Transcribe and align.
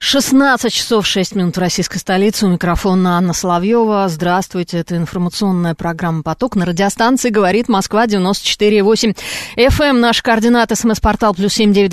16 0.00 0.72
часов 0.72 1.04
6 1.06 1.34
минут 1.34 1.56
в 1.56 1.60
российской 1.60 1.98
столице. 1.98 2.46
У 2.46 2.48
микрофона 2.48 3.18
Анна 3.18 3.32
Соловьева. 3.32 4.06
Здравствуйте. 4.08 4.78
Это 4.78 4.96
информационная 4.96 5.74
программа 5.74 6.22
«Поток». 6.22 6.54
На 6.54 6.64
радиостанции 6.66 7.30
«Говорит 7.30 7.68
Москва» 7.68 8.06
94,8. 8.06 9.16
FM. 9.56 9.92
Наш 9.94 10.22
координат. 10.22 10.70
СМС-портал 10.70 11.34
плюс 11.34 11.54
семь 11.54 11.72
девять. 11.72 11.90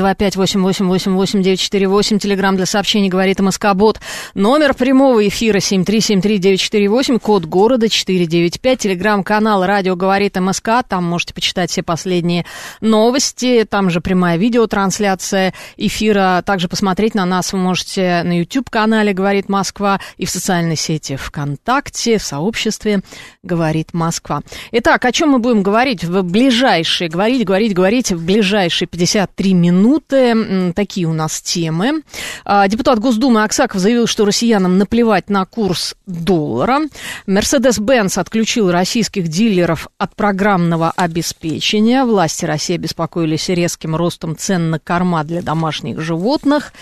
Телеграмм 2.20 2.56
для 2.56 2.68
сообщений 2.68 3.10
«Говорит 3.10 3.40
МСК-бот». 3.40 4.00
Номер 4.36 4.76
прямого 4.76 5.28
эфира 5.28 5.60
семь 5.60 5.84
три 5.84 6.00
семь 6.00 6.22
три 6.22 6.38
девять 6.38 6.60
четыре 6.60 6.88
восемь. 6.90 7.18
Код 7.18 7.46
города 7.46 7.90
четыре 7.90 8.28
девять 8.28 8.62
пять. 8.62 8.80
Телеграмм-канал 8.80 9.66
«Радио 9.66 9.96
говорит 9.96 10.40
МСК». 10.40 10.84
Там 10.88 11.06
можете 11.06 11.34
почитать 11.34 11.72
все 11.72 11.82
последние 11.82 12.46
новости. 12.82 13.66
Там 13.68 13.90
же 13.90 14.00
прямая 14.00 14.38
видеотрансляция 14.38 15.56
эфира. 15.76 16.44
Также 16.46 16.68
посмотреть 16.68 17.16
на 17.16 17.26
нас 17.26 17.52
вы 17.52 17.58
можете 17.58 17.95
на 18.02 18.40
YouTube-канале 18.40 19.14
«Говорит 19.14 19.50
Москва» 19.50 20.00
и 20.18 20.26
в 20.26 20.30
социальной 20.30 20.76
сети 20.76 21.16
ВКонтакте, 21.16 22.18
в 22.18 22.24
сообществе 22.24 23.02
«Говорит 23.44 23.94
Москва». 23.94 24.42
Итак, 24.72 25.06
о 25.06 25.12
чем 25.12 25.30
мы 25.30 25.40
будем 25.40 25.64
говорить 25.64 26.04
в 26.04 26.24
ближайшие, 26.24 27.10
говорить, 27.10 27.46
говорить, 27.46 27.74
говорить 27.74 28.12
в 28.12 28.26
ближайшие 28.26 28.88
53 28.88 29.54
минуты. 29.54 30.74
Такие 30.74 31.08
у 31.08 31.14
нас 31.14 31.42
темы. 31.42 32.04
А, 32.44 32.68
депутат 32.68 33.00
Госдумы 33.00 33.44
Аксаков 33.44 33.80
заявил, 33.80 34.08
что 34.08 34.26
россиянам 34.26 34.78
наплевать 34.78 35.30
на 35.30 35.46
курс 35.46 35.96
доллара. 36.06 36.82
Mercedes-Benz 37.28 38.20
отключил 38.20 38.72
российских 38.72 39.28
дилеров 39.28 39.88
от 39.98 40.16
программного 40.16 40.92
обеспечения. 40.96 42.04
Власти 42.04 42.46
России 42.46 42.78
беспокоились 42.78 43.50
резким 43.50 43.96
ростом 43.96 44.38
цен 44.38 44.70
на 44.70 44.80
корма 44.80 45.24
для 45.24 45.42
домашних 45.42 46.02
животных. 46.02 46.74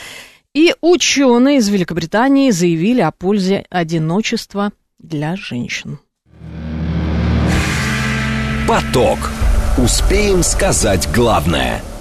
И 0.55 0.75
ученые 0.81 1.57
из 1.57 1.69
Великобритании 1.69 2.51
заявили 2.51 3.01
о 3.01 3.11
пользе 3.11 3.65
одиночества 3.71 4.71
для 4.99 5.35
женщин. 5.35 5.99
Поток. 8.67 9.17
Успеем 9.79 10.43
сказать 10.43 11.09
главное– 11.11 11.81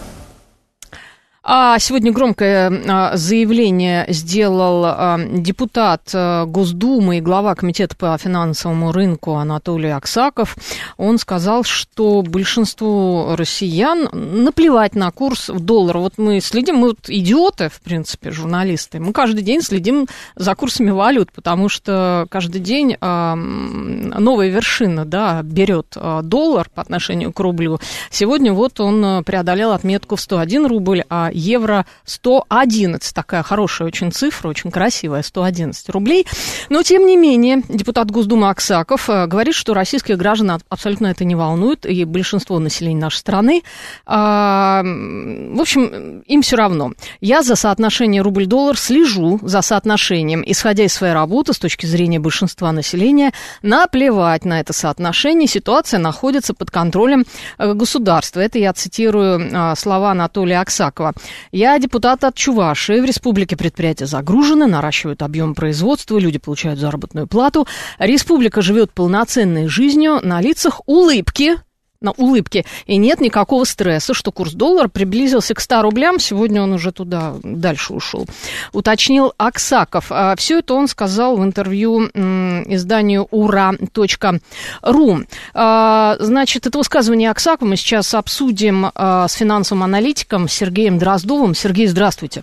а 1.45 1.81
сегодня 1.81 2.13
громкое 2.13 2.71
а, 2.87 3.17
заявление 3.17 4.05
сделал 4.09 4.85
а, 4.85 5.19
депутат 5.19 6.03
а, 6.15 6.47
Госдумы 6.47 7.19
и 7.19 7.21
глава 7.21 7.57
Комитета 7.57 7.97
по 7.97 8.17
финансовому 8.17 8.93
рынку 8.93 9.35
Анатолий 9.35 9.91
Аксаков. 9.91 10.57
Он 10.99 11.19
сказал, 11.19 11.65
что 11.65 12.23
большинству 12.23 13.35
россиян 13.35 14.09
наплевать 14.13 14.95
на 14.95 15.11
курс 15.11 15.49
в 15.49 15.59
доллар. 15.59 15.99
Вот 15.99 16.13
мы 16.17 16.41
следим, 16.41 16.77
мы 16.77 16.91
вот 16.91 17.09
идиоты, 17.09 17.71
в 17.71 17.81
принципе, 17.81 18.31
журналисты. 18.31 19.01
Мы 19.01 19.13
каждый 19.13 19.43
день 19.43 19.63
следим 19.63 20.07
за 20.37 20.55
курсами 20.55 20.91
валют, 20.91 21.33
потому 21.33 21.69
что 21.69 22.27
каждый 22.31 22.61
день 22.61 22.97
новая 23.01 24.49
вершина 24.49 25.05
да, 25.05 25.43
берет 25.43 25.97
доллар 26.23 26.69
по 26.73 26.83
отношению 26.83 27.33
к 27.33 27.41
рублю. 27.41 27.81
Сегодня 28.11 28.53
вот 28.53 28.79
он 28.79 29.25
преодолел 29.25 29.73
отметку 29.73 30.15
в 30.15 30.21
101 30.21 30.67
рубль, 30.67 31.03
а 31.09 31.32
евро 31.33 31.87
111. 32.05 33.15
Такая 33.15 33.43
хорошая 33.43 33.89
очень 33.89 34.13
цифра, 34.13 34.49
очень 34.49 34.71
красивая, 34.71 35.23
111 35.23 35.89
рублей. 35.91 36.27
Но, 36.69 36.83
тем 36.83 37.07
не 37.07 37.17
менее, 37.17 37.63
депутат 37.69 38.11
Госдумы 38.11 38.49
Аксаков 38.51 39.09
э, 39.09 39.27
говорит, 39.27 39.55
что 39.55 39.75
российских 39.75 40.17
граждан 40.17 40.61
абсолютно 40.69 41.09
это 41.09 41.25
не 41.25 41.35
волнует, 41.35 41.87
и 41.87 42.05
большинство 42.05 42.59
населения 42.59 43.01
нашей 43.01 43.19
страны, 43.19 43.63
а, 44.07 44.83
в 44.83 45.61
общем, 45.61 46.23
им 46.27 46.43
все 46.43 46.57
равно. 46.57 46.93
Я 47.21 47.43
за 47.43 47.57
соотношение 47.57 48.23
рубль-доллар 48.23 48.77
слежу 48.77 49.39
за 49.43 49.63
соотношением, 49.63 50.43
исходя 50.47 50.85
из 50.85 50.93
своей 50.93 51.15
работы, 51.15 51.53
с 51.53 51.59
точки 51.59 51.87
зрения 51.87 52.19
большинства 52.19 52.73
населения, 52.73 53.33
наплевать 53.63 54.45
на 54.45 54.61
это 54.61 54.73
соотношение, 54.73 55.49
ситуация 55.49 55.99
находится 55.99 56.55
под 56.55 56.71
контролем 56.71 57.25
э, 57.59 57.73
государства. 57.75 58.41
Это 58.41 58.59
я 58.59 58.73
цитирую 58.73 59.41
э, 59.41 59.75
слова 59.77 60.11
Анатолия 60.13 60.61
Аксакова. 60.61 61.13
Я 61.51 61.79
депутат 61.79 62.25
от 62.25 62.35
Чувашии. 62.35 63.01
В 63.01 63.05
республике 63.05 63.57
предприятия 63.57 64.07
загружены, 64.07 64.67
наращивают 64.67 65.23
объем 65.23 65.55
производства, 65.55 66.19
люди 66.19 66.39
получают 66.39 66.79
заработную 66.79 67.27
плату. 67.27 67.67
Республика 67.99 68.63
живет 68.63 68.93
полноценной 68.93 69.69
жизнью, 69.69 70.21
на 70.23 70.41
лицах 70.41 70.81
улыбки, 70.87 71.57
на 72.03 72.13
улыбке. 72.13 72.65
И 72.87 72.97
нет 72.97 73.21
никакого 73.21 73.65
стресса, 73.65 74.15
что 74.15 74.33
курс 74.33 74.53
доллара 74.53 74.89
приблизился 74.89 75.55
к 75.55 75.61
100 75.61 75.83
рублям. 75.83 76.19
Сегодня 76.19 76.63
он 76.63 76.73
уже 76.73 76.93
туда 76.93 77.35
дальше 77.43 77.93
ушел. 77.93 78.27
Уточнил 78.73 79.33
Аксаков. 79.37 80.07
А 80.11 80.35
Все 80.37 80.59
это 80.59 80.75
он 80.75 80.89
сказал 80.89 81.37
в 81.37 81.45
интервью 81.45 82.03
изданию 82.07 83.29
ура.ру. 83.31 85.19
А, 85.55 86.17
значит, 86.21 86.67
это 86.67 86.79
высказывание 86.79 87.31
Аксакова 87.31 87.69
мы 87.69 87.77
сейчас 87.77 88.15
обсудим 88.15 88.91
а, 88.95 89.29
с 89.29 89.35
финансовым 89.35 89.85
аналитиком 89.85 90.49
Сергеем 90.49 90.99
Дроздовым. 90.99 91.55
Сергей, 91.55 91.87
здравствуйте. 91.87 92.43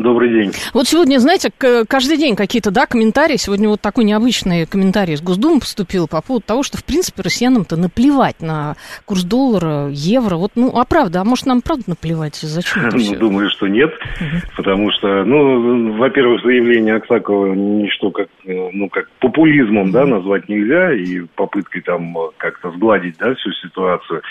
Добрый 0.00 0.30
день. 0.30 0.52
Вот 0.72 0.88
сегодня, 0.88 1.18
знаете, 1.18 1.50
каждый 1.86 2.16
день 2.16 2.34
какие-то, 2.34 2.70
да, 2.70 2.86
комментарии. 2.86 3.36
Сегодня 3.36 3.68
вот 3.68 3.80
такой 3.80 4.04
необычный 4.04 4.64
комментарий 4.64 5.14
из 5.14 5.20
Госдумы 5.20 5.60
поступил 5.60 6.08
по 6.08 6.22
поводу 6.22 6.46
того, 6.46 6.62
что, 6.62 6.78
в 6.78 6.84
принципе, 6.84 7.22
россиянам-то 7.22 7.76
наплевать 7.76 8.40
на 8.40 8.76
курс 9.04 9.24
доллара, 9.24 9.88
евро. 9.90 10.36
Вот, 10.36 10.52
ну, 10.54 10.70
а 10.74 10.84
правда, 10.84 11.20
а 11.20 11.24
может, 11.24 11.46
нам 11.46 11.60
правда 11.60 11.84
наплевать? 11.88 12.36
Зачем 12.36 12.86
это 12.86 12.96
все? 12.96 13.16
Думаю, 13.16 13.50
что 13.50 13.66
нет, 13.68 13.90
угу. 13.92 14.40
потому 14.56 14.90
что, 14.92 15.24
ну, 15.24 15.98
во-первых, 15.98 16.42
заявление 16.42 16.96
Аксакова 16.96 17.52
ничто 17.54 18.10
как, 18.10 18.28
ну, 18.44 18.88
как 18.88 19.10
популизмом, 19.20 19.90
да, 19.90 20.06
назвать 20.06 20.48
нельзя, 20.48 20.94
и 20.94 21.20
попыткой 21.34 21.82
там 21.82 22.16
как-то 22.38 22.70
сгладить, 22.72 23.16
да, 23.18 23.34
всю 23.34 23.52
ситуацию. 23.52 24.22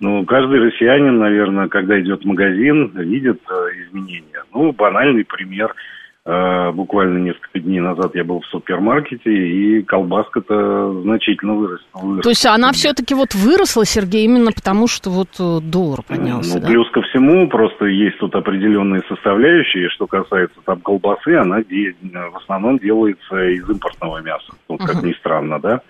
Ну, 0.00 0.24
каждый 0.24 0.60
россиянин, 0.60 1.18
наверное, 1.18 1.68
когда 1.68 2.00
идет 2.00 2.22
в 2.22 2.26
магазин, 2.26 2.92
видит 2.94 3.40
э, 3.48 3.54
изменения. 3.86 4.42
Ну, 4.52 4.72
банальный 4.72 5.24
пример. 5.24 5.74
Э, 6.26 6.72
буквально 6.72 7.18
несколько 7.18 7.60
дней 7.60 7.80
назад 7.80 8.14
я 8.14 8.24
был 8.24 8.40
в 8.40 8.46
супермаркете, 8.46 9.30
и 9.30 9.82
колбаска-то 9.82 11.02
значительно 11.02 11.54
выросла. 11.54 11.86
выросла. 12.00 12.22
То 12.22 12.28
есть 12.30 12.46
она 12.46 12.72
все-таки 12.72 13.14
вот 13.14 13.34
выросла, 13.34 13.84
Сергей, 13.84 14.24
именно 14.24 14.50
потому, 14.50 14.88
что 14.88 15.10
вот 15.10 15.28
э, 15.38 15.60
доллар 15.62 16.00
поднялся, 16.02 16.54
Ну, 16.54 16.60
да? 16.62 16.66
плюс 16.66 16.90
ко 16.92 17.02
всему, 17.02 17.46
просто 17.48 17.84
есть 17.84 18.16
тут 18.18 18.34
определенные 18.34 19.02
составляющие. 19.06 19.90
Что 19.90 20.06
касается 20.06 20.58
там 20.64 20.80
колбасы, 20.80 21.34
она 21.34 21.58
в 21.58 22.36
основном 22.36 22.78
делается 22.78 23.44
из 23.50 23.68
импортного 23.68 24.22
мяса. 24.22 24.54
Вот 24.66 24.80
как 24.80 25.02
uh-huh. 25.02 25.06
ни 25.06 25.12
странно, 25.12 25.60
да? 25.60 25.82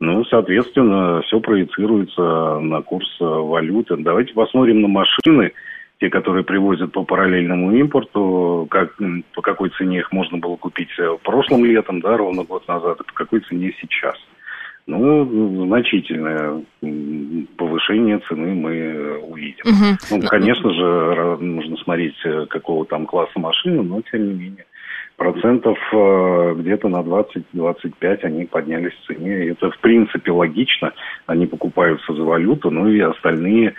Ну, 0.00 0.24
соответственно, 0.26 1.22
все 1.22 1.40
проецируется 1.40 2.60
на 2.60 2.82
курс 2.82 3.08
э, 3.20 3.24
валюты. 3.24 3.96
Давайте 3.96 4.32
посмотрим 4.32 4.80
на 4.80 4.88
машины, 4.88 5.52
те, 5.98 6.08
которые 6.08 6.44
привозят 6.44 6.92
по 6.92 7.02
параллельному 7.02 7.72
импорту, 7.72 8.68
как, 8.70 8.96
по 9.34 9.42
какой 9.42 9.70
цене 9.70 9.98
их 9.98 10.12
можно 10.12 10.38
было 10.38 10.54
купить 10.54 10.90
э, 10.98 11.16
прошлым 11.24 11.64
летом, 11.64 12.00
да, 12.00 12.16
ровно 12.16 12.44
год 12.44 12.68
назад, 12.68 13.00
и 13.00 13.04
по 13.04 13.12
какой 13.12 13.40
цене 13.40 13.74
сейчас. 13.80 14.14
Ну, 14.86 15.66
значительное 15.66 16.62
повышение 17.56 18.20
цены 18.28 18.54
мы 18.54 18.74
э, 18.76 19.18
увидим. 19.18 19.64
Угу. 19.64 19.98
Ну, 20.12 20.28
конечно 20.28 20.72
же, 20.74 21.38
нужно 21.40 21.76
смотреть, 21.78 22.16
какого 22.50 22.86
там 22.86 23.04
класса 23.04 23.36
машины, 23.40 23.82
но 23.82 24.00
тем 24.02 24.28
не 24.28 24.34
менее 24.34 24.64
процентов 25.18 25.76
э, 25.92 26.54
где-то 26.58 26.88
на 26.88 27.00
20-25 27.00 28.20
они 28.22 28.44
поднялись 28.46 28.92
в 28.94 29.06
цене. 29.06 29.48
Это, 29.48 29.70
в 29.70 29.78
принципе, 29.80 30.30
логично. 30.30 30.92
Они 31.26 31.46
покупаются 31.46 32.14
за 32.14 32.22
валюту, 32.22 32.70
ну 32.70 32.88
и 32.88 33.00
остальные 33.00 33.74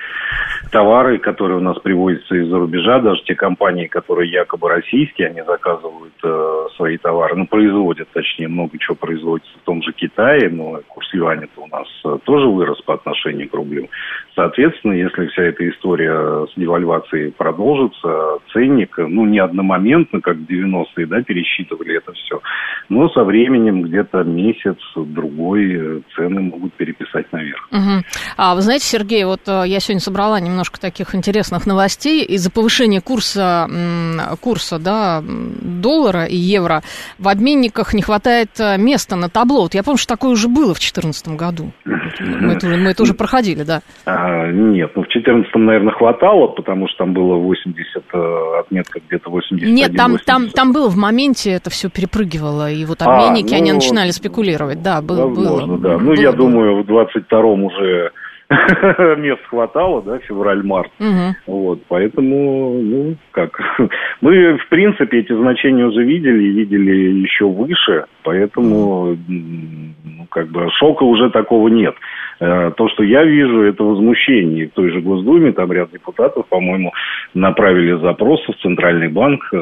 товары, 0.71 1.17
которые 1.17 1.57
у 1.57 1.61
нас 1.61 1.79
привозятся 1.79 2.35
из-за 2.35 2.59
рубежа, 2.59 2.99
даже 2.99 3.23
те 3.23 3.35
компании, 3.35 3.87
которые 3.87 4.29
якобы 4.29 4.69
российские, 4.69 5.29
они 5.29 5.41
заказывают 5.41 6.13
э, 6.23 6.67
свои 6.75 6.97
товары, 6.97 7.35
ну, 7.35 7.47
производят, 7.47 8.09
точнее, 8.09 8.49
много 8.49 8.77
чего 8.77 8.95
производится 8.95 9.51
в 9.59 9.65
том 9.65 9.81
же 9.81 9.93
Китае, 9.93 10.49
но 10.49 10.81
курс 10.89 11.11
юаня-то 11.13 11.61
у 11.61 11.67
нас 11.67 11.87
э, 12.05 12.17
тоже 12.25 12.47
вырос 12.47 12.81
по 12.81 12.95
отношению 12.95 13.49
к 13.49 13.53
рублю. 13.53 13.87
Соответственно, 14.35 14.93
если 14.93 15.27
вся 15.27 15.43
эта 15.43 15.69
история 15.69 16.45
с 16.47 16.53
девальвацией 16.55 17.31
продолжится, 17.31 18.39
ценник, 18.53 18.97
ну, 18.97 19.25
не 19.25 19.39
одномоментно, 19.39 20.21
как 20.21 20.37
в 20.37 20.49
90-е, 20.49 21.05
да, 21.07 21.21
пересчитывали 21.21 21.97
это 21.97 22.13
все. 22.13 22.41
Но 22.87 23.09
со 23.09 23.23
временем 23.23 23.83
где-то 23.83 24.23
месяц, 24.23 24.77
другой 24.95 26.03
цены 26.15 26.41
могут 26.41 26.73
переписать 26.73 27.31
наверх. 27.31 27.67
Угу. 27.71 28.03
А 28.37 28.55
вы 28.55 28.61
знаете, 28.61 28.85
Сергей, 28.85 29.25
вот 29.25 29.41
я 29.47 29.79
сегодня 29.79 29.99
собрала 29.99 30.39
немножко 30.39 30.79
таких 30.79 31.13
интересных 31.15 31.67
новостей. 31.67 32.23
Из-за 32.23 32.51
повышения 32.51 33.01
курса, 33.01 33.67
курса 34.41 34.79
да, 34.79 35.21
доллара 35.21 36.25
и 36.25 36.35
евро 36.35 36.81
в 37.17 37.27
обменниках 37.27 37.93
не 37.93 38.01
хватает 38.01 38.51
места 38.77 39.15
на 39.15 39.29
табло. 39.29 39.63
Вот 39.63 39.73
я 39.73 39.83
помню, 39.83 39.97
что 39.97 40.15
такое 40.15 40.31
уже 40.31 40.47
было 40.47 40.73
в 40.73 40.79
2014 40.79 41.27
году. 41.29 41.71
Мы 41.85 42.53
это, 42.53 42.67
мы 42.67 42.91
это 42.91 43.03
уже 43.03 43.13
проходили, 43.13 43.63
да? 43.63 43.81
А, 44.29 44.51
нет, 44.51 44.91
ну 44.95 45.01
в 45.03 45.07
2014, 45.07 45.55
наверное, 45.55 45.93
хватало, 45.93 46.47
потому 46.47 46.87
что 46.87 46.99
там 46.99 47.13
было 47.13 47.35
80, 47.35 48.03
э, 48.13 48.59
отметка 48.59 48.99
где-то 49.07 49.29
80. 49.29 49.73
Нет, 49.73 49.95
там, 49.95 50.11
80. 50.11 50.25
там, 50.25 50.49
там 50.49 50.73
было 50.73 50.87
в 50.89 50.97
моменте, 50.97 51.51
это 51.51 51.69
все 51.69 51.89
перепрыгивало, 51.89 52.69
и 52.71 52.85
вот 52.85 53.01
обменники, 53.01 53.53
а, 53.53 53.57
ну, 53.57 53.63
они 53.63 53.71
начинали 53.73 54.11
спекулировать, 54.11 54.83
да, 54.83 55.01
было. 55.01 55.27
Возможно, 55.27 55.67
было, 55.67 55.79
да. 55.79 55.97
Ну, 55.97 56.11
было, 56.11 56.21
я 56.21 56.31
было. 56.31 56.37
думаю, 56.37 56.83
в 56.83 56.87
22-м 56.87 57.63
уже 57.63 58.11
мест 59.17 59.41
хватало, 59.49 60.01
да, 60.03 60.19
февраль-март. 60.19 60.91
Угу. 60.99 61.57
Вот, 61.57 61.79
поэтому, 61.87 62.79
ну, 62.81 63.15
как. 63.31 63.59
Мы, 64.21 64.57
в 64.57 64.69
принципе, 64.69 65.19
эти 65.19 65.33
значения 65.33 65.85
уже 65.85 66.03
видели, 66.03 66.43
видели 66.49 67.21
еще 67.21 67.45
выше, 67.45 68.05
поэтому, 68.23 69.17
ну, 69.27 70.27
как 70.29 70.49
бы, 70.49 70.69
шока 70.79 71.03
уже 71.03 71.31
такого 71.31 71.67
нет. 71.69 71.95
Э, 72.39 72.71
то, 72.75 72.87
что 72.89 73.03
я 73.03 73.23
вижу, 73.25 73.63
это 73.63 73.83
возмущение. 73.83 74.67
В 74.67 74.73
той 74.73 74.91
же 74.91 75.01
Госдуме, 75.01 75.51
там 75.51 75.71
ряд 75.71 75.91
депутатов, 75.91 76.47
по-моему, 76.47 76.93
направили 77.33 77.99
запросы 78.01 78.53
в 78.53 78.61
Центральный 78.61 79.09
банк 79.09 79.41
э, 79.53 79.57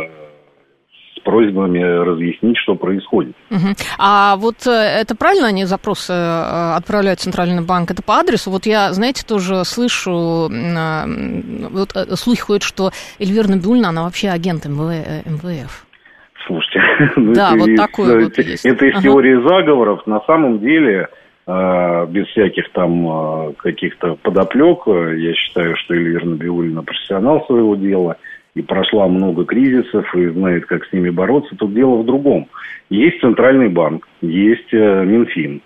просьбами 1.24 1.79
разъяснить, 1.79 2.57
что 2.57 2.75
происходит. 2.75 3.35
Угу. 3.50 3.74
А 3.97 4.35
вот 4.38 4.68
э, 4.68 4.71
это 4.71 5.15
правильно 5.15 5.47
они 5.47 5.65
запросы 5.65 6.12
отправляют 6.12 7.19
в 7.19 7.24
Центральный 7.24 7.65
банк? 7.65 7.89
Это 7.89 8.03
по 8.03 8.19
адресу? 8.19 8.51
Вот 8.51 8.68
я, 8.68 8.94
знаете, 8.94 9.25
тоже 9.27 9.65
слышу, 9.65 10.50
вот 10.51 11.89
слухи 12.19 12.41
ходят, 12.41 12.63
что 12.63 12.91
Эльвира 13.19 13.47
Набиульна, 13.47 13.89
она 13.89 14.03
вообще 14.03 14.30
агент 14.30 14.65
МВФ. 14.65 15.85
Слушайте, 16.45 16.80
ну 17.18 17.33
да, 17.33 17.50
это 17.50 17.57
вот 17.57 17.69
из, 17.69 17.80
такое 17.80 18.23
вот 18.23 18.38
есть. 18.38 18.65
Это 18.65 18.85
из 18.85 18.94
ага. 18.94 19.01
теории 19.01 19.47
заговоров. 19.47 20.06
На 20.06 20.21
самом 20.21 20.59
деле, 20.59 21.09
без 21.47 22.27
всяких 22.27 22.69
там 22.73 23.53
каких-то 23.53 24.17
подоплек, 24.21 24.85
я 24.88 25.33
считаю, 25.33 25.77
что 25.77 25.94
Эльвира 25.94 26.25
Набиулина 26.25 26.83
профессионал 26.83 27.45
своего 27.45 27.75
дела– 27.75 28.17
и 28.57 28.61
прошла 28.63 29.07
много 29.07 29.45
кризисов, 29.45 30.13
и 30.15 30.27
знает, 30.27 30.65
как 30.65 30.83
с 30.85 30.94
ними 30.94 31.09
бороться. 31.09 31.55
Тут 31.55 31.73
дело 31.73 31.97
в 31.97 32.05
другом. 32.05 32.47
Есть 32.89 33.21
Центральный 33.21 33.69
банк, 33.69 34.07
есть 34.21 34.73
э, 34.73 35.03
Минфин. 35.05 35.61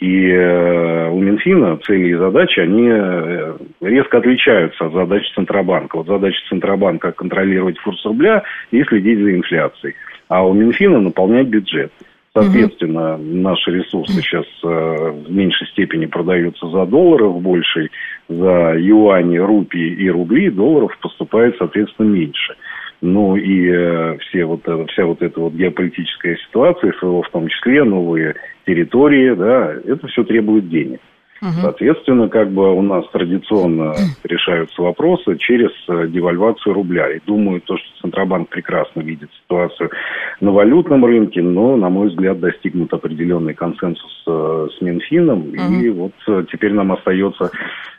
И 0.00 0.28
э, 0.28 1.08
у 1.10 1.20
Минфина 1.20 1.76
цели 1.76 2.08
и 2.08 2.14
задачи, 2.14 2.58
они 2.58 2.88
э, 2.90 3.56
резко 3.80 4.18
отличаются 4.18 4.86
от 4.86 4.92
задач 4.92 5.22
Центробанка. 5.34 5.98
Вот 5.98 6.08
задача 6.08 6.38
Центробанка– 6.48 7.12
контролировать 7.12 7.78
курс 7.78 8.04
рубля 8.04 8.42
и 8.72 8.82
следить 8.82 9.20
за 9.20 9.36
инфляцией. 9.36 9.94
А 10.28 10.44
у 10.44 10.52
Минфина– 10.52 10.98
наполнять 11.00 11.46
бюджет. 11.46 11.92
Соответственно, 12.34 13.16
угу. 13.16 13.22
наши 13.24 13.70
ресурсы 13.70 14.22
сейчас 14.22 14.46
э, 14.64 14.66
в 14.66 15.30
меньшей 15.30 15.66
степени 15.68 16.06
продаются 16.06 16.66
за 16.68 16.86
доллары, 16.86 17.26
в 17.26 17.40
большей 17.40 17.90
за 18.28 18.74
юани, 18.78 19.36
рупии 19.36 19.94
и 19.94 20.08
рубли, 20.08 20.50
долларов 20.50 20.96
поступает, 21.02 21.56
соответственно, 21.58 22.06
меньше. 22.06 22.56
Ну 23.02 23.36
и 23.36 23.68
э, 23.68 24.16
все 24.18 24.46
вот, 24.46 24.62
вся 24.90 25.04
вот 25.04 25.20
эта 25.20 25.40
вот 25.40 25.52
геополитическая 25.52 26.36
ситуация, 26.36 26.94
СВО 26.98 27.22
в 27.22 27.30
том 27.30 27.48
числе, 27.48 27.84
новые 27.84 28.36
территории, 28.64 29.34
да, 29.34 29.74
это 29.84 30.06
все 30.06 30.24
требует 30.24 30.70
денег. 30.70 31.00
Угу. 31.42 31.60
Соответственно, 31.60 32.28
как 32.28 32.52
бы 32.52 32.72
у 32.72 32.82
нас 32.82 33.04
традиционно 33.12 33.94
решаются 34.22 34.80
вопросы 34.80 35.36
через 35.38 35.70
э, 35.88 36.06
девальвацию 36.06 36.72
рубля. 36.72 37.10
И 37.10 37.20
думаю, 37.26 37.60
то, 37.60 37.76
что 37.76 38.02
Центробанк 38.02 38.48
прекрасно 38.48 39.00
видит 39.00 39.28
ситуацию 39.42 39.90
на 40.40 40.52
валютном 40.52 41.04
рынке, 41.04 41.42
но, 41.42 41.76
на 41.76 41.88
мой 41.88 42.10
взгляд, 42.10 42.38
достигнут 42.38 42.92
определенный 42.92 43.54
консенсус 43.54 44.22
э, 44.24 44.68
с 44.78 44.80
Минфином. 44.80 45.48
Угу. 45.48 45.74
И 45.82 45.88
вот 45.90 46.12
э, 46.28 46.44
теперь 46.52 46.74
нам 46.74 46.92
остается 46.92 47.50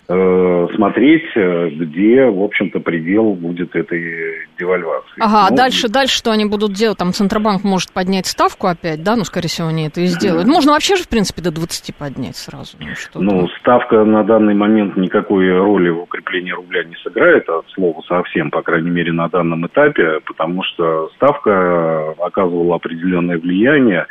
Э, 0.10 0.68
смотреть, 0.76 1.24
э, 1.34 1.70
где, 1.70 2.26
в 2.26 2.44
общем-то, 2.44 2.82
предел 2.82 3.36
будет 3.36 3.74
этой 3.74 4.48
девальвации. 4.60 5.16
Ага, 5.22 5.48
а 5.48 5.50
ну, 5.50 5.56
дальше, 5.56 5.88
дальше 5.88 6.18
что 6.18 6.32
они 6.32 6.44
будут 6.44 6.74
делать? 6.74 6.98
Там 6.98 7.14
Центробанк 7.14 7.64
может 7.64 7.94
поднять 7.94 8.26
ставку 8.26 8.68
опять, 8.68 9.02
да? 9.02 9.16
Ну, 9.16 9.24
скорее 9.24 9.48
всего, 9.48 9.70
они 9.70 9.88
это 9.88 10.02
и 10.02 10.08
сделают. 10.08 10.46
Можно 10.46 10.74
вообще 10.74 10.98
же, 10.98 11.04
в 11.04 11.08
принципе, 11.10 11.42
до 11.42 11.52
20 11.52 11.96
поднять 11.96 12.36
сразу. 12.36 12.76
Ну, 12.82 12.96
что 12.96 13.22
ну 13.22 13.48
ставка 13.62 14.04
на 14.04 14.26
данный 14.26 14.56
момент 14.56 14.98
никакой 14.98 15.50
роли 15.58 15.90
в 15.90 16.02
укреплении 16.02 16.52
рубля 16.52 16.84
не 16.84 16.96
сыграет, 16.98 17.48
от 17.48 17.66
слова 17.70 18.02
совсем, 18.06 18.52
по 18.52 18.62
крайней 18.62 18.90
мере, 18.90 19.14
на 19.14 19.30
данном 19.30 19.66
этапе, 19.68 20.20
потому 20.26 20.64
что 20.64 21.12
ставка 21.16 22.12
оказывала 22.20 22.76
определенное 22.76 23.38
влияние 23.38 24.06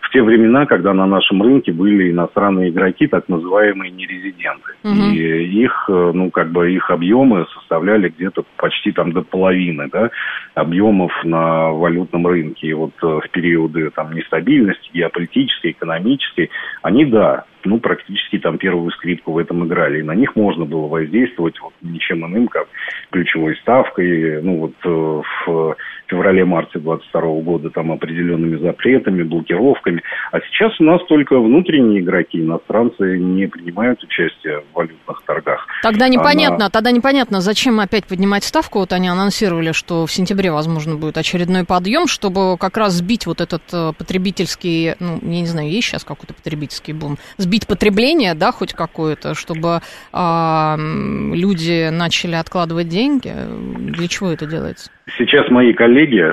в 0.00 0.10
те 0.10 0.22
времена, 0.22 0.64
когда 0.66 0.94
на 0.94 1.06
нашем 1.06 1.42
рынке 1.42 1.72
были 1.72 2.10
иностранные 2.10 2.70
игроки, 2.70 3.06
так 3.06 3.28
называемые 3.28 3.90
нерезиденты. 3.90 4.72
Угу. 4.82 5.12
И 5.12 5.62
их, 5.62 5.84
э, 5.88 6.10
ну, 6.14 6.30
как 6.30 6.50
бы 6.50 6.72
их 6.72 6.90
объемы 6.90 7.46
составляли 7.54 8.08
где-то 8.08 8.44
почти 8.56 8.92
там 8.92 9.12
до 9.12 9.22
половины, 9.22 9.88
да, 9.92 10.10
объемов 10.54 11.12
на 11.24 11.70
валютном 11.72 12.26
рынке. 12.26 12.68
И 12.68 12.72
вот 12.72 12.92
э, 13.02 13.06
в 13.06 13.30
периоды 13.30 13.90
там 13.90 14.12
нестабильности 14.12 14.90
геополитической, 14.94 15.72
экономической, 15.72 16.50
они, 16.82 17.04
да, 17.04 17.44
ну, 17.64 17.78
практически 17.78 18.38
там 18.38 18.56
первую 18.56 18.90
скрипку 18.92 19.32
в 19.32 19.38
этом 19.38 19.66
играли. 19.66 20.00
И 20.00 20.04
на 20.04 20.14
них 20.14 20.36
можно 20.36 20.64
было 20.64 20.86
воздействовать 20.86 21.60
вот 21.60 21.74
ничем 21.82 22.24
иным, 22.24 22.48
как 22.48 22.66
ключевой 23.10 23.56
ставкой. 23.56 24.40
Ну, 24.42 24.56
вот 24.58 24.74
э, 24.84 25.22
в 25.46 25.76
феврале-марте 26.08 26.78
22 26.78 27.20
года 27.42 27.70
там 27.70 27.92
определенными 27.92 28.56
запретами, 28.56 29.22
блокировками. 29.22 30.02
А 30.32 30.40
сейчас 30.40 30.78
у 30.80 30.84
нас 30.84 31.00
только 31.08 31.38
внутренние 31.38 32.00
игроки, 32.00 32.40
иностранцы 32.40 33.18
не 33.18 33.46
принимают 33.46 34.02
участие 34.02 34.60
в 34.60 34.76
валютных 34.76 35.22
торгах. 35.26 35.66
Тогда 35.82 36.08
непонятно, 36.08 36.56
Она... 36.56 36.70
тогда 36.70 36.90
непонятно, 36.90 37.40
зачем 37.40 37.80
опять 37.80 38.06
поднимать 38.06 38.44
ставку. 38.44 38.80
Вот 38.80 38.92
они 38.92 39.08
анонсировали, 39.08 39.72
что 39.72 40.06
в 40.06 40.12
сентябре, 40.12 40.50
возможно, 40.50 40.96
будет 40.96 41.18
очередной 41.18 41.64
подъем, 41.64 42.06
чтобы 42.06 42.56
как 42.58 42.76
раз 42.76 42.94
сбить 42.94 43.26
вот 43.26 43.40
этот 43.40 43.62
э, 43.72 43.92
потребительский, 43.96 44.94
ну, 45.00 45.18
я 45.22 45.40
не 45.40 45.46
знаю, 45.46 45.70
есть 45.70 45.88
сейчас 45.88 46.04
какой-то 46.04 46.34
потребительский 46.34 46.92
бум, 46.92 47.18
сбить 47.36 47.66
потребление, 47.66 48.34
да, 48.34 48.52
хоть 48.52 48.72
какое-то, 48.72 49.34
чтобы 49.34 49.80
а, 50.12 50.76
люди 50.78 51.90
начали 51.90 52.34
откладывать 52.34 52.88
деньги. 52.88 53.34
Для 53.78 54.08
чего 54.08 54.30
это 54.30 54.46
делается? 54.46 54.90
Сейчас 55.16 55.48
мои 55.50 55.72
коллеги, 55.72 56.24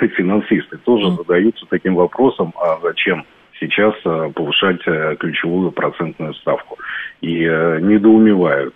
финансисты, 0.16 0.78
тоже 0.78 1.10
задаются 1.16 1.66
таким 1.68 1.94
вопросом, 1.96 2.52
а 2.60 2.78
зачем 2.82 3.24
сейчас 3.60 3.94
э, 4.04 4.30
повышать 4.34 4.80
э, 4.86 5.16
ключевую 5.18 5.72
процентную 5.72 6.34
ставку. 6.34 6.78
И 7.20 7.44
э, 7.44 7.80
недоумевают. 7.80 8.74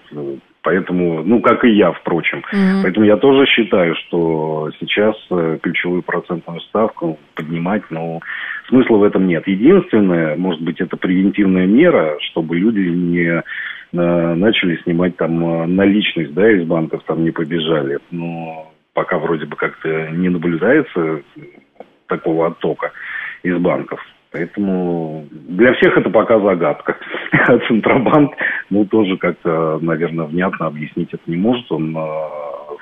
Поэтому, 0.62 1.22
ну, 1.22 1.40
как 1.40 1.64
и 1.64 1.70
я, 1.70 1.92
впрочем. 1.92 2.38
Mm-hmm. 2.52 2.82
Поэтому 2.82 3.06
я 3.06 3.16
тоже 3.16 3.46
считаю, 3.46 3.94
что 3.94 4.70
сейчас 4.80 5.16
ключевую 5.62 6.02
процентную 6.02 6.60
ставку 6.62 7.18
поднимать, 7.34 7.82
ну, 7.90 8.20
смысла 8.68 8.96
в 8.96 9.02
этом 9.04 9.26
нет. 9.26 9.46
Единственное, 9.46 10.36
может 10.36 10.60
быть, 10.60 10.80
это 10.80 10.96
превентивная 10.96 11.66
мера, 11.66 12.18
чтобы 12.30 12.56
люди 12.56 12.80
не 12.80 13.42
начали 13.92 14.76
снимать 14.82 15.16
там 15.16 15.74
наличность, 15.74 16.34
да, 16.34 16.50
из 16.50 16.66
банков 16.66 17.02
там 17.06 17.24
не 17.24 17.30
побежали. 17.30 17.98
Но 18.10 18.70
пока 18.98 19.16
вроде 19.16 19.46
бы 19.46 19.54
как-то 19.54 20.10
не 20.10 20.28
наблюдается 20.28 21.22
такого 22.08 22.48
оттока 22.48 22.90
из 23.44 23.56
банков. 23.58 24.00
Поэтому 24.32 25.24
для 25.30 25.72
всех 25.74 25.96
это 25.96 26.10
пока 26.10 26.40
загадка. 26.40 26.96
А 27.30 27.58
Центробанк, 27.68 28.32
ну, 28.70 28.84
тоже 28.86 29.16
как-то, 29.16 29.78
наверное, 29.80 30.26
внятно 30.26 30.66
объяснить 30.66 31.10
это 31.12 31.22
не 31.26 31.36
может. 31.36 31.70
Он 31.70 31.96
э, 31.96 32.00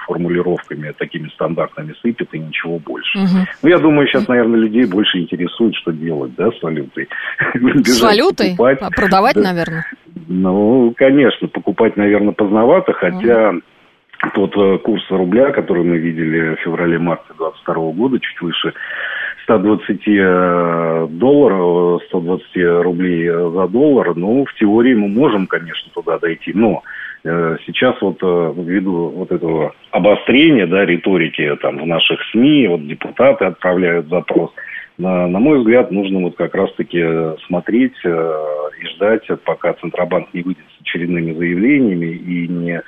формулировками 0.07 0.95
такими 0.97 1.29
стандартными 1.29 1.95
сыпет 2.01 2.33
и 2.33 2.39
ничего 2.39 2.79
больше. 2.79 3.19
Угу. 3.19 3.47
Ну, 3.63 3.69
я 3.69 3.79
думаю, 3.79 4.09
сейчас, 4.09 4.27
наверное, 4.27 4.61
людей 4.61 4.87
больше 4.87 5.19
интересует, 5.19 5.75
что 5.75 5.93
делать, 5.93 6.35
да, 6.37 6.51
с 6.51 6.63
валютой. 6.63 7.09
С 7.85 8.03
валютой? 8.03 8.51
Покупать. 8.53 8.79
А 8.81 8.91
продавать, 8.91 9.35
да. 9.35 9.43
наверное? 9.43 9.85
Ну, 10.29 10.95
конечно, 10.97 11.49
покупать, 11.49 11.99
наверное, 11.99 12.33
поздновато, 12.33 12.95
хотя... 12.95 13.51
Угу 13.51 13.61
тот 14.35 14.57
э, 14.57 14.79
курс 14.79 15.05
рубля, 15.11 15.51
который 15.51 15.85
мы 15.85 15.99
видели 15.99 16.55
в 16.55 16.61
феврале-марте 16.61 17.35
2022 17.39 17.75
года, 17.93 18.21
чуть 18.21 18.41
выше 18.41 18.73
120 19.45 21.19
долларов, 21.19 22.03
120 22.09 22.83
рублей 22.83 23.29
за 23.29 23.69
доллар, 23.69 24.17
ну, 24.17 24.45
в 24.45 24.55
теории 24.55 24.95
мы 24.95 25.09
можем, 25.09 25.47
конечно, 25.47 25.91
туда 25.95 26.19
дойти, 26.19 26.53
но 26.53 26.83
сейчас 27.23 27.95
вот 28.01 28.21
ввиду 28.23 29.09
вот 29.09 29.31
этого 29.31 29.73
обострения, 29.93 30.67
да, 30.67 30.85
риторики 30.85 31.57
там 31.63 31.79
в 31.79 31.87
наших 31.87 32.21
СМИ, 32.33 32.67
вот 32.67 32.87
депутаты 32.89 33.45
отправляют 33.45 34.09
запрос– 34.09 34.51
на, 34.99 35.27
на 35.27 35.39
мой 35.39 35.59
взгляд, 35.59 35.91
нужно 35.91 36.21
вот 36.21 36.37
как 36.37 36.55
раз-таки 36.55 37.03
смотреть 37.47 37.97
э, 38.05 38.33
и 38.81 38.87
ждать, 38.95 39.27
пока 39.45 39.75
Центробанк 39.75 40.33
не 40.33 40.43
выйдет 40.43 40.65
с 40.77 40.81
очередными 40.81 41.35
заявлениями 41.35 42.07
и 42.07 42.49
не 42.49 42.79
э, 42.79 42.83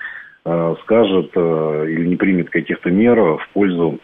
скажет 0.82 1.30
э, 1.34 1.86
или 1.88 2.06
не 2.06 2.16
примет 2.16 2.50
каких-то 2.50 2.90
мер 2.90 3.18
в 3.18 3.48
пользу 3.52 3.98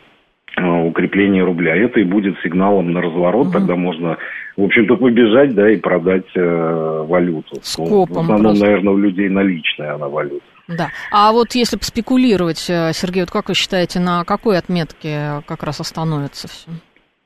э, 0.56 0.62
укрепления 0.62 1.44
рубля. 1.44 1.76
Это 1.76 2.00
и 2.00 2.04
будет 2.04 2.36
сигналом 2.42 2.92
на 2.92 3.00
разворот, 3.00 3.46
угу. 3.46 3.52
тогда 3.52 3.76
можно, 3.76 4.18
в 4.56 4.62
общем-то, 4.62 4.96
побежать, 4.96 5.54
да, 5.54 5.70
и 5.70 5.76
продать 5.76 6.26
э, 6.34 7.04
валюту. 7.08 7.56
Скопом 7.62 8.08
ну, 8.08 8.20
в 8.20 8.20
основном, 8.20 8.52
просто. 8.52 8.64
наверное, 8.64 8.94
у 8.94 8.98
людей 8.98 9.28
наличная 9.28 9.94
она 9.94 10.08
валюта. 10.08 10.44
Да. 10.68 10.88
А 11.10 11.32
вот 11.32 11.54
если 11.54 11.76
спекулировать, 11.80 12.68
э, 12.68 12.92
Сергей, 12.92 13.22
вот 13.22 13.30
как 13.30 13.48
вы 13.48 13.54
считаете, 13.54 14.00
на 14.00 14.24
какой 14.24 14.58
отметке 14.58 15.42
как 15.46 15.62
раз 15.62 15.80
остановится 15.80 16.48
все? 16.48 16.70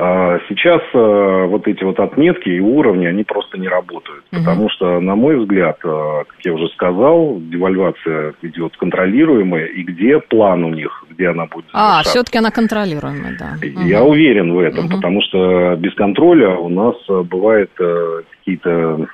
А 0.01 0.39
сейчас 0.49 0.81
э, 0.95 1.45
вот 1.47 1.67
эти 1.67 1.83
вот 1.83 1.99
отметки 1.99 2.49
и 2.49 2.61
уровни, 2.61 3.07
они 3.07 3.25
просто 3.25 3.59
не 3.59 3.69
работают. 3.69 4.25
Угу. 4.31 4.41
Потому 4.41 4.71
что, 4.71 5.01
на 5.01 5.17
мой 5.17 5.37
взгляд, 5.39 5.79
э, 5.83 6.25
как 6.29 6.37
я 6.45 6.53
уже 6.53 6.69
сказал, 6.69 7.41
девальвация 7.41 8.35
идет 8.43 8.77
контролируемая, 8.77 9.67
и 9.67 9.83
где 9.83 10.21
план 10.21 10.63
у 10.63 10.71
них, 10.71 11.05
где 11.19 11.29
она 11.29 11.47
будет 11.47 11.67
А, 11.73 12.03
все-таки 12.05 12.39
она 12.39 12.51
контролируемая, 12.51 13.37
да. 13.39 13.57
Я 13.83 14.03
угу. 14.03 14.13
уверен 14.13 14.53
в 14.53 14.59
этом, 14.61 14.87
угу. 14.87 14.95
потому 14.95 15.21
что 15.23 15.75
без 15.77 15.93
контроля 15.95 16.51
у 16.51 16.69
нас 16.69 16.95
э, 17.09 17.23
бывает 17.23 17.71
какие-то 17.75 19.09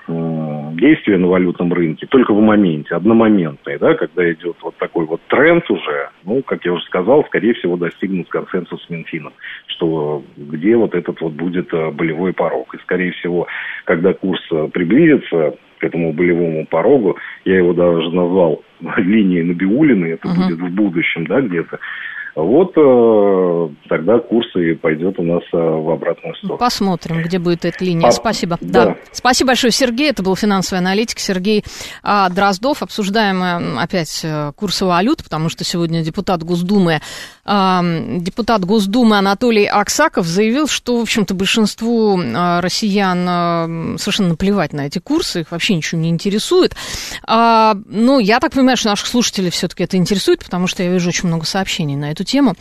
действия 0.75 1.19
на 1.19 1.29
валютном 1.29 1.73
рынке 1.73 2.07
только 2.07 2.33
в 2.33 2.41
моменте, 2.41 2.95
одномоментные, 2.95 3.79
да, 3.79 3.95
когда 3.95 4.31
идет 4.31 4.57
вот 4.63 4.77
такой 4.77 5.07
вот 5.07 5.21
тренд 5.29 5.69
уже, 5.71 6.11
ну, 6.25 6.43
как 6.43 6.65
я 6.65 6.73
уже 6.73 6.85
сказал, 6.85 7.25
скорее 7.25 7.55
всего, 7.55 7.77
достигнут 7.77 8.29
консенсус 8.29 8.85
с 8.85 8.91
Минфином, 8.91 9.33
что 9.67 10.23
где 10.37 10.77
вот 10.77 10.95
этот 10.95 11.21
вот 11.21 11.33
будет 11.33 11.73
э, 11.73 11.91
болевой 11.91 12.33
порог. 12.33 12.75
И, 12.75 12.79
скорее 12.79 13.13
всего, 13.13 13.47
когда 13.85 14.13
курс 14.13 14.43
э, 14.53 14.69
приблизится 14.73 15.55
к 15.85 15.87
этому 15.87 16.13
болевому 16.13 16.67
порогу, 16.67 17.19
я 17.45 17.59
его 17.59 17.75
даже 17.75 18.11
назвал 18.11 18.63
линией 18.97 19.43
Набиулины, 19.43 20.07
это 20.07 20.29
uh-huh. 20.29 20.37
будет 20.37 20.59
в 20.59 20.75
будущем, 20.75 21.27
да, 21.27 21.41
где-то, 21.41 21.79
вот 22.37 22.73
э, 22.77 23.69
тогда 23.89 24.19
курс 24.19 24.47
и 24.57 24.75
пойдет 24.75 25.19
у 25.21 25.23
нас 25.23 25.43
э, 25.53 25.57
в 25.57 25.91
обратную 25.91 26.35
сторону. 26.37 26.59
Посмотрим, 26.59 27.23
где 27.23 27.39
будет 27.39 27.65
эта 27.65 27.85
линия. 27.85 28.09
А, 28.09 28.11
Спасибо. 28.13 28.59
Да. 28.61 28.87
да. 28.87 28.97
Спасибо 29.13 29.49
большое, 29.49 29.71
Сергей. 29.71 30.11
Это 30.11 30.25
был 30.25 30.35
финансовый 30.35 30.79
аналитик 30.79 31.21
Сергей 31.21 31.65
а, 32.03 32.29
Дроздов. 32.29 32.83
Обсуждаем 32.83 33.43
э, 33.43 33.81
опять 33.81 34.27
курсы 34.57 34.85
валют, 34.85 35.23
потому 35.23 35.49
что 35.49 35.63
сегодня 35.63 36.03
депутат 36.03 36.43
Госдумы, 36.43 37.01
а, 37.45 37.83
депутат 38.19 38.65
Госдумы 38.65 39.17
Анатолий 39.17 39.67
Аксаков 39.67 40.27
заявил, 40.27 40.67
что, 40.67 40.99
в 40.99 41.03
общем-то, 41.03 41.35
большинству 41.35 42.21
россиян 42.61 43.99
совершенно 43.99 44.31
наплевать 44.31 44.73
на 44.73 44.87
эти 44.87 44.99
курсы, 44.99 45.41
их 45.41 45.53
вообще 45.53 45.77
ничего 45.77 46.01
не 46.01 46.09
интересует. 46.09 46.75
А, 47.27 47.77
ну, 47.87 48.19
я 48.19 48.41
так 48.41 48.53
понимаю, 48.53 48.77
что 48.77 48.89
наших 48.89 49.07
слушателей 49.07 49.51
все-таки 49.51 49.85
это 49.85 49.97
интересует, 49.97 50.43
потому 50.43 50.67
что 50.67 50.83
я 50.83 50.91
вижу 50.91 51.09
очень 51.09 51.29
много 51.29 51.45
сообщений 51.45 51.97
на 51.97 52.11
эту 52.11 52.24
тему. 52.25 52.55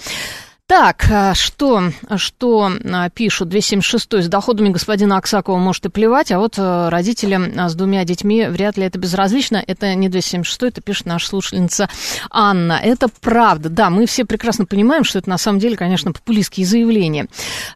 Так, 0.66 1.06
а 1.12 1.36
что, 1.36 1.92
что 2.16 2.72
а, 2.86 3.10
пишут? 3.10 3.50
276 3.50 4.24
с 4.24 4.28
доходами 4.30 4.70
господина 4.70 5.18
Аксакова 5.18 5.58
может 5.58 5.86
и 5.86 5.90
плевать, 5.90 6.32
а 6.32 6.40
вот 6.40 6.56
а, 6.58 6.90
родителям 6.90 7.54
с 7.70 7.76
двумя 7.76 8.06
детьми 8.06 8.46
вряд 8.48 8.78
ли 8.78 8.86
это 8.86 8.98
безразлично. 8.98 9.62
Это 9.68 9.94
не 9.94 10.08
276, 10.08 10.64
это 10.64 10.82
пишет 10.82 11.06
наша 11.06 11.28
слушательница 11.28 11.90
Анна. 12.32 12.80
Это 12.82 13.10
правда, 13.22 13.68
да, 13.68 13.90
мы 13.90 14.06
все 14.06 14.24
прекрасно 14.24 14.66
понимаем, 14.66 15.04
что 15.04 15.20
это 15.20 15.30
на 15.30 15.38
самом 15.38 15.60
деле, 15.60 15.76
конечно, 15.76 16.14
популистские 16.14 16.66
заявления. 16.66 17.28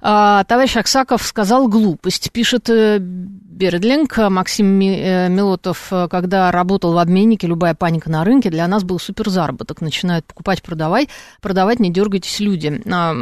Товарищ 0.02 0.78
Аксаков 0.78 1.24
сказал 1.24 1.68
глупость, 1.68 2.32
пишет 2.32 2.70
э, 2.70 3.00
Бердлинг, 3.58 4.16
Максим 4.30 4.80
э, 4.80 5.30
Милотов, 5.30 5.88
э, 5.92 6.08
когда 6.10 6.52
работал 6.52 6.94
в 6.94 6.98
обменнике, 7.00 7.48
любая 7.48 7.74
паника 7.74 8.08
на 8.08 8.24
рынке, 8.24 8.52
для 8.52 8.68
нас 8.68 8.84
был 8.84 9.00
супер 9.00 9.30
заработок. 9.30 9.82
Начинают 9.82 10.26
покупать, 10.26 10.62
продавать, 10.62 11.10
продавать, 11.42 11.80
не 11.80 11.90
дергайтесь, 11.90 12.40
люди. 12.40 12.82
А, 12.86 13.16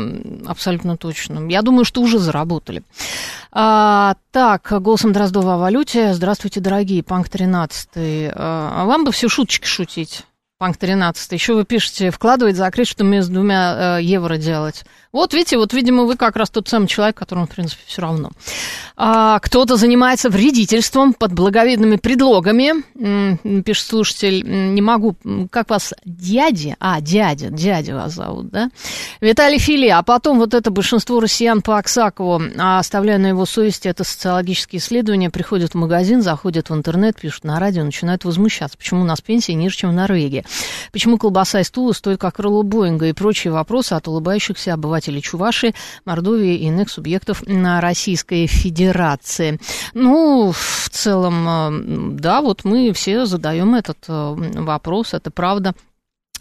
абсолютно 0.46 0.98
точно. 0.98 1.48
Я 1.50 1.62
думаю, 1.62 1.86
что 1.86 2.02
уже 2.02 2.20
заработали. 2.20 2.84
А, 3.54 4.16
так, 4.32 4.74
голосом 4.82 5.14
Дроздова 5.14 5.54
о 5.54 5.58
валюте. 5.58 6.14
Здравствуйте, 6.14 6.60
дорогие, 6.60 7.02
Панк 7.02 7.30
13. 7.30 7.90
А, 7.96 8.84
вам 8.86 9.06
бы 9.06 9.14
все 9.14 9.30
шуточки 9.30 9.66
шутить. 9.66 10.26
Панк 10.58 10.78
13. 10.78 11.34
Еще 11.34 11.54
вы 11.54 11.66
пишете, 11.66 12.12
вкладывать, 12.12 12.56
закрыть, 12.56 12.88
что 12.88 13.04
мне 13.04 13.22
с 13.22 13.28
двумя 13.28 13.98
э, 14.00 14.04
евро 14.04 14.38
делать. 14.38 14.86
Вот 15.16 15.34
видите, 15.34 15.56
вот, 15.58 15.72
видимо, 15.72 16.04
вы 16.04 16.18
как 16.18 16.36
раз 16.36 16.50
тот 16.50 16.68
самый 16.68 16.88
человек, 16.88 17.16
которому, 17.16 17.46
в 17.46 17.50
принципе, 17.50 17.82
все 17.86 18.02
равно. 18.02 18.32
А, 18.98 19.40
кто-то 19.40 19.78
занимается 19.78 20.30
вредительством 20.30 21.14
под 21.14 21.32
благовидными 21.32 21.96
предлогами, 21.96 22.84
пишет 23.62 23.88
слушатель, 23.88 24.44
не 24.46 24.82
могу, 24.82 25.16
как 25.52 25.70
вас, 25.70 25.94
дяди? 26.04 26.76
А, 26.82 27.00
дядя, 27.00 27.48
дядя 27.50 27.96
вас 27.96 28.14
зовут, 28.14 28.50
да? 28.50 28.70
Виталий 29.22 29.58
Фили, 29.58 29.88
а 29.88 30.04
потом 30.04 30.38
вот 30.38 30.54
это 30.54 30.70
большинство 30.70 31.22
россиян 31.22 31.62
по 31.62 31.78
Аксакову, 31.78 32.42
а 32.58 32.80
оставляя 32.80 33.18
на 33.18 33.28
его 33.28 33.46
совести 33.46 33.88
это 33.88 34.04
социологические 34.04 34.82
исследования, 34.82 35.30
приходят 35.30 35.72
в 35.72 35.76
магазин, 35.76 36.24
заходят 36.24 36.70
в 36.70 36.76
интернет, 36.76 37.22
пишут 37.22 37.46
на 37.46 37.58
радио, 37.58 37.86
начинают 37.86 38.26
возмущаться, 38.26 38.78
почему 38.78 39.04
у 39.04 39.06
нас 39.06 39.22
пенсия 39.22 39.54
ниже, 39.54 39.78
чем 39.78 39.92
в 39.92 39.94
Норвегии, 39.94 40.44
почему 40.92 41.18
колбаса 41.18 41.62
и 41.62 41.64
стула 41.64 41.94
стоят 41.94 42.20
как 42.20 42.36
крыло 42.36 42.64
Боинга 42.64 43.06
и 43.06 43.14
прочие 43.14 43.54
вопросы 43.54 43.94
от 43.94 44.10
улыбающихся 44.10 44.74
обывателей 44.74 45.05
представителей 45.06 45.22
Чувашии, 45.22 45.76
Мордовии 46.06 46.56
и 46.56 46.68
иных 46.68 46.90
субъектов 46.90 47.44
Российской 47.48 48.48
Федерации. 48.48 49.60
Ну, 49.94 50.52
в 50.52 50.90
целом, 50.90 51.48
э, 51.48 52.20
да, 52.20 52.42
вот 52.42 52.64
мы 52.64 52.92
все 52.94 53.26
задаем 53.26 53.76
этот 53.76 53.98
э, 54.08 54.36
вопрос, 54.56 55.14
это 55.14 55.32
правда. 55.32 55.74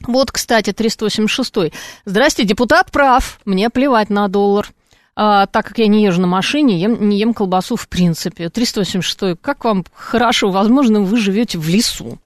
Вот, 0.06 0.32
кстати, 0.32 0.72
386. 0.72 1.72
Здрасте, 2.04 2.44
депутат 2.44 2.90
прав, 2.90 3.38
мне 3.44 3.70
плевать 3.70 4.10
на 4.10 4.28
доллар. 4.28 4.68
А, 5.16 5.46
так 5.46 5.66
как 5.66 5.78
я 5.78 5.86
не 5.86 6.02
езжу 6.02 6.20
на 6.20 6.26
машине, 6.26 6.80
ем, 6.80 7.08
не 7.08 7.18
ем 7.18 7.34
колбасу 7.34 7.76
в 7.76 7.88
принципе. 7.88 8.48
386. 8.48 9.38
Как 9.40 9.64
вам 9.64 9.84
хорошо? 9.94 10.50
Возможно, 10.50 11.00
вы 11.00 11.18
живете 11.18 11.58
в 11.58 11.68
лесу. 11.68 12.18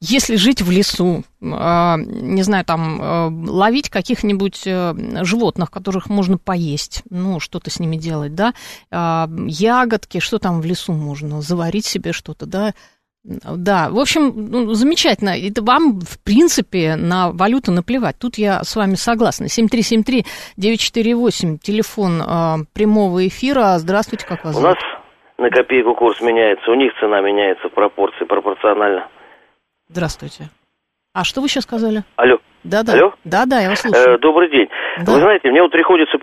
Если 0.00 0.36
жить 0.36 0.62
в 0.62 0.70
лесу, 0.70 1.24
а, 1.42 1.96
не 1.98 2.42
знаю, 2.42 2.64
там, 2.64 2.98
а, 3.00 3.28
ловить 3.28 3.90
каких-нибудь 3.90 4.62
э, 4.66 4.94
животных, 5.22 5.70
которых 5.70 6.08
можно 6.08 6.38
поесть, 6.38 7.02
ну, 7.10 7.40
что-то 7.40 7.70
с 7.70 7.80
ними 7.80 7.96
делать, 7.96 8.34
да, 8.34 8.54
а, 8.90 9.28
ягодки, 9.46 10.20
что 10.20 10.38
там 10.38 10.60
в 10.60 10.64
лесу 10.64 10.92
можно, 10.92 11.42
заварить 11.42 11.86
себе 11.86 12.12
что-то, 12.12 12.46
да, 12.46 12.74
да, 13.22 13.90
в 13.90 13.98
общем, 13.98 14.32
ну, 14.34 14.72
замечательно. 14.72 15.36
Это 15.36 15.62
вам, 15.62 16.00
в 16.00 16.18
принципе, 16.24 16.96
на 16.96 17.30
валюту 17.30 17.70
наплевать. 17.70 18.16
Тут 18.18 18.38
я 18.38 18.64
с 18.64 18.74
вами 18.74 18.94
согласна. 18.94 19.44
7373-948, 19.44 21.58
телефон 21.58 22.22
э, 22.22 22.64
прямого 22.72 23.28
эфира. 23.28 23.76
Здравствуйте, 23.76 24.24
как 24.26 24.42
вас 24.44 24.54
зовут? 24.54 24.70
У 24.70 24.72
нас 24.72 24.78
на 25.36 25.50
копейку 25.50 25.94
курс 25.94 26.22
меняется, 26.22 26.70
у 26.70 26.74
них 26.74 26.94
цена 26.98 27.20
меняется 27.20 27.68
в 27.68 27.72
пропорции, 27.72 28.24
пропорционально. 28.24 29.06
Здравствуйте. 29.90 30.50
А 31.14 31.24
что 31.24 31.40
вы 31.40 31.48
сейчас 31.48 31.64
сказали? 31.64 32.04
Алло. 32.14 32.38
Да, 32.62 32.84
да. 32.84 32.92
Алло? 32.92 33.14
Да, 33.24 33.44
да, 33.44 33.58
я 33.58 33.70
вас 33.70 33.80
слушаю. 33.80 34.14
Э, 34.14 34.18
добрый 34.18 34.48
день. 34.48 34.68
Да. 35.04 35.14
Вы 35.14 35.20
знаете, 35.20 35.50
мне 35.50 35.62
вот 35.62 35.72
приходится 35.72 36.16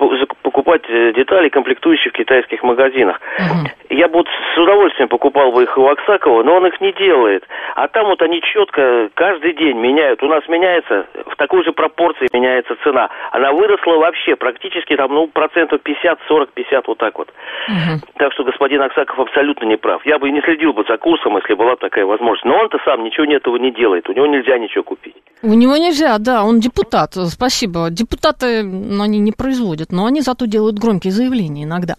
покупать 0.57 0.81
э, 0.89 1.13
детали, 1.13 1.49
комплектующие 1.49 2.09
в 2.09 2.15
китайских 2.15 2.63
магазинах. 2.63 3.21
Угу. 3.37 3.95
Я 3.95 4.07
бы 4.07 4.15
вот 4.15 4.27
с 4.27 4.57
удовольствием 4.57 5.07
покупал 5.07 5.51
бы 5.51 5.63
их 5.63 5.77
у 5.77 5.87
Аксакова, 5.87 6.41
но 6.41 6.55
он 6.55 6.65
их 6.65 6.81
не 6.81 6.93
делает. 6.93 7.43
А 7.75 7.87
там 7.87 8.07
вот 8.07 8.23
они 8.23 8.41
четко 8.41 9.09
каждый 9.13 9.53
день 9.53 9.77
меняют. 9.77 10.23
У 10.23 10.27
нас 10.27 10.41
меняется, 10.47 11.05
в 11.27 11.35
такой 11.35 11.63
же 11.63 11.73
пропорции 11.73 12.27
меняется 12.33 12.75
цена. 12.83 13.09
Она 13.31 13.51
выросла 13.51 13.97
вообще 13.99 14.35
практически 14.35 14.95
там, 14.95 15.13
ну, 15.13 15.27
процентов 15.27 15.81
50, 15.83 16.19
40, 16.27 16.49
50, 16.49 16.87
вот 16.87 16.97
так 16.97 17.17
вот. 17.19 17.29
Угу. 17.67 18.01
Так 18.17 18.33
что 18.33 18.43
господин 18.43 18.81
Аксаков 18.81 19.19
абсолютно 19.19 19.65
не 19.65 19.77
прав. 19.77 20.03
Я 20.07 20.17
бы 20.17 20.31
не 20.31 20.41
следил 20.41 20.73
бы 20.73 20.83
за 20.89 20.97
курсом, 20.97 21.37
если 21.37 21.53
была 21.53 21.75
такая 21.75 22.05
возможность. 22.05 22.45
Но 22.45 22.57
он-то 22.57 22.79
сам 22.83 23.03
ничего 23.03 23.31
этого 23.31 23.57
не 23.57 23.71
делает. 23.71 24.09
У 24.09 24.13
него 24.13 24.25
нельзя 24.25 24.57
ничего 24.57 24.83
купить. 24.83 25.15
У 25.43 25.53
него 25.53 25.77
нельзя, 25.77 26.17
да, 26.17 26.43
он 26.43 26.59
депутат. 26.59 27.13
Спасибо. 27.13 27.89
Депутаты, 27.91 28.63
ну, 28.63 29.03
они 29.03 29.19
не 29.19 29.31
производят, 29.31 29.91
но 29.91 30.07
они 30.07 30.21
зато 30.21 30.46
делают 30.47 30.79
громкие 30.79 31.13
заявления 31.13 31.63
иногда. 31.63 31.95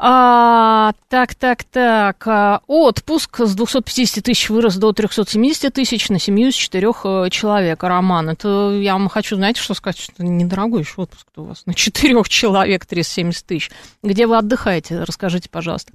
А, 0.00 0.92
так, 1.08 1.34
так, 1.34 1.64
так. 1.64 2.22
А, 2.26 2.60
отпуск 2.68 3.40
с 3.40 3.54
250 3.54 4.22
тысяч 4.22 4.48
вырос 4.48 4.76
до 4.76 4.92
370 4.92 5.74
тысяч 5.74 6.08
на 6.08 6.20
семью 6.20 6.52
с 6.52 6.54
четырех 6.54 7.00
э, 7.04 7.28
человек. 7.30 7.82
Роман, 7.82 8.28
это 8.30 8.78
я 8.80 8.92
вам 8.92 9.08
хочу, 9.08 9.34
знаете, 9.34 9.60
что 9.60 9.74
сказать, 9.74 9.98
что 9.98 10.24
недорогой 10.24 10.82
еще 10.82 11.02
отпуск 11.02 11.26
у 11.36 11.42
вас 11.42 11.62
на 11.66 11.74
четырех 11.74 12.28
человек 12.28 12.86
370 12.86 13.44
тысяч. 13.44 13.70
Где 14.04 14.28
вы 14.28 14.38
отдыхаете? 14.38 15.02
Расскажите, 15.02 15.48
пожалуйста. 15.50 15.92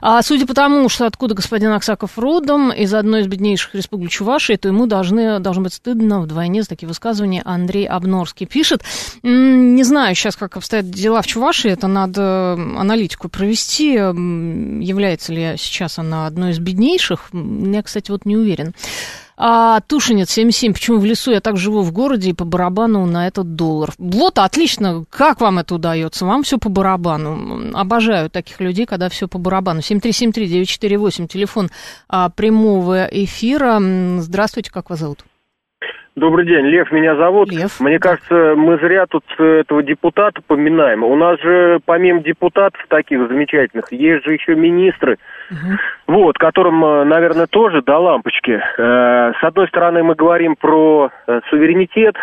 А, 0.00 0.20
судя 0.22 0.46
по 0.46 0.54
тому, 0.54 0.88
что 0.88 1.06
откуда 1.06 1.34
господин 1.34 1.70
Аксаков 1.70 2.18
родом, 2.18 2.72
из 2.72 2.92
одной 2.92 3.20
из 3.20 3.28
беднейших 3.28 3.76
республик 3.76 4.10
Чувашии, 4.10 4.56
то 4.56 4.66
ему 4.66 4.86
должны, 4.86 5.38
должно 5.38 5.62
быть 5.62 5.74
стыдно 5.74 6.20
вдвойне 6.20 6.62
за 6.62 6.70
такие 6.70 6.88
высказывания. 6.88 7.42
Андрей 7.44 7.86
Обнорский 7.86 8.46
пишет. 8.46 8.82
Не 9.22 9.84
знаю 9.84 10.16
сейчас, 10.16 10.34
как 10.34 10.56
обстоят 10.56 10.90
дела 10.90 11.13
в 11.22 11.26
Чувашии, 11.26 11.70
это 11.70 11.86
надо 11.86 12.52
аналитику 12.52 13.28
провести. 13.28 13.92
Является 13.92 15.32
ли 15.32 15.54
сейчас 15.56 15.98
она 15.98 16.26
одной 16.26 16.52
из 16.52 16.58
беднейших? 16.58 17.30
Я, 17.32 17.82
кстати, 17.82 18.10
вот 18.10 18.24
не 18.24 18.36
уверен. 18.36 18.74
А, 19.36 19.80
Тушинец 19.80 20.30
77, 20.30 20.72
почему 20.72 20.98
в 20.98 21.04
лесу? 21.04 21.32
Я 21.32 21.40
так 21.40 21.56
живу 21.56 21.82
в 21.82 21.92
городе 21.92 22.30
и 22.30 22.34
по 22.34 22.44
барабану 22.44 23.04
на 23.06 23.26
этот 23.26 23.56
доллар. 23.56 23.92
Вот, 23.98 24.38
отлично. 24.38 25.04
Как 25.10 25.40
вам 25.40 25.58
это 25.58 25.74
удается? 25.74 26.24
Вам 26.24 26.44
все 26.44 26.58
по 26.58 26.68
барабану. 26.68 27.72
Обожаю 27.74 28.30
таких 28.30 28.60
людей, 28.60 28.86
когда 28.86 29.08
все 29.08 29.26
по 29.26 29.38
барабану. 29.38 29.80
7373948, 29.80 31.26
телефон 31.26 31.70
а, 32.08 32.30
прямого 32.30 33.06
эфира. 33.10 33.80
Здравствуйте, 34.20 34.70
как 34.70 34.90
вас 34.90 35.00
зовут? 35.00 35.24
Добрый 36.16 36.46
день, 36.46 36.66
Лев 36.66 36.92
меня 36.92 37.16
зовут. 37.16 37.50
Лев. 37.50 37.80
Мне 37.80 37.98
кажется, 37.98 38.54
мы 38.56 38.78
зря 38.78 39.06
тут 39.06 39.24
этого 39.36 39.82
депутата 39.82 40.40
поминаем. 40.46 41.02
У 41.02 41.16
нас 41.16 41.40
же 41.40 41.80
помимо 41.84 42.22
депутатов 42.22 42.80
таких 42.88 43.26
замечательных, 43.26 43.90
есть 43.90 44.24
же 44.24 44.32
еще 44.32 44.54
министры, 44.54 45.18
угу. 45.50 45.76
вот, 46.06 46.38
которым, 46.38 46.84
э, 46.84 47.04
наверное, 47.04 47.48
тоже 47.48 47.82
до 47.82 47.98
лампочки. 47.98 48.52
Э, 48.52 49.32
с 49.40 49.42
одной 49.42 49.66
стороны, 49.66 50.04
мы 50.04 50.14
говорим 50.14 50.54
про 50.54 51.10
э, 51.26 51.40
суверенитет 51.50 52.14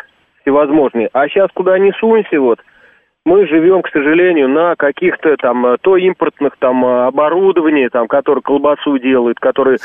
всевозможный, 0.42 1.10
а 1.12 1.28
сейчас 1.28 1.50
куда 1.54 1.78
ни 1.78 1.92
сунься, 2.00 2.40
вот, 2.40 2.60
мы 3.26 3.46
живем, 3.46 3.82
к 3.82 3.90
сожалению, 3.90 4.48
на 4.48 4.78
каких-то 4.78 5.36
там 5.36 5.76
то 5.82 5.98
импортных 5.98 6.56
там 6.60 6.86
оборудований, 6.86 7.90
там, 7.90 8.08
которые 8.08 8.42
колбасу 8.42 8.98
делают, 9.00 9.38
которые 9.40 9.80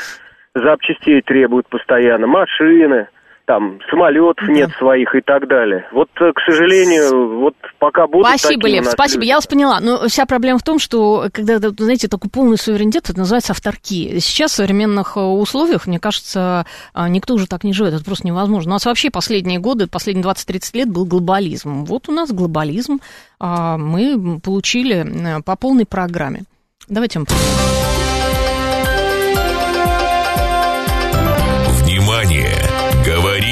запчастей 0.55 1.21
требуют 1.21 1.67
постоянно, 1.67 2.25
машины 2.25 3.07
там 3.47 3.79
самолетов 3.89 4.45
да. 4.45 4.53
нет 4.53 4.69
своих 4.77 5.15
и 5.15 5.21
так 5.21 5.47
далее. 5.47 5.87
Вот, 5.93 6.09
э, 6.19 6.31
к 6.33 6.39
сожалению, 6.45 7.39
вот 7.39 7.55
пока 7.79 8.05
будут 8.05 8.27
Спасибо, 8.27 8.61
такие 8.61 8.81
Лев, 8.81 8.91
спасибо, 8.91 9.21
люди. 9.21 9.29
я 9.29 9.35
вас 9.35 9.47
поняла. 9.47 9.79
Но 9.79 10.07
вся 10.07 10.25
проблема 10.25 10.59
в 10.59 10.63
том, 10.63 10.79
что 10.79 11.29
когда, 11.31 11.57
знаете, 11.59 12.09
такой 12.09 12.29
полный 12.29 12.57
суверенитет, 12.57 13.09
это 13.09 13.17
называется 13.17 13.53
авторки. 13.53 14.19
Сейчас 14.19 14.51
в 14.51 14.55
современных 14.55 15.15
э, 15.15 15.21
условиях, 15.21 15.87
мне 15.87 15.97
кажется, 15.97 16.65
а, 16.93 17.07
никто 17.07 17.35
уже 17.35 17.47
так 17.47 17.63
не 17.63 17.71
живет, 17.71 17.93
это 17.93 18.03
просто 18.03 18.27
невозможно. 18.27 18.71
У 18.71 18.75
нас 18.75 18.85
вообще 18.85 19.09
последние 19.09 19.59
годы, 19.59 19.87
последние 19.87 20.25
20-30 20.25 20.77
лет 20.77 20.89
был 20.89 21.05
глобализм. 21.05 21.85
Вот 21.85 22.09
у 22.09 22.11
нас 22.11 22.31
глобализм, 22.31 22.99
а, 23.39 23.77
мы 23.77 24.41
получили 24.41 25.05
э, 25.05 25.41
по 25.41 25.55
полной 25.55 25.85
программе. 25.85 26.41
Давайте 26.89 27.19
мы 27.19 27.25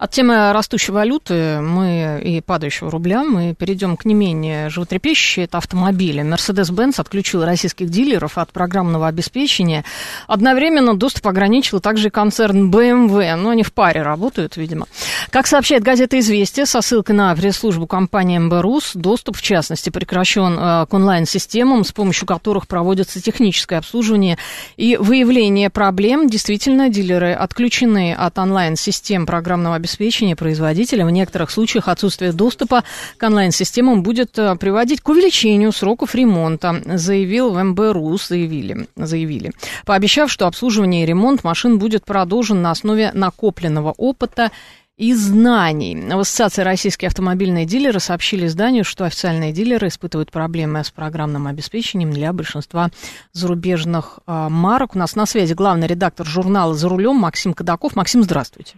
от 0.00 0.12
темы 0.12 0.54
растущей 0.54 0.92
валюты 0.92 1.60
мы 1.60 2.22
и 2.24 2.40
падающего 2.40 2.90
рубля 2.90 3.22
мы 3.22 3.54
перейдем 3.54 3.98
к 3.98 4.06
не 4.06 4.14
менее 4.14 4.70
животрепещущей. 4.70 5.44
Это 5.44 5.58
автомобили. 5.58 6.22
Mercedes-Benz 6.22 6.98
отключил 6.98 7.44
российских 7.44 7.90
дилеров 7.90 8.38
от 8.38 8.50
программного 8.50 9.08
обеспечения. 9.08 9.84
Одновременно 10.26 10.94
доступ 10.94 11.26
ограничил 11.26 11.80
также 11.80 12.08
и 12.08 12.10
концерн 12.10 12.70
BMW. 12.70 13.36
Но 13.36 13.50
они 13.50 13.62
в 13.62 13.74
паре 13.74 14.00
работают, 14.00 14.56
видимо. 14.56 14.86
Как 15.28 15.46
сообщает 15.46 15.82
газета 15.82 16.18
«Известия», 16.18 16.64
со 16.64 16.80
ссылкой 16.80 17.14
на 17.14 17.36
пресс-службу 17.36 17.86
компании 17.86 18.38
МБРУС, 18.38 18.92
доступ, 18.94 19.36
в 19.36 19.42
частности, 19.42 19.90
прекращен 19.90 20.58
э, 20.58 20.86
к 20.86 20.94
онлайн-системам, 20.94 21.84
с 21.84 21.92
помощью 21.92 22.26
которых 22.26 22.68
проводится 22.68 23.20
техническое 23.20 23.76
обслуживание 23.76 24.38
и 24.78 24.96
выявление 24.96 25.68
проблем. 25.68 26.26
Действительно, 26.26 26.88
дилеры 26.88 27.34
отключены 27.34 28.14
от 28.14 28.38
онлайн-систем 28.38 29.26
программного 29.26 29.76
обеспечения 29.76 29.89
обеспечения 29.90 30.36
производителя. 30.36 31.04
В 31.04 31.10
некоторых 31.10 31.50
случаях 31.50 31.88
отсутствие 31.88 32.32
доступа 32.32 32.84
к 33.16 33.22
онлайн-системам 33.22 34.02
будет 34.02 34.38
э, 34.38 34.56
приводить 34.56 35.00
к 35.00 35.08
увеличению 35.08 35.72
сроков 35.72 36.14
ремонта, 36.14 36.80
заявил 36.86 37.50
в 37.50 37.62
МБРУ, 37.62 38.16
заявили, 38.18 38.86
заявили, 38.96 39.52
пообещав, 39.84 40.30
что 40.30 40.46
обслуживание 40.46 41.02
и 41.02 41.06
ремонт 41.06 41.44
машин 41.44 41.78
будет 41.78 42.04
продолжен 42.04 42.62
на 42.62 42.70
основе 42.70 43.10
накопленного 43.12 43.92
опыта 43.96 44.50
и 44.96 45.14
знаний. 45.14 45.96
В 45.96 46.18
Ассоциации 46.18 46.62
российские 46.62 47.08
автомобильные 47.08 47.64
дилеры 47.64 48.00
сообщили 48.00 48.46
изданию, 48.46 48.84
что 48.84 49.06
официальные 49.06 49.50
дилеры 49.50 49.88
испытывают 49.88 50.30
проблемы 50.30 50.84
с 50.84 50.90
программным 50.90 51.46
обеспечением 51.46 52.12
для 52.12 52.32
большинства 52.32 52.90
зарубежных 53.32 54.20
э, 54.26 54.48
марок. 54.50 54.94
У 54.94 54.98
нас 54.98 55.16
на 55.16 55.26
связи 55.26 55.54
главный 55.54 55.86
редактор 55.86 56.26
журнала 56.26 56.74
«За 56.74 56.88
рулем» 56.88 57.16
Максим 57.16 57.54
Кадаков. 57.54 57.96
Максим, 57.96 58.22
здравствуйте. 58.22 58.74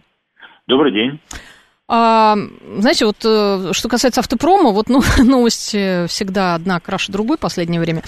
Добрый 0.67 0.93
день. 0.93 1.19
А, 1.89 2.35
знаете, 2.77 3.05
вот 3.05 3.17
э, 3.25 3.73
что 3.73 3.89
касается 3.89 4.21
автопрома, 4.21 4.71
вот 4.71 4.87
ну, 4.87 5.01
новость 5.23 5.69
всегда 5.71 6.55
одна 6.55 6.79
краше 6.79 7.11
другой 7.11 7.35
в 7.35 7.41
последнее 7.41 7.81
время. 7.81 8.01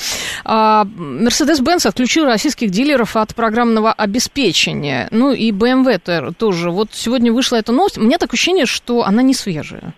А, 0.46 0.86
Mercedes-Benz 0.86 1.88
отключил 1.88 2.26
российских 2.26 2.72
дилеров 2.72 3.18
от 3.18 3.36
программного 3.36 3.92
обеспечения. 3.92 5.10
Ну 5.12 5.34
и 5.34 5.52
BMW 5.52 6.34
тоже. 6.34 6.72
Вот 6.72 6.94
сегодня 6.94 7.34
вышла 7.34 7.58
эта 7.58 7.74
новость. 7.74 7.98
У 7.98 8.02
меня 8.02 8.18
такое 8.18 8.38
ощущение, 8.38 8.66
что 8.66 9.04
она 9.04 9.22
не 9.22 9.34
свежая. 9.34 9.94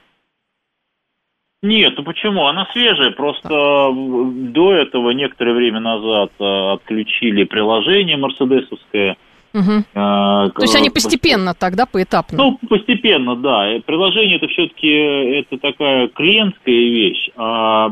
Нет, 1.61 1.93
ну 1.97 2.03
почему? 2.03 2.47
Она 2.47 2.67
свежая. 2.73 3.11
Просто 3.11 3.49
до 3.49 4.73
этого 4.73 5.11
некоторое 5.11 5.53
время 5.53 5.79
назад 5.79 6.31
э, 6.39 6.73
отключили 6.73 7.43
приложение 7.43 8.17
мерседесовское– 8.17 9.17
Угу. 9.53 9.83
А, 9.95 10.49
То 10.49 10.62
есть 10.62 10.75
они 10.75 10.89
постепенно 10.89 11.53
тогда, 11.53 11.86
поэтапно? 11.86 12.38
Ну, 12.38 12.60
постепенно, 12.67 13.36
да. 13.36 13.79
Приложение 13.86 14.38
это 14.38 14.47
все-таки 14.47 14.89
это 14.89 15.57
такая 15.57 16.07
клиентская 16.10 16.75
вещь, 16.75 17.29
а 17.36 17.89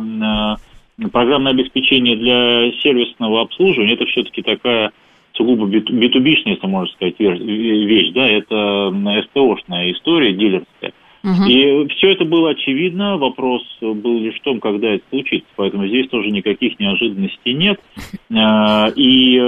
программное 1.11 1.51
обеспечение 1.51 2.15
для 2.15 2.71
сервисного 2.81 3.41
обслуживания 3.41 3.93
это 3.93 4.05
все-таки 4.05 4.41
такая 4.41 4.91
сугубо 5.33 5.65
битубишная, 5.67 6.53
если 6.53 6.67
можно 6.67 6.93
сказать, 6.93 7.19
вещь, 7.19 8.11
да, 8.13 8.27
это 8.27 9.23
СТОшная 9.29 9.91
история, 9.91 10.33
дилерская. 10.33 10.93
Угу. 11.23 11.49
И 11.49 11.87
все 11.95 12.11
это 12.11 12.23
было 12.23 12.51
очевидно, 12.51 13.17
вопрос 13.17 13.63
был 13.81 14.19
лишь 14.19 14.35
в 14.35 14.43
том, 14.43 14.59
когда 14.59 14.89
это 14.89 15.03
случится, 15.09 15.47
поэтому 15.55 15.87
здесь 15.87 16.07
тоже 16.09 16.29
никаких 16.29 16.79
неожиданностей 16.79 17.53
нет. 17.53 17.79
А, 18.37 18.87
и 18.95 19.39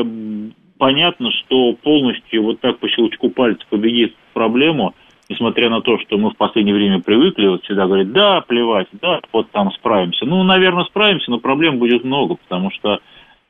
понятно, 0.78 1.32
что 1.32 1.74
полностью 1.74 2.44
вот 2.44 2.60
так 2.60 2.80
по 2.80 2.88
щелчку 2.88 3.30
пальца 3.30 3.66
победить 3.70 4.14
проблему, 4.34 4.94
несмотря 5.30 5.70
на 5.70 5.82
то, 5.82 6.00
что 6.00 6.18
мы 6.18 6.32
в 6.32 6.38
последнее 6.38 6.76
время 6.76 7.02
привыкли, 7.02 7.48
вот 7.48 7.64
всегда 7.64 7.86
говорят, 7.86 8.12
да, 8.12 8.42
плевать, 8.42 8.88
да, 8.94 9.20
вот 9.34 9.50
там 9.52 9.72
справимся. 9.72 10.26
Ну, 10.26 10.44
наверное, 10.44 10.86
справимся, 10.86 11.32
но 11.32 11.40
проблем 11.40 11.80
будет 11.80 12.04
много, 12.04 12.36
потому 12.36 12.72
что 12.72 13.00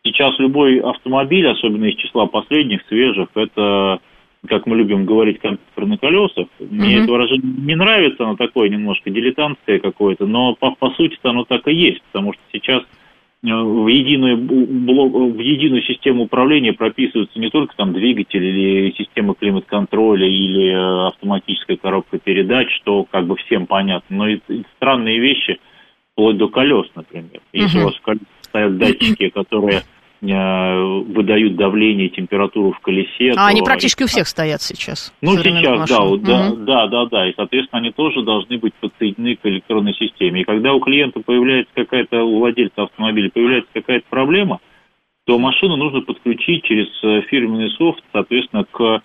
сейчас 0.03 0.37
любой 0.39 0.79
автомобиль, 0.79 1.47
особенно 1.47 1.85
из 1.85 1.95
числа 1.95 2.25
последних, 2.25 2.81
свежих, 2.87 3.29
это, 3.35 3.99
как 4.47 4.65
мы 4.65 4.75
любим 4.77 5.05
говорить, 5.05 5.39
компьютер 5.39 5.85
на 5.85 5.97
колесах. 5.97 6.47
Мне 6.59 6.95
mm-hmm. 6.95 7.03
это 7.03 7.11
выражение 7.11 7.53
не 7.57 7.75
нравится, 7.75 8.23
оно 8.23 8.35
такое 8.35 8.69
немножко 8.69 9.09
дилетантское 9.09 9.79
какое-то, 9.79 10.25
но 10.25 10.55
по, 10.55 10.71
по 10.71 10.89
сути 10.91 11.17
оно 11.23 11.43
так 11.43 11.67
и 11.67 11.73
есть, 11.73 12.01
потому 12.11 12.33
что 12.33 12.41
сейчас 12.51 12.83
в 13.43 13.87
единую, 13.87 14.37
в 14.37 15.39
единую 15.39 15.83
систему 15.83 16.23
управления 16.23 16.73
прописываются 16.73 17.39
не 17.39 17.49
только 17.49 17.75
там 17.75 17.93
двигатель 17.93 18.43
или 18.43 18.93
система 18.97 19.35
климат-контроля 19.35 20.27
или 20.27 20.71
э, 20.71 21.07
автоматическая 21.07 21.77
коробка 21.77 22.17
передач, 22.17 22.67
что 22.81 23.03
как 23.03 23.27
бы 23.27 23.35
всем 23.35 23.67
понятно, 23.67 24.17
но 24.17 24.27
и 24.27 24.39
странные 24.77 25.19
вещи, 25.19 25.59
вплоть 26.13 26.37
до 26.37 26.47
колес, 26.47 26.87
например. 26.95 27.41
Если 27.53 27.79
uh-huh. 27.79 27.83
у 27.83 27.85
вас 27.85 27.95
в 27.95 28.01
колесе 28.01 28.25
стоят 28.41 28.77
датчики, 28.77 29.29
которые 29.29 29.77
Э, 29.79 29.96
выдают 30.21 31.55
давление 31.55 32.07
и 32.07 32.09
температуру 32.09 32.71
в 32.71 32.79
колесе. 32.79 33.31
А 33.31 33.35
то... 33.35 33.45
они 33.45 33.61
практически 33.61 34.03
у 34.03 34.07
всех 34.07 34.27
стоят 34.27 34.61
сейчас. 34.61 35.13
Ну, 35.21 35.37
сейчас, 35.37 35.89
да, 35.89 36.03
угу. 36.03 36.17
да, 36.17 36.55
да, 36.55 36.87
да, 36.87 37.05
да. 37.05 37.29
И, 37.29 37.33
соответственно, 37.35 37.81
они 37.81 37.91
тоже 37.91 38.23
должны 38.23 38.57
быть 38.57 38.73
подсоединены 38.75 39.35
к 39.35 39.45
электронной 39.45 39.93
системе. 39.93 40.41
И 40.41 40.43
когда 40.43 40.73
у 40.73 40.79
клиента 40.79 41.19
появляется 41.19 41.71
какая-то, 41.75 42.23
у 42.23 42.39
владельца 42.39 42.83
автомобиля 42.83 43.29
появляется 43.29 43.69
какая-то 43.73 44.05
проблема, 44.09 44.59
то 45.25 45.37
машину 45.37 45.75
нужно 45.75 46.01
подключить 46.01 46.63
через 46.63 46.87
э, 47.03 47.21
фирменный 47.29 47.69
софт, 47.71 48.03
соответственно, 48.11 48.63
к 48.63 49.03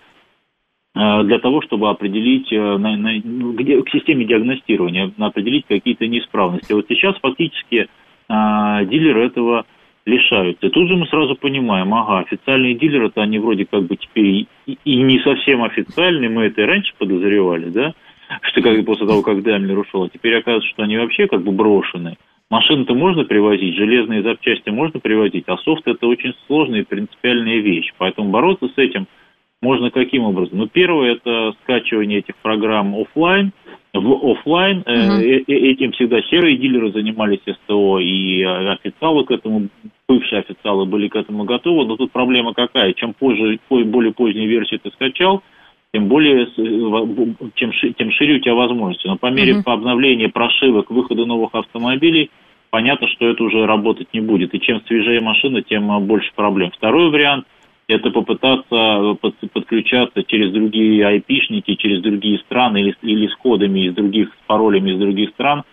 э, 0.95 1.23
для 1.23 1.37
того, 1.39 1.61
чтобы 1.61 1.89
определить 1.89 2.49
на, 2.51 2.77
на, 2.97 3.19
где, 3.19 3.81
к 3.83 3.89
системе 3.89 4.25
диагностирования, 4.25 5.11
определить 5.19 5.65
какие-то 5.67 6.07
неисправности. 6.07 6.73
Вот 6.73 6.85
сейчас 6.87 7.15
фактически 7.21 7.87
а, 8.29 8.83
дилеры 8.85 9.27
этого 9.27 9.65
лишаются. 10.05 10.67
И 10.67 10.69
тут 10.69 10.87
же 10.87 10.95
мы 10.95 11.05
сразу 11.07 11.35
понимаем, 11.35 11.93
ага, 11.93 12.19
официальные 12.19 12.75
дилеры-то 12.75 13.21
они 13.21 13.39
вроде 13.39 13.65
как 13.65 13.83
бы 13.83 13.95
теперь 13.95 14.47
и, 14.65 14.77
и 14.83 14.95
не 14.97 15.19
совсем 15.19 15.63
официальные, 15.63 16.29
мы 16.29 16.45
это 16.45 16.61
и 16.61 16.65
раньше 16.65 16.93
подозревали, 16.97 17.69
да, 17.69 17.93
что 18.41 18.61
как 18.61 18.85
после 18.85 19.07
того, 19.07 19.21
как 19.21 19.43
Даймлер 19.43 19.79
ушел, 19.79 20.03
а 20.03 20.09
теперь 20.09 20.37
оказывается, 20.37 20.69
что 20.69 20.83
они 20.83 20.97
вообще 20.97 21.27
как 21.27 21.43
бы 21.43 21.51
брошены. 21.51 22.17
Машины-то 22.49 22.93
можно 22.93 23.23
привозить, 23.23 23.75
железные 23.75 24.21
запчасти 24.21 24.69
можно 24.69 24.99
привозить, 24.99 25.45
а 25.47 25.57
софт 25.57 25.87
это 25.87 26.05
очень 26.05 26.33
сложная 26.45 26.81
и 26.81 26.85
принципиальная 26.85 27.57
вещь. 27.59 27.91
Поэтому 27.97 28.29
бороться 28.29 28.67
с 28.67 28.77
этим 28.77 29.07
можно 29.61 29.89
каким 29.89 30.23
образом? 30.23 30.59
Ну, 30.59 30.67
первое 30.67 31.13
это 31.13 31.53
скачивание 31.63 32.19
этих 32.19 32.35
программ 32.37 32.93
офлайн, 32.95 33.53
в 33.93 34.31
офлайн. 34.31 34.79
Uh-huh. 34.79 35.43
Этим 35.47 35.91
всегда 35.91 36.21
серые 36.23 36.57
дилеры 36.57 36.91
занимались 36.91 37.41
СТО, 37.47 37.99
и 37.99 38.41
официалы 38.41 39.23
к 39.23 39.31
этому, 39.31 39.69
бывшие 40.07 40.39
официалы 40.39 40.85
были 40.85 41.07
к 41.07 41.15
этому 41.15 41.43
готовы. 41.43 41.85
Но 41.85 41.95
тут 41.95 42.11
проблема 42.11 42.53
какая? 42.53 42.93
Чем 42.93 43.13
позже, 43.13 43.59
более 43.69 44.13
позднюю 44.13 44.49
версию 44.49 44.79
ты 44.81 44.89
скачал, 44.91 45.43
тем 45.93 46.07
более, 46.07 46.47
тем, 47.55 47.71
тем 47.97 48.11
шире 48.11 48.37
у 48.37 48.39
тебя 48.39 48.55
возможности. 48.55 49.07
Но 49.07 49.17
по 49.17 49.29
мере 49.29 49.53
uh-huh. 49.53 49.71
обновления 49.71 50.29
прошивок, 50.29 50.89
выхода 50.89 51.25
новых 51.25 51.53
автомобилей, 51.53 52.31
понятно, 52.71 53.07
что 53.09 53.27
это 53.27 53.43
уже 53.43 53.67
работать 53.67 54.07
не 54.13 54.21
будет. 54.21 54.55
И 54.55 54.59
чем 54.59 54.81
свежее 54.87 55.21
машина, 55.21 55.61
тем 55.61 56.07
больше 56.07 56.31
проблем. 56.35 56.71
Второй 56.71 57.11
вариант– 57.11 57.45
это 57.87 58.11
попытаться 58.11 59.17
подключаться 59.51 60.23
через 60.23 60.51
другие 60.51 61.05
айпишники, 61.05 61.75
через 61.75 62.01
другие 62.01 62.39
страны 62.39 62.81
или, 62.81 62.95
или 63.01 63.27
с 63.27 63.35
кодами 63.35 63.87
из 63.87 63.93
других, 63.93 64.29
с 64.29 64.47
паролями 64.47 64.91
из 64.91 64.99
других 64.99 65.29
стран, 65.31 65.63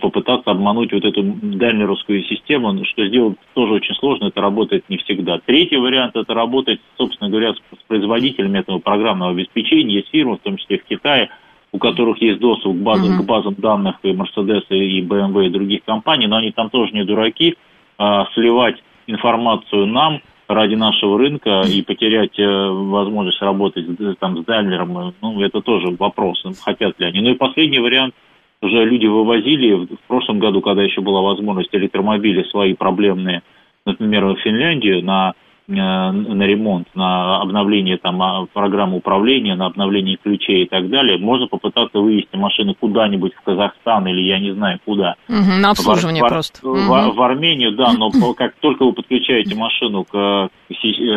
попытаться 0.00 0.50
обмануть 0.50 0.92
вот 0.92 1.04
эту 1.04 1.22
дальнерусскую 1.22 2.24
систему, 2.24 2.84
что 2.84 3.06
сделать 3.06 3.36
тоже 3.54 3.74
очень 3.74 3.94
сложно, 3.96 4.26
это 4.26 4.40
работает 4.40 4.84
не 4.88 4.96
всегда. 4.98 5.38
Третий 5.44 5.76
вариант– 5.76 6.12
это 6.16 6.34
работать, 6.34 6.80
собственно 6.98 7.30
говоря, 7.30 7.54
с, 7.54 7.56
с 7.56 7.82
производителями 7.86 8.58
этого 8.58 8.78
программного 8.78 9.32
обеспечения. 9.32 9.96
Есть 9.96 10.10
фирмы, 10.10 10.36
в 10.36 10.40
том 10.40 10.56
числе 10.56 10.78
в 10.78 10.84
Китае, 10.84 11.30
у 11.70 11.78
которых 11.78 12.20
есть 12.20 12.40
доступ 12.40 12.76
к 12.76 12.80
базам, 12.80 13.18
uh-huh. 13.18 13.22
к 13.22 13.26
базам 13.26 13.54
данных 13.58 13.96
и 14.02 14.10
Mercedes, 14.10 14.64
и 14.70 15.02
BMW, 15.02 15.46
и 15.46 15.50
других 15.50 15.84
компаний, 15.84 16.26
но 16.26 16.36
они 16.36 16.50
там 16.50 16.68
тоже 16.70 16.92
не 16.92 17.04
дураки, 17.04 17.56
а, 17.98 18.26
сливать 18.34 18.82
информацию 19.06 19.86
нам– 19.86 20.20
ради 20.48 20.74
нашего 20.74 21.18
рынка 21.18 21.62
и 21.68 21.82
потерять 21.82 22.38
э, 22.38 22.68
возможность 22.68 23.40
работать 23.42 23.86
там, 24.18 24.42
с 24.42 24.44
Даймлером, 24.44 25.14
ну, 25.20 25.40
это 25.42 25.60
тоже 25.60 25.88
вопрос, 25.98 26.42
хотят 26.64 26.98
ли 26.98 27.06
они. 27.06 27.20
Ну 27.20 27.30
и 27.30 27.34
последний 27.34 27.80
вариант, 27.80 28.14
уже 28.62 28.84
люди 28.84 29.06
вывозили 29.06 29.74
в 29.74 30.06
прошлом 30.08 30.38
году, 30.38 30.60
когда 30.60 30.82
еще 30.82 31.00
была 31.00 31.20
возможность 31.20 31.74
электромобили 31.74 32.42
свои 32.44 32.74
проблемные, 32.74 33.42
например, 33.84 34.24
в 34.24 34.40
Финляндию 34.40 35.04
на 35.04 35.34
Э, 35.34 35.45
на 35.68 36.42
ремонт, 36.44 36.88
на 36.94 37.40
обновление 37.40 37.96
там, 37.98 38.22
а, 38.22 38.46
программы 38.46 38.98
управления, 38.98 39.56
на 39.56 39.66
обновление 39.66 40.16
ключей 40.16 40.64
и 40.64 40.68
так 40.68 40.88
далее, 40.88 41.18
можно 41.18 41.48
попытаться 41.48 41.98
вывести 41.98 42.36
машину 42.36 42.74
куда-нибудь 42.78 43.34
в 43.34 43.42
Казахстан 43.42 44.06
или 44.06 44.22
я 44.22 44.38
не 44.38 44.52
знаю 44.52 44.78
куда. 44.84 45.16
Угу, 45.28 45.60
на 45.60 45.70
обслуживание 45.70 46.22
в, 46.22 46.28
просто. 46.28 46.60
В, 46.62 46.70
угу. 46.70 47.12
в 47.12 47.22
Армению, 47.22 47.72
да, 47.72 47.92
но 47.92 48.10
как 48.34 48.54
только 48.60 48.84
вы 48.84 48.92
подключаете 48.92 49.56
машину 49.56 50.04
к, 50.04 50.50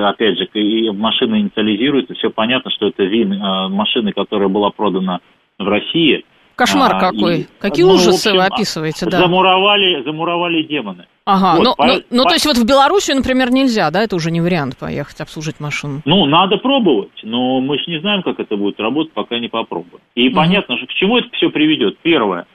опять 0.07 0.38
же, 0.38 0.93
машина 0.93 1.39
инициализируется, 1.39 2.15
все 2.15 2.29
понятно, 2.29 2.71
что 2.71 2.88
это 2.88 3.03
ВИН 3.03 3.33
э, 3.33 3.67
машины, 3.69 4.13
которая 4.13 4.49
была 4.49 4.71
продана 4.71 5.19
в 5.59 5.67
России. 5.67 6.25
Кошмар 6.55 6.95
а, 6.95 6.99
какой. 6.99 7.39
И, 7.41 7.47
Какие 7.59 7.85
ну, 7.85 7.93
ужасы 7.93 8.27
общем, 8.27 8.39
вы 8.39 8.45
описываете, 8.45 9.05
да. 9.05 9.19
Замуровали, 9.19 10.03
замуровали 10.03 10.63
демоны. 10.63 11.05
Ага, 11.29 11.57
вот, 11.57 11.63
ну, 11.63 11.75
по, 11.75 11.85
ну, 11.85 12.01
ну 12.09 12.23
то 12.23 12.33
есть 12.33 12.45
вот 12.45 12.57
в 12.57 12.65
Белоруссию, 12.65 13.17
например, 13.17 13.51
нельзя, 13.51 13.91
да, 13.91 14.01
это 14.01 14.15
уже 14.15 14.31
не 14.31 14.41
вариант 14.41 14.77
поехать 14.77 15.21
обслужить 15.21 15.59
машину? 15.59 16.01
Ну, 16.05 16.25
надо 16.25 16.57
пробовать, 16.57 17.21
но 17.23 17.61
мы 17.61 17.77
же 17.77 17.83
не 17.87 17.99
знаем, 17.99 18.23
как 18.23 18.39
это 18.39 18.57
будет 18.57 18.79
работать, 18.79 19.13
пока 19.13 19.37
не 19.37 19.47
попробуем. 19.47 20.01
И 20.15 20.27
угу. 20.27 20.35
понятно, 20.35 20.77
что 20.77 20.87
к 20.87 20.93
чему 20.93 21.17
это 21.19 21.29
все 21.33 21.49
приведет. 21.49 21.99
Первое, 22.01 22.47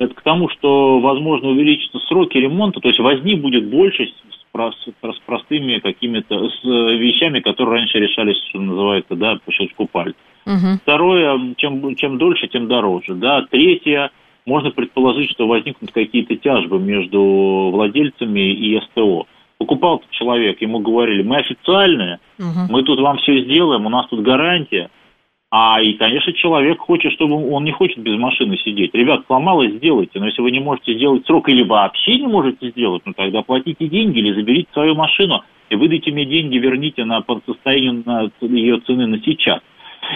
это 0.00 0.12
к 0.14 0.22
тому, 0.22 0.48
что, 0.48 0.98
возможно, 0.98 1.48
увеличатся 1.48 1.98
сроки 2.08 2.36
ремонта, 2.36 2.80
то 2.80 2.88
есть 2.88 3.00
возни 3.00 3.34
будет 3.34 3.68
больше 3.68 4.06
с, 4.06 5.20
простыми 5.26 5.78
какими-то 5.78 6.48
с 6.48 6.64
вещами, 6.64 7.40
которые 7.40 7.80
раньше 7.80 7.98
решались, 7.98 8.36
что 8.48 8.58
называется, 8.58 9.14
да, 9.14 9.38
по 9.44 9.52
щелчку 9.52 9.86
пальца. 9.86 10.18
Угу. 10.46 10.80
Второе, 10.82 11.54
чем, 11.56 11.94
чем 11.96 12.18
дольше, 12.18 12.48
тем 12.48 12.66
дороже, 12.66 13.14
да. 13.14 13.46
Третье, 13.50 14.10
можно 14.46 14.70
предположить, 14.70 15.30
что 15.30 15.46
возникнут 15.46 15.92
какие-то 15.92 16.36
тяжбы 16.36 16.78
между 16.78 17.70
владельцами 17.72 18.52
и 18.52 18.80
СТО. 18.80 19.26
Покупал 19.58 20.02
человек, 20.10 20.60
ему 20.60 20.78
говорили, 20.78 21.22
мы 21.22 21.38
официальные, 21.38 22.20
угу. 22.38 22.70
мы 22.70 22.82
тут 22.82 23.00
вам 23.00 23.18
все 23.18 23.40
сделаем, 23.42 23.86
у 23.86 23.88
нас 23.88 24.06
тут 24.08 24.22
гарантия. 24.22 24.90
А 25.50 25.80
и, 25.80 25.92
конечно, 25.94 26.32
человек 26.32 26.78
хочет, 26.80 27.12
чтобы 27.12 27.50
он 27.50 27.64
не 27.64 27.72
хочет 27.72 27.98
без 27.98 28.18
машины 28.18 28.58
сидеть. 28.58 28.92
Ребят, 28.94 29.22
сломалось, 29.26 29.74
сделайте. 29.74 30.18
Но 30.18 30.26
если 30.26 30.42
вы 30.42 30.50
не 30.50 30.60
можете 30.60 30.94
сделать 30.94 31.24
срок 31.24 31.48
или 31.48 31.62
вообще 31.62 32.16
не 32.16 32.26
можете 32.26 32.70
сделать, 32.70 33.02
ну 33.06 33.12
тогда 33.14 33.42
платите 33.42 33.86
деньги 33.86 34.18
или 34.18 34.34
заберите 34.34 34.68
свою 34.72 34.94
машину 34.96 35.42
и 35.70 35.76
выдайте 35.76 36.10
мне 36.10 36.26
деньги, 36.26 36.58
верните 36.58 37.04
на 37.04 37.20
по 37.20 37.40
состоянию 37.46 38.02
на 38.04 38.30
ее 38.40 38.80
цены 38.80 39.06
на 39.06 39.18
сейчас. 39.20 39.60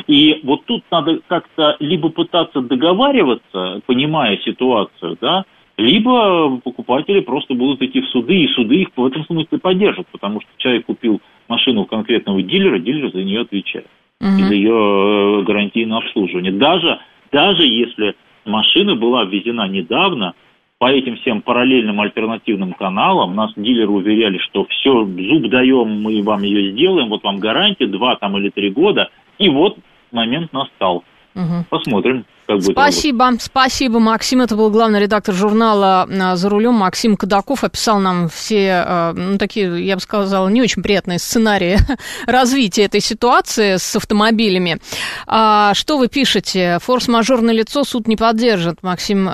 И 0.06 0.40
вот 0.44 0.64
тут 0.66 0.82
надо 0.90 1.20
как-то 1.26 1.76
либо 1.80 2.08
пытаться 2.08 2.60
договариваться, 2.60 3.80
понимая 3.86 4.38
ситуацию, 4.38 5.16
да, 5.20 5.44
либо 5.76 6.58
покупатели 6.58 7.20
просто 7.20 7.54
будут 7.54 7.80
идти 7.82 8.00
в 8.00 8.08
суды, 8.08 8.44
и 8.44 8.48
суды 8.48 8.82
их 8.82 8.88
в 8.94 9.04
этом 9.04 9.24
смысле 9.24 9.58
поддержат, 9.58 10.06
потому 10.12 10.40
что 10.40 10.50
человек 10.58 10.86
купил 10.86 11.20
машину 11.48 11.86
конкретного 11.86 12.42
дилера, 12.42 12.78
дилер 12.78 13.10
за 13.10 13.22
нее 13.22 13.40
отвечает, 13.40 13.86
угу. 14.20 14.30
за 14.30 14.54
ее 14.54 15.40
э, 15.40 15.42
гарантийное 15.42 15.98
обслуживание. 15.98 16.52
Даже, 16.52 17.00
даже 17.32 17.66
если 17.66 18.14
машина 18.44 18.94
была 18.94 19.24
ввезена 19.24 19.68
недавно, 19.68 20.34
по 20.78 20.90
этим 20.90 21.16
всем 21.16 21.42
параллельным 21.42 22.00
альтернативным 22.00 22.72
каналам 22.72 23.34
нас 23.34 23.52
дилеры 23.54 23.90
уверяли, 23.90 24.38
что 24.38 24.64
все, 24.64 25.04
зуб 25.04 25.48
даем, 25.50 26.00
мы 26.02 26.22
вам 26.22 26.42
ее 26.42 26.72
сделаем, 26.72 27.08
вот 27.08 27.22
вам 27.22 27.38
гарантия, 27.38 27.86
два 27.86 28.16
там 28.16 28.38
или 28.38 28.48
три 28.48 28.70
года, 28.70 29.10
и 29.40 29.48
вот 29.48 29.76
момент 30.12 30.52
настал. 30.52 31.02
Угу. 31.34 31.64
Посмотрим, 31.70 32.24
как 32.50 32.58
будет 32.58 32.72
Спасибо, 32.72 33.24
работать. 33.26 33.42
спасибо, 33.42 34.00
Максим. 34.00 34.40
Это 34.40 34.56
был 34.56 34.70
главный 34.70 35.00
редактор 35.00 35.34
журнала 35.34 36.08
а, 36.10 36.36
«За 36.36 36.48
рулем» 36.48 36.74
Максим 36.74 37.16
Кадаков. 37.16 37.62
Описал 37.62 38.00
нам 38.00 38.28
все, 38.28 38.82
а, 38.84 39.12
ну, 39.12 39.38
такие, 39.38 39.86
я 39.86 39.94
бы 39.94 40.02
сказала, 40.02 40.48
не 40.48 40.60
очень 40.60 40.82
приятные 40.82 41.20
сценарии 41.20 41.78
развития 42.26 42.84
этой 42.84 43.00
ситуации 43.00 43.76
с 43.76 43.94
автомобилями. 43.94 44.80
А, 45.28 45.74
что 45.74 45.96
вы 45.96 46.08
пишете? 46.08 46.78
Форс-мажорное 46.82 47.54
лицо 47.54 47.84
суд 47.84 48.08
не 48.08 48.16
поддержит, 48.16 48.82
Максим 48.82 49.30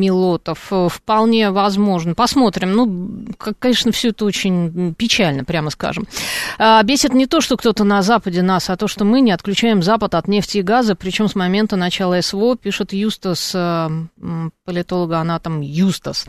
Милотов. 0.00 0.70
Вполне 0.88 1.50
возможно. 1.50 2.14
Посмотрим. 2.14 2.72
Ну, 2.72 3.34
конечно, 3.58 3.90
все 3.90 4.10
это 4.10 4.24
очень 4.24 4.94
печально, 4.94 5.44
прямо 5.44 5.70
скажем. 5.70 6.06
Бесит 6.84 7.12
не 7.12 7.26
то, 7.26 7.40
что 7.40 7.56
кто-то 7.56 7.82
на 7.82 8.02
Западе 8.02 8.42
нас, 8.42 8.70
а 8.70 8.76
то, 8.76 8.86
что 8.86 9.04
мы 9.04 9.20
не 9.20 9.32
отключаем 9.32 9.82
Запад 9.82 10.14
от 10.14 10.28
нефти 10.28 10.58
и 10.58 10.62
газа, 10.62 10.94
причем 10.94 11.28
с 11.28 11.34
момента 11.34 11.74
начала 11.76 12.20
СВО 12.20 12.35
СВО, 12.36 12.56
пишет 12.56 12.92
Юстас, 12.92 13.52
э, 13.54 13.88
политолога-анатом 14.64 15.60
Юстас. 15.62 16.26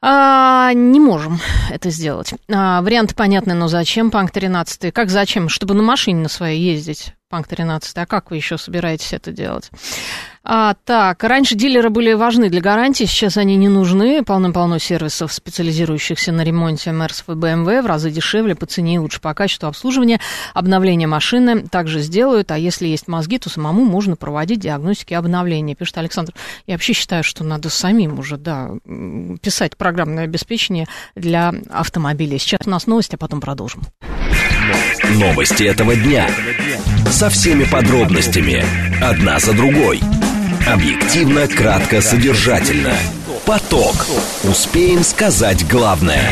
А, 0.00 0.72
не 0.74 1.00
можем 1.00 1.40
это 1.70 1.90
сделать. 1.90 2.32
А, 2.48 2.80
варианты 2.82 3.16
понятны, 3.16 3.54
но 3.54 3.66
зачем 3.66 4.12
Панк 4.12 4.30
13? 4.30 4.92
Как 4.92 5.10
зачем? 5.10 5.48
Чтобы 5.48 5.74
на 5.74 5.82
машине 5.82 6.22
на 6.22 6.28
своей 6.28 6.72
ездить, 6.72 7.14
Панк 7.28 7.48
13. 7.48 7.96
А 7.98 8.06
как 8.06 8.30
вы 8.30 8.36
еще 8.36 8.58
собираетесь 8.58 9.12
это 9.12 9.32
делать? 9.32 9.70
А, 10.50 10.74
так, 10.86 11.22
раньше 11.24 11.54
дилеры 11.56 11.90
были 11.90 12.14
важны 12.14 12.48
для 12.48 12.62
гарантии, 12.62 13.04
сейчас 13.04 13.36
они 13.36 13.56
не 13.56 13.68
нужны. 13.68 14.22
Полно-полно 14.22 14.78
сервисов, 14.78 15.30
специализирующихся 15.30 16.32
на 16.32 16.40
ремонте 16.40 16.90
Мерсов 16.90 17.28
и 17.28 17.32
BMW, 17.32 17.82
в 17.82 17.86
разы 17.86 18.10
дешевле, 18.10 18.54
по 18.54 18.64
цене 18.64 18.94
и 18.94 18.98
лучше 18.98 19.20
по 19.20 19.34
качеству 19.34 19.68
обслуживания. 19.68 20.20
Обновление 20.54 21.06
машины 21.06 21.68
также 21.68 22.00
сделают, 22.00 22.50
а 22.50 22.56
если 22.56 22.88
есть 22.88 23.08
мозги, 23.08 23.38
то 23.38 23.50
самому 23.50 23.84
можно 23.84 24.16
проводить 24.16 24.60
диагностики 24.60 25.12
и 25.12 25.16
обновления, 25.16 25.74
пишет 25.74 25.98
Александр. 25.98 26.32
Я 26.66 26.76
вообще 26.76 26.94
считаю, 26.94 27.22
что 27.24 27.44
надо 27.44 27.68
самим 27.68 28.18
уже, 28.18 28.38
да, 28.38 28.70
писать 29.42 29.76
программное 29.76 30.24
обеспечение 30.24 30.86
для 31.14 31.52
автомобилей. 31.68 32.38
Сейчас 32.38 32.60
у 32.64 32.70
нас 32.70 32.86
новости, 32.86 33.16
а 33.16 33.18
потом 33.18 33.42
продолжим. 33.42 33.82
Новости 35.10 35.64
этого 35.64 35.94
дня. 35.94 36.26
Со 37.10 37.28
всеми 37.28 37.64
подробностями. 37.64 38.64
Одна 39.02 39.38
за 39.40 39.52
другой. 39.52 40.00
Объективно, 40.72 41.48
кратко, 41.48 42.02
содержательно. 42.02 42.92
Поток. 43.46 43.94
Успеем 44.44 45.02
сказать 45.02 45.66
главное. 45.66 46.30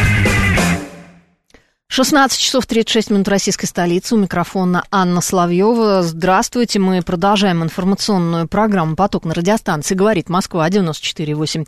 16 1.88 2.38
часов 2.38 2.66
36 2.66 3.10
минут 3.10 3.28
российской 3.28 3.64
столицы. 3.64 4.14
У 4.14 4.18
микрофона 4.18 4.84
Анна 4.90 5.22
Славьева. 5.22 6.02
Здравствуйте. 6.02 6.78
Мы 6.78 7.00
продолжаем 7.00 7.62
информационную 7.62 8.46
программу 8.46 8.96
«Поток» 8.96 9.24
на 9.24 9.32
радиостанции 9.32 9.94
«Говорит 9.94 10.28
Москва» 10.28 10.68
94,8 10.68 11.66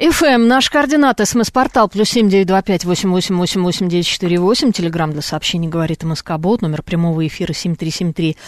FM. 0.00 0.46
Наш 0.46 0.70
координат. 0.70 1.20
СМС-портал 1.22 1.90
плюс 1.90 2.08
семь 2.08 2.30
девять 2.30 2.46
два 2.46 2.62
пять 2.62 2.86
восемь 2.86 3.10
восемь 3.10 3.36
восемь 3.36 3.60
восемь 3.60 3.90
девять 3.90 4.06
четыре 4.06 4.38
восемь. 4.38 4.72
Телеграмм 4.72 5.12
для 5.12 5.20
сообщений 5.20 5.68
«Говорит 5.68 6.04
МСК 6.04 6.38
Бот». 6.38 6.62
Номер 6.62 6.82
прямого 6.82 7.26
эфира 7.26 7.52
семь 7.52 7.76
три 7.76 7.90
семь 7.90 8.14
три 8.14 8.38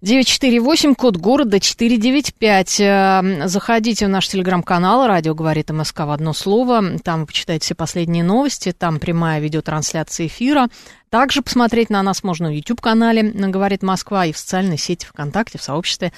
948, 0.00 0.94
код 0.94 1.16
города 1.16 1.58
495. 1.58 2.80
Э, 2.80 3.48
заходите 3.48 4.06
в 4.06 4.08
наш 4.08 4.28
телеграм-канал 4.28 5.08
«Радио 5.08 5.34
говорит 5.34 5.70
МСК» 5.70 6.00
в 6.00 6.10
одно 6.10 6.32
слово. 6.32 7.00
Там 7.02 7.20
вы 7.20 7.26
почитаете 7.26 7.64
все 7.64 7.74
последние 7.74 8.22
новости. 8.22 8.70
Там 8.70 9.00
прямая 9.00 9.40
видеотрансляция 9.40 10.28
эфира. 10.28 10.68
Также 11.10 11.42
посмотреть 11.42 11.90
на 11.90 12.00
нас 12.04 12.22
можно 12.22 12.48
в 12.48 12.52
YouTube-канале 12.52 13.22
«Говорит 13.24 13.82
Москва» 13.82 14.24
и 14.24 14.32
в 14.32 14.38
социальной 14.38 14.78
сети 14.78 15.04
ВКонтакте, 15.04 15.58
в 15.58 15.62
сообществе 15.62 16.12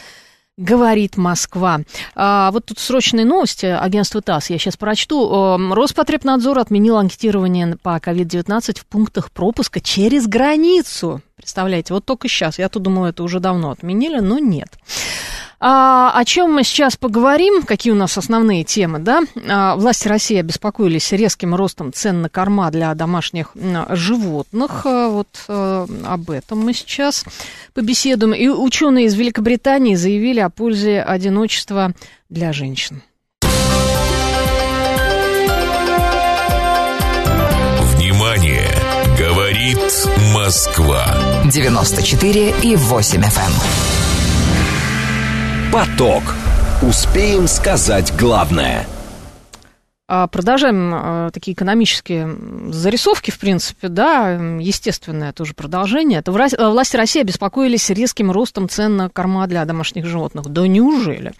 Говорит 0.60 1.16
Москва. 1.16 1.80
А, 2.14 2.50
вот 2.50 2.66
тут 2.66 2.78
срочные 2.78 3.24
новости 3.24 3.64
агентства 3.64 4.20
ТАСС. 4.20 4.50
Я 4.50 4.58
сейчас 4.58 4.76
прочту. 4.76 5.56
Роспотребнадзор 5.72 6.58
отменил 6.58 6.98
анкетирование 6.98 7.78
по 7.82 7.96
COVID-19 7.96 8.78
в 8.78 8.84
пунктах 8.84 9.30
пропуска 9.30 9.80
через 9.80 10.26
границу. 10.26 11.22
Представляете, 11.36 11.94
вот 11.94 12.04
только 12.04 12.28
сейчас. 12.28 12.58
Я 12.58 12.68
тут 12.68 12.82
думала, 12.82 13.06
это 13.06 13.22
уже 13.22 13.40
давно 13.40 13.70
отменили, 13.70 14.20
но 14.20 14.38
нет. 14.38 14.68
А, 15.62 16.10
о 16.14 16.24
чем 16.24 16.54
мы 16.54 16.64
сейчас 16.64 16.96
поговорим? 16.96 17.62
Какие 17.62 17.92
у 17.92 17.96
нас 17.96 18.16
основные 18.16 18.64
темы, 18.64 18.98
да? 18.98 19.20
А, 19.46 19.76
власти 19.76 20.08
России 20.08 20.38
обеспокоились 20.38 21.12
резким 21.12 21.54
ростом 21.54 21.92
цен 21.92 22.22
на 22.22 22.30
корма 22.30 22.70
для 22.70 22.94
домашних 22.94 23.52
животных. 23.90 24.86
А, 24.86 25.08
вот 25.10 25.28
а, 25.48 25.86
об 26.06 26.30
этом 26.30 26.60
мы 26.60 26.72
сейчас 26.72 27.26
побеседуем. 27.74 28.32
И 28.32 28.48
ученые 28.48 29.04
из 29.04 29.14
Великобритании 29.14 29.96
заявили 29.96 30.40
о 30.40 30.48
пользе 30.48 31.02
одиночества 31.02 31.92
для 32.30 32.54
женщин. 32.54 33.02
Внимание! 37.96 38.66
Говорит 39.18 39.78
Москва. 40.32 41.04
94 41.44 42.54
и 42.62 42.76
8 42.76 43.20
FM. 43.20 44.09
Поток. 45.72 46.22
Успеем 46.82 47.46
сказать 47.46 48.12
главное– 48.18 48.86
а, 50.12 50.26
продолжаем 50.26 50.90
а, 50.92 51.30
такие 51.30 51.54
экономические 51.54 52.36
зарисовки, 52.72 53.30
в 53.30 53.38
принципе, 53.38 53.86
да, 53.86 54.32
естественное 54.58 55.32
тоже 55.32 55.54
продолжение. 55.54 56.18
Это 56.18 56.32
власти 56.32 56.96
России 56.96 57.20
обеспокоились 57.20 57.88
резким 57.90 58.32
ростом 58.32 58.68
цен 58.68 58.96
на 58.96 59.08
корма 59.08 59.46
для 59.46 59.64
домашних 59.64 60.06
животных. 60.06 60.48
Да 60.48 60.66
неужели? 60.66 61.32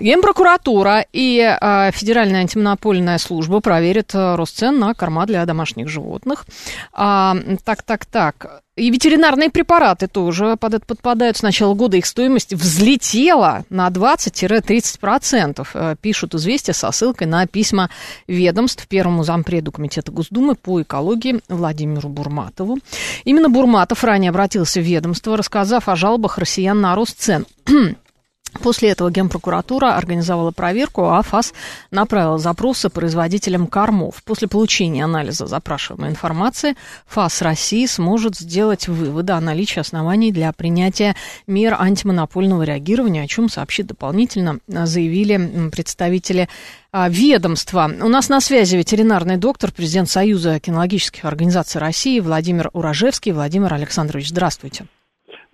Генпрокуратура 0.00 1.04
и 1.12 1.38
а, 1.38 1.90
Федеральная 1.90 2.40
антимонопольная 2.40 3.18
служба 3.18 3.60
проверят 3.60 4.12
рост 4.14 4.56
цен 4.56 4.78
на 4.78 4.94
корма 4.94 5.26
для 5.26 5.44
домашних 5.44 5.88
животных. 5.88 6.46
Так, 6.94 7.82
так, 7.84 8.06
так. 8.06 8.63
И 8.76 8.90
ветеринарные 8.90 9.50
препараты 9.50 10.08
тоже 10.08 10.56
под 10.56 10.84
подпадают. 10.84 11.36
С 11.36 11.42
начала 11.42 11.74
года 11.74 11.96
их 11.96 12.06
стоимость 12.06 12.52
взлетела 12.52 13.64
на 13.70 13.88
20-30%, 13.88 15.68
э, 15.74 15.94
пишут 16.00 16.34
известия 16.34 16.74
со 16.74 16.90
ссылкой 16.90 17.28
на 17.28 17.46
письма 17.46 17.88
ведомств 18.26 18.88
первому 18.88 19.22
зампреду 19.22 19.70
Комитета 19.70 20.10
Госдумы 20.10 20.56
по 20.56 20.82
экологии 20.82 21.40
Владимиру 21.48 22.08
Бурматову. 22.08 22.80
Именно 23.24 23.48
Бурматов 23.48 24.02
ранее 24.02 24.30
обратился 24.30 24.80
в 24.80 24.82
ведомство, 24.82 25.36
рассказав 25.36 25.88
о 25.88 25.94
жалобах 25.94 26.38
россиян 26.38 26.80
на 26.80 26.96
рост 26.96 27.20
цен. 27.20 27.46
После 28.62 28.90
этого 28.90 29.10
Генпрокуратура 29.10 29.96
организовала 29.96 30.50
проверку, 30.50 31.08
а 31.08 31.22
ФАС 31.22 31.52
направила 31.90 32.38
запросы 32.38 32.88
производителям 32.88 33.66
кормов. 33.66 34.22
После 34.24 34.48
получения 34.48 35.04
анализа 35.04 35.46
запрашиваемой 35.46 36.10
информации 36.10 36.76
ФАС 37.06 37.42
России 37.42 37.86
сможет 37.86 38.36
сделать 38.36 38.88
выводы 38.88 39.32
о 39.32 39.40
наличии 39.40 39.80
оснований 39.80 40.32
для 40.32 40.52
принятия 40.52 41.14
мер 41.46 41.76
антимонопольного 41.78 42.62
реагирования, 42.62 43.22
о 43.22 43.28
чем 43.28 43.48
сообщит 43.48 43.86
дополнительно, 43.86 44.58
заявили 44.66 45.68
представители 45.70 46.48
а, 46.92 47.08
ведомства. 47.08 47.90
У 48.00 48.08
нас 48.08 48.28
на 48.28 48.40
связи 48.40 48.76
ветеринарный 48.76 49.36
доктор, 49.36 49.72
президент 49.72 50.08
Союза 50.08 50.60
кинологических 50.60 51.24
организаций 51.24 51.80
России 51.80 52.20
Владимир 52.20 52.70
Урожевский. 52.72 53.32
Владимир 53.32 53.74
Александрович, 53.74 54.28
здравствуйте. 54.28 54.86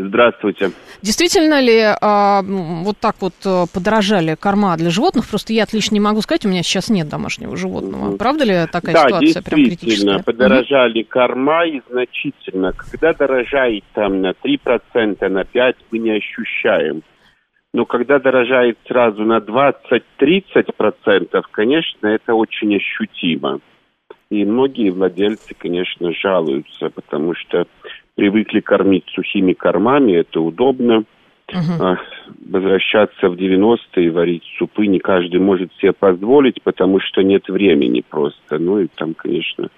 Здравствуйте. 0.06 0.70
Действительно 1.02 1.60
ли 1.60 1.82
а, 2.00 2.40
вот 2.42 2.96
так 2.98 3.16
вот 3.20 3.34
э, 3.44 3.66
подорожали 3.72 4.34
корма 4.34 4.76
для 4.78 4.90
животных? 4.90 5.28
Просто 5.28 5.52
я 5.52 5.64
отлично 5.64 5.94
не 5.94 6.00
могу 6.00 6.22
сказать, 6.22 6.46
у 6.46 6.48
меня 6.48 6.62
сейчас 6.62 6.88
нет 6.88 7.08
домашнего 7.08 7.56
животного. 7.56 8.16
Правда 8.16 8.44
ли 8.44 8.66
такая 8.70 8.94
да, 8.94 9.06
ситуация 9.06 9.42
прям 9.42 9.64
критическая? 9.64 10.18
Да, 10.18 10.22
подорожали 10.22 11.02
угу. 11.02 11.08
корма 11.10 11.66
и 11.66 11.82
значительно. 11.90 12.72
Когда 12.72 13.12
дорожает 13.12 13.84
там 13.92 14.22
на 14.22 14.30
3%, 14.30 15.28
на 15.28 15.42
5% 15.42 15.74
мы 15.90 15.98
не 15.98 16.12
ощущаем. 16.12 17.02
Но 17.72 17.84
когда 17.84 18.18
дорожает 18.18 18.78
сразу 18.86 19.22
на 19.22 19.38
20-30%, 19.38 21.42
конечно, 21.52 22.06
это 22.06 22.34
очень 22.34 22.76
ощутимо. 22.76 23.60
И 24.30 24.44
многие 24.44 24.90
владельцы, 24.90 25.54
конечно, 25.58 26.12
жалуются, 26.12 26.90
потому 26.90 27.34
что 27.34 27.66
привыкли 28.14 28.60
кормить 28.60 29.04
сухими 29.14 29.52
кормами, 29.52 30.12
это 30.12 30.40
удобно. 30.40 31.04
Uh-huh. 31.52 31.96
Возвращаться 32.48 33.28
в 33.28 33.34
90-е 33.34 34.06
и 34.06 34.10
варить 34.10 34.44
супы 34.56 34.86
не 34.86 35.00
каждый 35.00 35.40
может 35.40 35.72
себе 35.80 35.92
позволить, 35.92 36.62
потому 36.62 37.00
что 37.00 37.22
нет 37.22 37.48
времени 37.48 38.04
просто. 38.08 38.58
Ну 38.58 38.78
и 38.78 38.86
там, 38.94 39.14
конечно, 39.14 39.68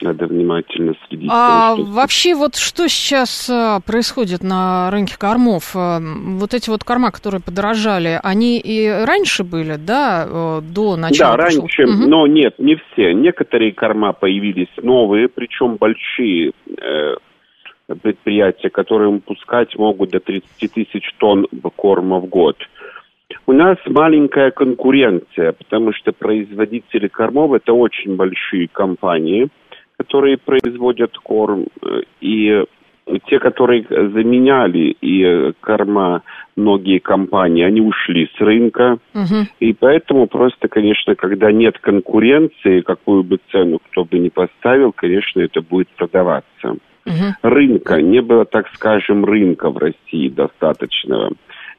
надо 0.00 0.26
внимательно 0.26 0.94
следить. 1.08 1.30
А 1.32 1.74
что... 1.74 1.84
вообще 1.84 2.34
вот 2.34 2.56
что 2.56 2.88
сейчас 2.88 3.50
а, 3.50 3.80
происходит 3.80 4.42
на 4.42 4.90
рынке 4.90 5.18
кормов? 5.18 5.72
А, 5.74 6.00
вот 6.00 6.54
эти 6.54 6.70
вот 6.70 6.84
корма, 6.84 7.10
которые 7.10 7.40
подорожали, 7.40 8.18
они 8.22 8.58
и 8.58 8.88
раньше 8.88 9.44
были, 9.44 9.76
да, 9.76 10.60
до 10.62 10.96
начала? 10.96 11.36
Да, 11.36 11.44
раньше, 11.44 11.84
угу. 11.84 12.08
но 12.08 12.26
нет, 12.26 12.58
не 12.58 12.76
все. 12.76 13.12
Некоторые 13.12 13.72
корма 13.72 14.12
появились 14.12 14.68
новые, 14.82 15.28
причем 15.28 15.76
большие 15.76 16.52
э, 16.66 17.16
предприятия, 17.94 18.70
которые 18.70 19.10
выпускать 19.10 19.76
могут 19.76 20.10
до 20.10 20.20
30 20.20 20.72
тысяч 20.72 21.12
тонн 21.18 21.46
корма 21.76 22.18
в 22.18 22.26
год. 22.26 22.56
У 23.46 23.52
нас 23.52 23.78
маленькая 23.86 24.50
конкуренция, 24.50 25.52
потому 25.52 25.92
что 25.92 26.12
производители 26.12 27.08
кормов 27.08 27.52
это 27.52 27.72
очень 27.72 28.16
большие 28.16 28.68
компании, 28.68 29.48
которые 29.96 30.38
производят 30.38 31.16
корм, 31.18 31.66
и 32.20 32.64
те, 33.26 33.38
которые 33.38 33.84
заменяли 33.88 34.96
и 35.00 35.52
корма 35.60 36.22
многие 36.56 36.98
компании, 36.98 37.64
они 37.64 37.80
ушли 37.80 38.30
с 38.36 38.40
рынка. 38.40 38.98
Угу. 39.14 39.48
И 39.60 39.72
поэтому 39.72 40.26
просто, 40.26 40.68
конечно, 40.68 41.14
когда 41.14 41.50
нет 41.50 41.78
конкуренции, 41.78 42.80
какую 42.80 43.24
бы 43.24 43.38
цену 43.50 43.78
кто 43.90 44.04
бы 44.04 44.18
ни 44.18 44.28
поставил, 44.28 44.92
конечно, 44.92 45.40
это 45.40 45.60
будет 45.60 45.88
продаваться 45.88 46.76
рынка, 47.42 48.00
не 48.00 48.20
было, 48.20 48.44
так 48.44 48.68
скажем, 48.74 49.24
рынка 49.24 49.70
в 49.70 49.78
России 49.78 50.28
достаточного. 50.28 51.32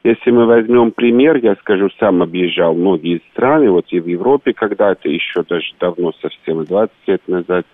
Если 0.04 0.32
мы 0.32 0.46
возьмем 0.46 0.90
пример, 0.90 1.36
я 1.36 1.54
скажу, 1.56 1.88
сам 2.00 2.22
объезжал 2.22 2.74
многие 2.74 3.22
страны, 3.30 3.70
вот 3.70 3.86
и 3.90 4.00
в 4.00 4.06
Европе 4.06 4.52
когда-то, 4.52 5.08
еще 5.08 5.44
даже 5.48 5.72
давно, 5.78 6.12
совсем 6.20 6.64
20 6.64 6.92
лет 7.06 7.22
назад, 7.28 7.66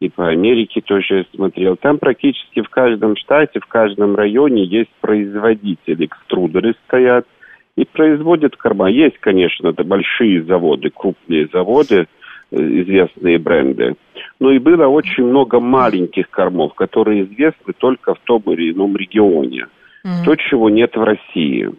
и 0.00 0.08
по 0.08 0.28
Америке 0.28 0.80
тоже 0.80 1.26
смотрел. 1.34 1.76
Там 1.76 1.98
практически 1.98 2.62
в 2.62 2.70
каждом 2.70 3.16
штате, 3.16 3.60
в 3.60 3.66
каждом 3.66 4.14
районе 4.14 4.64
есть 4.64 4.92
производители, 5.00 6.06
экструдеры 6.06 6.74
стоят 6.86 7.26
и 7.76 7.84
производят 7.84 8.56
корма. 8.56 8.88
Есть, 8.90 9.18
конечно, 9.18 9.72
большие 9.72 10.44
заводы, 10.44 10.90
крупные 10.90 11.48
заводы, 11.52 12.06
известные 12.50 13.38
бренды. 13.38 13.94
Но 14.40 14.50
и 14.50 14.58
было 14.58 14.86
очень 14.86 15.24
много 15.24 15.60
маленьких 15.60 16.30
кормов, 16.30 16.74
которые 16.74 17.24
известны 17.24 17.72
только 17.76 18.14
в 18.14 18.18
том 18.20 18.42
или 18.46 18.72
ином 18.72 18.96
регионе. 18.96 19.66
Mm. 20.04 20.24
То, 20.24 20.36
чего 20.36 20.70
нет 20.70 20.94
в 20.96 21.02
России. 21.02 21.70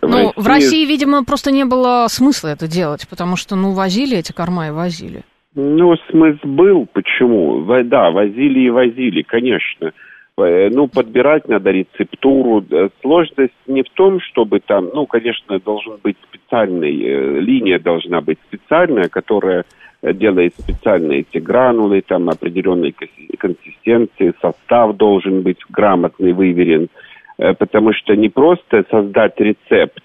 В 0.00 0.06
ну, 0.06 0.16
России... 0.16 0.32
в 0.36 0.46
России, 0.46 0.86
видимо, 0.86 1.24
просто 1.24 1.50
не 1.50 1.64
было 1.64 2.06
смысла 2.08 2.48
это 2.48 2.66
делать, 2.66 3.06
потому 3.08 3.36
что, 3.36 3.56
ну, 3.56 3.72
возили 3.72 4.18
эти 4.18 4.32
корма 4.32 4.68
и 4.68 4.70
возили. 4.70 5.22
Ну, 5.54 5.94
смысл 6.10 6.46
был, 6.46 6.86
почему? 6.92 7.64
Да, 7.84 8.10
возили 8.10 8.60
и 8.60 8.70
возили, 8.70 9.22
конечно. 9.22 9.92
Э, 10.38 10.70
ну, 10.70 10.88
подбирать 10.88 11.46
надо 11.48 11.70
рецептуру. 11.70 12.64
Сложность 13.02 13.52
не 13.66 13.82
в 13.82 13.90
том, 13.90 14.20
чтобы 14.20 14.60
там, 14.60 14.88
ну, 14.94 15.06
конечно, 15.06 15.58
должен 15.60 15.98
быть 16.02 16.16
специальный, 16.28 17.02
э, 17.02 17.40
линия 17.40 17.78
должна 17.78 18.22
быть 18.22 18.38
специальная, 18.48 19.08
которая 19.08 19.64
делает 20.02 20.54
специально 20.58 21.12
эти 21.12 21.38
гранулы, 21.38 22.02
там 22.02 22.28
определенной 22.28 22.94
консистенции, 23.38 24.34
состав 24.40 24.96
должен 24.96 25.42
быть 25.42 25.58
грамотный, 25.70 26.32
выверен, 26.32 26.88
э, 27.38 27.54
потому 27.54 27.92
что 27.92 28.16
не 28.16 28.28
просто 28.28 28.84
создать 28.90 29.38
рецепт, 29.38 30.02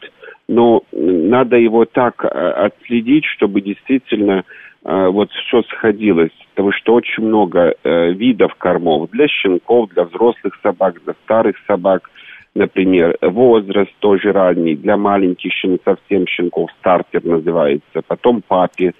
но 0.47 0.83
надо 0.91 1.57
его 1.57 1.85
так 1.85 2.23
э, 2.23 2.27
отследить, 2.27 3.25
чтобы 3.25 3.61
действительно 3.61 4.43
э, 4.85 5.07
вот 5.07 5.31
все 5.31 5.63
сходилось, 5.63 6.31
потому 6.49 6.71
что 6.73 6.93
очень 6.93 7.23
много 7.23 7.75
видов 7.83 8.55
кормов 8.55 9.09
для 9.11 9.27
щенков, 9.27 9.89
для 9.89 10.03
взрослых 10.03 10.59
собак, 10.61 11.01
для 11.03 11.13
старых 11.23 11.55
собак, 11.67 12.09
например, 12.55 13.17
возраст 13.21 13.91
тоже 13.99 14.31
ранний, 14.31 14.75
для 14.75 14.97
маленьких 14.97 15.51
щенков, 15.53 15.97
совсем 15.97 16.27
щенков, 16.27 16.69
стартер 16.79 17.23
называется, 17.23 18.01
потом 18.07 18.41
папе, 18.47 18.93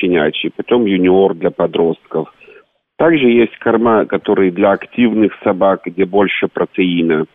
щенячий, 0.00 0.50
потом 0.56 0.86
юниор 0.86 1.34
для 1.34 1.50
подростков. 1.50 2.32
Также 2.96 3.30
есть 3.30 3.58
корма, 3.58 4.04
которые 4.06 4.52
для 4.52 4.72
активных 4.72 5.32
собак, 5.42 5.82
где 5.86 6.04
больше 6.04 6.48
протеина. 6.48 7.26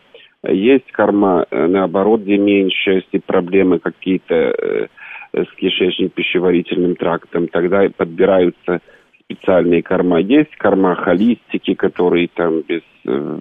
Есть 0.46 0.90
корма, 0.92 1.46
э, 1.50 1.66
наоборот, 1.66 2.22
где 2.22 2.38
меньше, 2.38 2.90
если 2.90 3.18
проблемы 3.18 3.78
какие-то 3.78 4.34
э, 4.34 4.86
с 5.34 5.48
кишечно-пищеварительным 5.60 6.94
трактом, 6.94 7.48
тогда 7.48 7.88
подбираются 7.96 8.80
специальные 9.24 9.82
корма. 9.82 10.20
Есть 10.20 10.56
корма 10.56 10.94
холистики, 10.94 11.74
которые 11.74 12.28
там 12.28 12.62
без... 12.62 12.82
Э, 13.06 13.38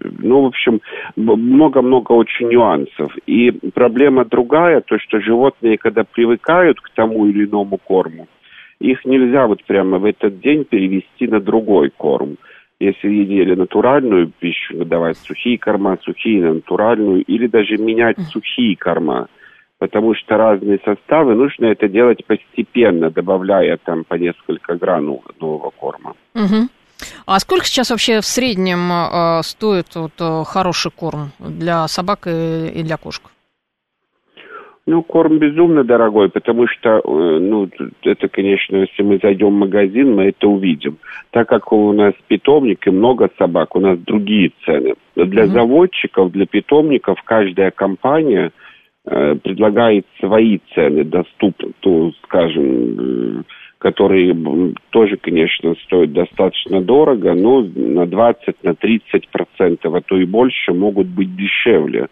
ну, 0.00 0.42
в 0.42 0.46
общем, 0.46 0.80
много-много 1.16 2.12
очень 2.12 2.48
нюансов. 2.48 3.16
И 3.26 3.50
проблема 3.74 4.24
другая, 4.24 4.80
то, 4.80 4.98
что 4.98 5.20
животные, 5.20 5.78
когда 5.78 6.04
привыкают 6.04 6.80
к 6.80 6.90
тому 6.90 7.26
или 7.26 7.44
иному 7.44 7.78
корму, 7.78 8.26
их 8.80 9.04
нельзя 9.04 9.46
вот 9.46 9.62
прямо 9.64 9.98
в 9.98 10.04
этот 10.04 10.40
день 10.40 10.64
перевести 10.64 11.26
на 11.26 11.40
другой 11.40 11.90
корм. 11.90 12.36
Если 12.80 13.08
едели 13.08 13.54
натуральную 13.54 14.32
пищу, 14.38 14.84
давать 14.86 15.18
сухие 15.18 15.58
корма, 15.58 15.98
сухие 16.02 16.42
на 16.42 16.54
натуральную, 16.54 17.22
или 17.24 17.46
даже 17.46 17.76
менять 17.76 18.18
сухие 18.30 18.74
корма. 18.76 19.28
Потому 19.78 20.14
что 20.14 20.36
разные 20.36 20.78
составы, 20.84 21.34
нужно 21.34 21.66
это 21.66 21.88
делать 21.88 22.24
постепенно, 22.26 23.10
добавляя 23.10 23.78
там 23.82 24.04
по 24.04 24.14
несколько 24.14 24.76
гранул 24.76 25.22
нового 25.40 25.70
корма. 25.70 26.14
Угу. 26.34 26.68
А 27.26 27.38
сколько 27.38 27.64
сейчас 27.66 27.90
вообще 27.90 28.20
в 28.20 28.26
среднем 28.26 28.90
э, 28.92 29.42
стоит 29.42 29.94
вот, 29.94 30.12
э, 30.18 30.44
хороший 30.46 30.90
корм 30.90 31.32
для 31.38 31.86
собак 31.88 32.26
и, 32.26 32.68
и 32.74 32.82
для 32.82 32.96
кошек? 32.96 33.24
Ну, 34.90 35.04
корм 35.04 35.38
безумно 35.38 35.84
дорогой, 35.84 36.30
потому 36.30 36.66
что, 36.66 36.98
э, 36.98 37.38
ну, 37.40 37.68
это, 38.02 38.26
конечно, 38.26 38.74
если 38.74 39.04
мы 39.04 39.20
зайдем 39.22 39.50
в 39.50 39.58
магазин, 39.58 40.16
мы 40.16 40.24
это 40.24 40.48
увидим. 40.48 40.98
Так 41.30 41.48
как 41.48 41.72
у 41.72 41.92
нас 41.92 42.12
питомник 42.26 42.88
и 42.88 42.90
много 42.90 43.30
собак, 43.38 43.76
у 43.76 43.80
нас 43.80 44.00
другие 44.00 44.50
цены. 44.64 44.94
Для 45.14 45.44
mm-hmm. 45.44 45.46
заводчиков, 45.46 46.32
для 46.32 46.44
питомников 46.44 47.22
каждая 47.22 47.70
компания 47.70 48.50
э, 49.06 49.36
предлагает 49.36 50.06
свои 50.18 50.58
цены, 50.74 51.04
доступны, 51.04 51.70
то, 51.78 52.10
скажем, 52.24 52.98
э, 52.98 53.42
которые 53.78 54.36
тоже, 54.90 55.18
конечно, 55.18 55.76
стоят 55.84 56.12
достаточно 56.12 56.82
дорого, 56.82 57.34
но 57.34 57.60
на 57.60 58.06
20, 58.06 58.64
на 58.64 58.74
30 58.74 59.28
процентов, 59.28 59.94
а 59.94 60.00
то 60.00 60.16
и 60.16 60.24
больше 60.24 60.72
могут 60.72 61.06
быть 61.06 61.36
дешевле 61.36 62.08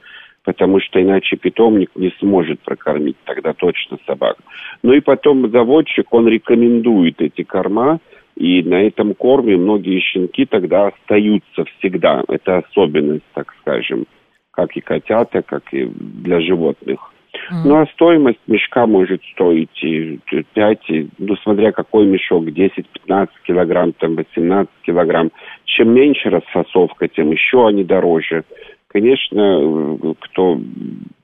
потому 0.48 0.80
что 0.80 0.98
иначе 0.98 1.36
питомник 1.36 1.90
не 1.94 2.10
сможет 2.20 2.60
прокормить 2.60 3.18
тогда 3.24 3.52
точно 3.52 3.98
собак. 4.06 4.38
Ну 4.82 4.94
и 4.94 5.00
потом 5.00 5.50
заводчик, 5.50 6.06
он 6.10 6.26
рекомендует 6.26 7.20
эти 7.20 7.42
корма, 7.42 8.00
и 8.34 8.62
на 8.62 8.76
этом 8.76 9.12
корме 9.12 9.58
многие 9.58 10.00
щенки 10.00 10.46
тогда 10.46 10.86
остаются 10.86 11.66
всегда. 11.66 12.24
Это 12.28 12.62
особенность, 12.64 13.26
так 13.34 13.54
скажем, 13.60 14.06
как 14.50 14.74
и 14.74 14.80
котята, 14.80 15.42
как 15.42 15.64
и 15.74 15.84
для 15.84 16.40
животных. 16.40 17.12
Mm. 17.52 17.56
Ну, 17.66 17.82
а 17.82 17.86
стоимость 17.92 18.40
мешка 18.46 18.86
может 18.86 19.22
стоить 19.34 19.84
и 19.84 20.18
5, 20.54 20.78
ну, 21.18 21.36
смотря 21.42 21.72
какой 21.72 22.06
мешок, 22.06 22.44
10-15 22.44 23.28
килограмм, 23.46 23.92
там, 23.92 24.16
18 24.16 24.70
килограмм. 24.82 25.30
Чем 25.66 25.92
меньше 25.92 26.30
расфасовка, 26.30 27.06
тем 27.08 27.32
еще 27.32 27.68
они 27.68 27.84
дороже. 27.84 28.44
Конечно, 28.88 29.98
кто 30.20 30.58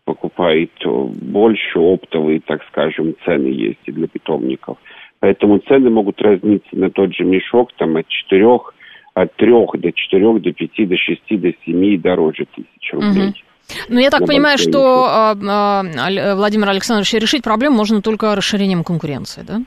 покупает 0.05 0.71
больше 0.85 1.79
оптовые, 1.79 2.41
так 2.41 2.63
скажем, 2.69 3.15
цены 3.25 3.47
есть 3.47 3.81
и 3.87 3.93
для 3.93 4.07
питомников. 4.07 4.77
Поэтому 5.21 5.59
цены 5.61 5.89
могут 5.89 6.21
разниться 6.21 6.69
на 6.73 6.91
тот 6.91 7.15
же 7.15 7.25
мешок 7.25 7.73
там 7.79 7.97
от 7.97 8.07
4, 8.07 8.47
от 9.15 9.35
3 9.37 9.51
до 9.79 9.93
4, 9.93 10.39
до 10.41 10.53
5, 10.53 10.89
до 10.89 10.97
6, 10.97 11.41
до 11.41 11.53
7 11.65 11.85
и 11.87 11.97
дороже 11.97 12.47
тысяч 12.55 12.93
рублей. 12.93 13.29
Угу. 13.29 13.35
Ну, 13.89 13.99
я 13.99 14.11
так 14.11 14.21
на 14.21 14.27
понимаю, 14.27 14.59
что, 14.59 15.07
а, 15.07 15.35
а, 15.49 16.35
Владимир 16.37 16.69
Александрович, 16.69 17.15
решить 17.15 17.43
проблему 17.43 17.77
можно 17.77 18.03
только 18.03 18.35
расширением 18.35 18.85
конкуренции, 18.85 19.43
да? 19.43 19.61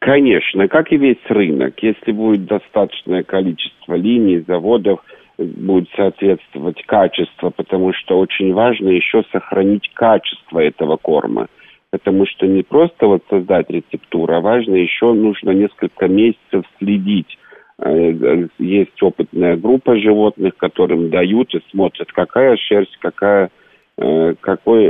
Конечно, 0.00 0.68
как 0.68 0.92
и 0.92 0.98
весь 0.98 1.24
рынок. 1.28 1.82
Если 1.82 2.12
будет 2.12 2.44
достаточное 2.44 3.22
количество 3.22 3.94
линий, 3.94 4.44
заводов– 4.46 5.00
будет 5.38 5.88
соответствовать 5.96 6.82
качество, 6.86 7.50
потому 7.50 7.92
что 7.92 8.18
очень 8.18 8.52
важно 8.52 8.88
еще 8.88 9.22
сохранить 9.32 9.90
качество 9.94 10.58
этого 10.58 10.96
корма. 10.96 11.48
Потому 11.90 12.26
что 12.26 12.46
не 12.46 12.62
просто 12.62 13.06
вот 13.06 13.22
создать 13.28 13.68
рецептуру, 13.68 14.34
а 14.34 14.40
важно 14.40 14.74
еще 14.74 15.12
нужно 15.12 15.50
несколько 15.50 16.08
месяцев 16.08 16.64
следить. 16.78 17.38
Э, 17.78 18.46
есть 18.58 19.02
опытная 19.02 19.56
группа 19.56 19.96
животных, 19.96 20.56
которым 20.56 21.10
дают 21.10 21.54
и 21.54 21.60
смотрят, 21.70 22.10
какая 22.12 22.56
шерсть, 22.56 22.96
какая 22.98 23.50
э, 23.98 24.34
какой, 24.40 24.86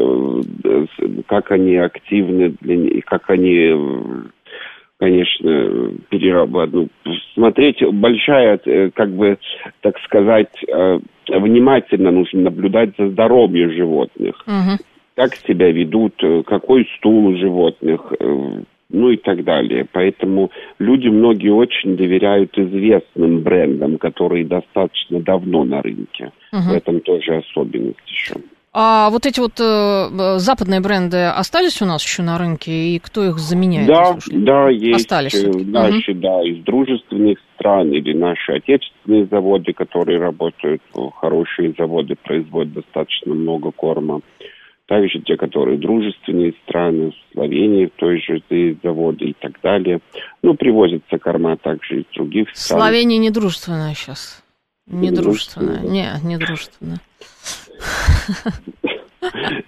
э, 0.65 0.87
как 1.27 1.51
они 1.51 1.77
активны, 1.77 2.55
как 3.07 3.31
они 3.31 3.75
конечно, 5.03 5.91
переработать. 6.11 6.73
Ну, 6.73 6.89
смотреть 7.35 7.83
большая, 7.93 8.61
э, 8.65 8.91
как 8.95 9.11
бы, 9.11 9.37
так 9.81 9.99
сказать, 10.05 10.53
э, 10.69 11.01
внимательно 11.29 12.13
нужно 12.13 12.43
наблюдать 12.43 12.91
за 12.97 13.09
здоровьем 13.09 13.73
животных. 13.73 14.45
Угу. 14.47 14.85
Как 15.17 15.35
себя 15.35 15.73
ведут, 15.73 16.15
э, 16.23 16.45
какой 16.47 16.89
стул 16.99 17.27
у 17.27 17.37
животных, 17.37 18.13
ну 18.91 19.11
и 19.11 19.17
так 19.17 19.43
далее. 19.43 19.87
Поэтому 19.91 20.53
люди 20.79 21.09
многие 21.09 21.51
очень 21.51 21.97
доверяют 21.97 22.57
известным 22.57 23.41
брендам, 23.41 23.99
которые 23.99 24.45
достаточно 24.45 25.21
давно 25.21 25.65
на 25.65 25.83
рынке. 25.83 26.31
Угу. 26.53 26.63
В 26.63 26.77
этом 26.77 27.01
тоже 27.01 27.39
особенность 27.39 27.99
еще. 28.07 28.35
А 28.75 29.11
вот 29.11 29.27
эти 29.27 29.39
вот 29.39 29.61
э, 29.61 30.39
западные 30.39 30.81
бренды 30.81 31.25
остались 31.27 31.83
у 31.83 31.85
нас 31.85 32.03
еще 32.03 32.23
на 32.23 32.39
рынке, 32.39 32.73
и 32.73 32.99
кто 32.99 33.23
их 33.23 33.39
заменяет? 33.39 33.87
Да, 33.87 34.17
да, 34.29 34.71
есть 34.71 35.03
остались 35.05 35.35
наши, 35.67 36.13
угу. 36.13 36.21
да, 36.21 36.43
из 36.43 36.65
дружественных 36.65 37.39
стран 37.55 37.93
или 37.93 38.15
наши 38.17 38.53
отечественные 38.53 39.27
заводы, 39.27 39.75
которые 39.75 40.19
работают, 40.19 40.81
хорошие 41.21 41.75
заводы 41.77 42.17
производят 42.17 42.73
достаточно 42.73 43.35
много 43.35 43.73
корма. 43.73 44.23
Также 44.87 45.21
те, 45.21 45.37
которые 45.37 45.77
дружественные 45.77 46.55
страны, 46.65 47.11
в 47.11 47.35
Словении 47.35 47.91
той 47.97 48.23
же 48.23 48.43
заводы 48.83 49.27
и 49.27 49.37
так 49.39 49.53
далее. 49.63 50.01
Ну, 50.43 50.55
привозятся 50.55 51.19
корма 51.19 51.57
также 51.59 52.01
из 52.01 52.05
других 52.15 52.49
стран. 52.55 52.81
Словения 52.81 53.19
не 53.19 53.31
дружественная 53.31 53.95
сейчас. 53.95 54.43
Не 54.87 55.11
дружественная. 55.11 55.81
Не, 55.81 56.09
не 56.25 56.37
дружественная. 56.37 56.99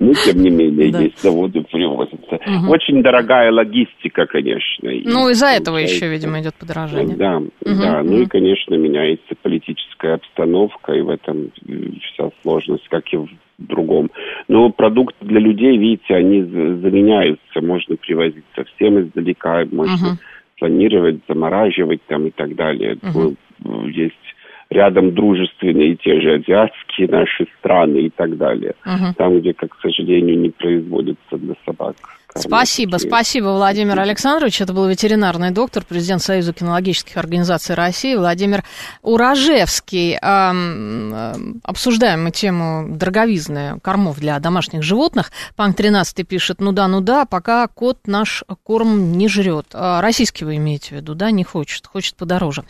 Но, 0.01 0.13
тем 0.15 0.43
не 0.43 0.51
менее, 0.51 0.91
да. 0.91 1.01
есть 1.01 1.21
заводы, 1.23 1.63
привозятся. 1.63 2.35
Угу. 2.35 2.73
Очень 2.73 3.03
дорогая 3.03 3.53
логистика, 3.53 4.27
конечно. 4.27 4.91
Ну, 5.05 5.29
из-за 5.31 5.47
этого 5.47 5.77
еще, 5.79 6.09
видимо, 6.09 6.41
идет 6.41 6.55
подорожание. 6.55 7.17
Да, 7.17 7.37
угу. 7.37 7.51
да. 7.63 8.03
Ну 8.03 8.23
и, 8.23 8.27
конечно, 8.27 8.75
меняется 8.75 9.35
политическая 9.43 10.15
обстановка, 10.15 10.93
и 10.93 11.03
в 11.03 11.09
этом 11.09 11.51
вся 11.63 12.31
сложность, 12.43 12.89
как 12.89 13.05
и 13.13 13.17
в 13.17 13.29
другом. 13.59 14.11
Но 14.49 14.71
продукты 14.71 15.25
для 15.25 15.41
людей, 15.41 15.79
видите, 15.79 16.15
они 16.15 16.43
заменяются. 16.43 17.61
Можно 17.61 17.97
привозить 17.97 18.45
совсем 18.57 19.01
издалека, 19.01 19.65
можно 19.71 19.95
угу. 19.95 20.19
планировать, 20.59 21.21
замораживать 21.29 22.03
там 22.09 22.27
и 22.27 22.31
так 22.31 22.55
далее. 22.57 22.99
Угу. 23.03 23.37
Есть 23.89 24.15
рядом 24.75 25.15
дружественные 25.15 25.97
те 25.97 26.21
же 26.21 26.35
азиатские 26.35 27.09
наши 27.09 27.47
страны 27.59 27.99
и 27.99 28.11
так 28.11 28.37
далее. 28.37 28.75
Угу. 28.85 29.15
Там, 29.17 29.41
где, 29.41 29.55
как, 29.55 29.71
к 29.71 29.81
сожалению, 29.81 30.39
не 30.39 30.51
производятся 30.51 31.37
для 31.37 31.55
собак 31.65 31.97
Спасибо, 32.37 32.97
спасибо, 32.97 33.47
Владимир 33.47 34.01
Александрович. 34.01 34.61
Это 34.61 34.73
был 34.73 34.89
ветеринарный 34.89 35.53
доктор, 35.53 35.85
президент 35.89 36.21
Союза 36.21 36.53
кинологических 36.53 37.17
организаций 37.17 37.77
России 37.77 38.17
Владимир 38.17 38.65
Уражевский. 39.03 40.19
Обсуждаем 41.63 42.25
мы 42.25 42.33
тему 42.33 42.97
дороговизны 42.97 43.79
кормов 43.81 44.19
для 44.19 44.41
домашних 44.41 44.83
животных. 44.83 45.31
Панк 45.55 45.77
13 45.77 46.27
пишет, 46.27 46.61
ну 46.61 46.73
да, 46.73 46.89
ну 46.89 47.01
да, 47.01 47.25
пока 47.25 47.69
кот 47.69 47.99
наш 48.07 48.43
корм 48.65 49.13
не 49.13 49.29
жрет. 49.29 49.67
А 49.73 50.01
российский 50.01 50.45
вы 50.45 50.57
имеете 50.57 50.89
в 50.89 50.93
виду, 50.93 51.15
да, 51.15 51.31
не 51.31 51.45
хочет, 51.45 51.87
хочет 51.87 52.17
подороже. 52.17 52.65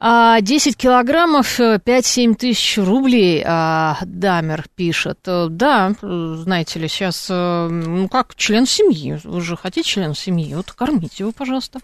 10 0.00 0.02
а, 0.02 0.40
килограммов, 0.78 1.60
5-7 1.60 2.32
э, 2.32 2.34
тысяч 2.34 2.78
рублей, 2.78 3.44
а, 3.46 3.98
Дамер 4.02 4.64
пишет. 4.74 5.18
Э, 5.26 5.48
да, 5.50 5.92
знаете 6.00 6.78
ли, 6.78 6.88
сейчас, 6.88 7.26
э, 7.28 7.68
ну 7.68 8.08
как, 8.08 8.34
член 8.34 8.64
семьи. 8.64 9.20
Вы 9.22 9.40
же 9.42 9.58
хотите 9.58 9.86
член 9.86 10.14
семьи? 10.14 10.54
Вот 10.54 10.72
кормите 10.72 11.16
его, 11.18 11.32
пожалуйста. 11.32 11.80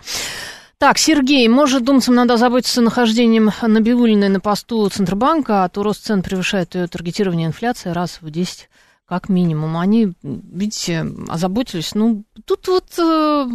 Так, 0.78 0.96
Сергей, 0.96 1.46
может, 1.48 1.84
думцам 1.84 2.14
надо 2.14 2.38
заботиться 2.38 2.80
нахождением 2.80 3.50
Набиулиной 3.60 4.30
на 4.30 4.40
посту 4.40 4.88
Центробанка, 4.88 5.64
а 5.64 5.68
то 5.68 5.82
рост 5.82 6.06
цен 6.06 6.22
превышает 6.22 6.74
ее 6.74 6.86
таргетирование 6.86 7.46
инфляции 7.46 7.90
раз 7.90 8.18
в 8.22 8.30
10 8.30 8.70
как 9.06 9.28
минимум. 9.28 9.76
Они, 9.76 10.12
видите, 10.22 11.06
озаботились. 11.28 11.94
Ну, 11.94 12.24
тут 12.44 12.66
вот 12.66 12.98
э, 12.98 13.46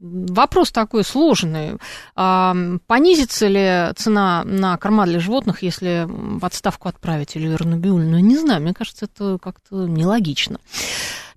вопрос 0.00 0.70
такой 0.70 1.02
сложный. 1.02 1.78
А, 2.14 2.54
понизится 2.86 3.46
ли 3.48 3.94
цена 3.96 4.44
на 4.44 4.76
корма 4.76 5.06
для 5.06 5.18
животных, 5.18 5.62
если 5.62 6.06
в 6.08 6.44
отставку 6.44 6.88
отправить 6.88 7.36
или 7.36 7.48
Эрнабиуль? 7.48 8.04
Ну, 8.04 8.18
не 8.18 8.36
знаю, 8.36 8.60
мне 8.62 8.74
кажется, 8.74 9.06
это 9.06 9.38
как-то 9.40 9.86
нелогично. 9.86 10.58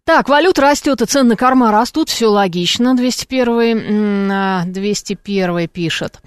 Так, 0.04 0.30
валюта 0.30 0.64
растет, 0.64 1.00
и 1.00 1.06
цены 1.06 1.30
на 1.30 1.36
корма 1.36 1.72
растут, 1.72 2.10
все 2.10 2.26
логично. 2.26 2.96
201, 2.96 4.72
201 4.72 5.58
а, 5.58 5.68
пишет. 5.68 6.20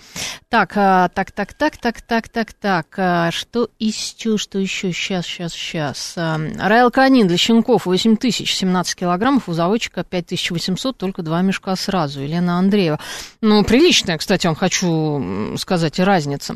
Так, 0.48 0.74
а, 0.76 1.08
так, 1.08 1.32
так, 1.32 1.54
так, 1.54 1.76
так, 1.78 2.00
так, 2.00 2.28
так, 2.28 2.52
так. 2.52 2.86
А, 2.96 3.32
что 3.32 3.68
еще, 3.80 4.38
что 4.38 4.60
еще? 4.60 4.92
Сейчас, 4.92 5.26
сейчас, 5.26 5.52
сейчас. 5.52 6.14
Райл 6.16 6.92
Канин 6.92 7.26
для 7.26 7.36
щенков 7.36 7.86
8 7.86 8.16
тысяч, 8.16 8.54
17 8.54 8.94
килограммов, 8.94 9.48
у 9.48 9.52
заводчика 9.52 10.04
5800, 10.04 10.96
только 10.96 11.22
два 11.22 11.42
мешка 11.42 11.74
сразу. 11.74 12.20
Елена 12.20 12.58
Андреева. 12.58 13.00
Ну, 13.40 13.64
приличная, 13.64 14.18
кстати, 14.18 14.46
вам 14.46 14.54
хочу 14.54 15.56
сказать, 15.58 15.98
разница. 15.98 16.54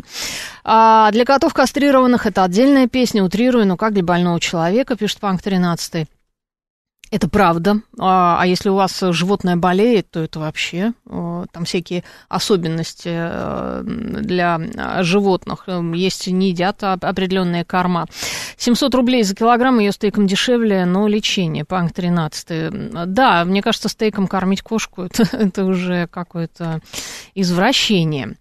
А 0.62 1.10
для 1.10 1.24
котов 1.24 1.52
кастрированных 1.52 2.26
это 2.26 2.44
отдельная 2.44 2.86
песня, 2.86 3.24
утрирую, 3.24 3.66
но 3.66 3.76
как 3.76 3.92
для 3.92 4.04
больного 4.04 4.38
человека, 4.38 4.94
пишет 4.94 5.18
Панк 5.18 5.42
13. 5.42 6.06
Это 7.10 7.28
правда. 7.28 7.80
А, 7.98 8.38
а 8.40 8.46
если 8.46 8.68
у 8.68 8.74
вас 8.74 9.00
животное 9.00 9.56
болеет, 9.56 10.10
то 10.10 10.20
это 10.20 10.40
вообще 10.40 10.92
э, 11.06 11.44
там 11.50 11.64
всякие 11.64 12.04
особенности 12.28 13.08
э, 13.10 13.82
для 13.84 14.60
животных. 15.00 15.66
Есть, 15.94 16.26
не 16.26 16.50
едят 16.50 16.82
определенные 16.82 17.64
корма. 17.64 18.06
700 18.58 18.94
рублей 18.94 19.22
за 19.22 19.34
килограмм, 19.34 19.78
ее 19.78 19.92
стейком 19.92 20.26
дешевле, 20.26 20.84
но 20.84 21.08
лечение, 21.08 21.64
панк 21.64 21.92
13. 21.92 23.06
Да, 23.06 23.44
мне 23.46 23.62
кажется, 23.62 23.88
стейком 23.88 24.26
кормить 24.26 24.60
кошку, 24.60 25.02
это, 25.02 25.22
это 25.36 25.64
уже 25.64 26.08
какое-то 26.08 26.80
извращение. 27.34 28.36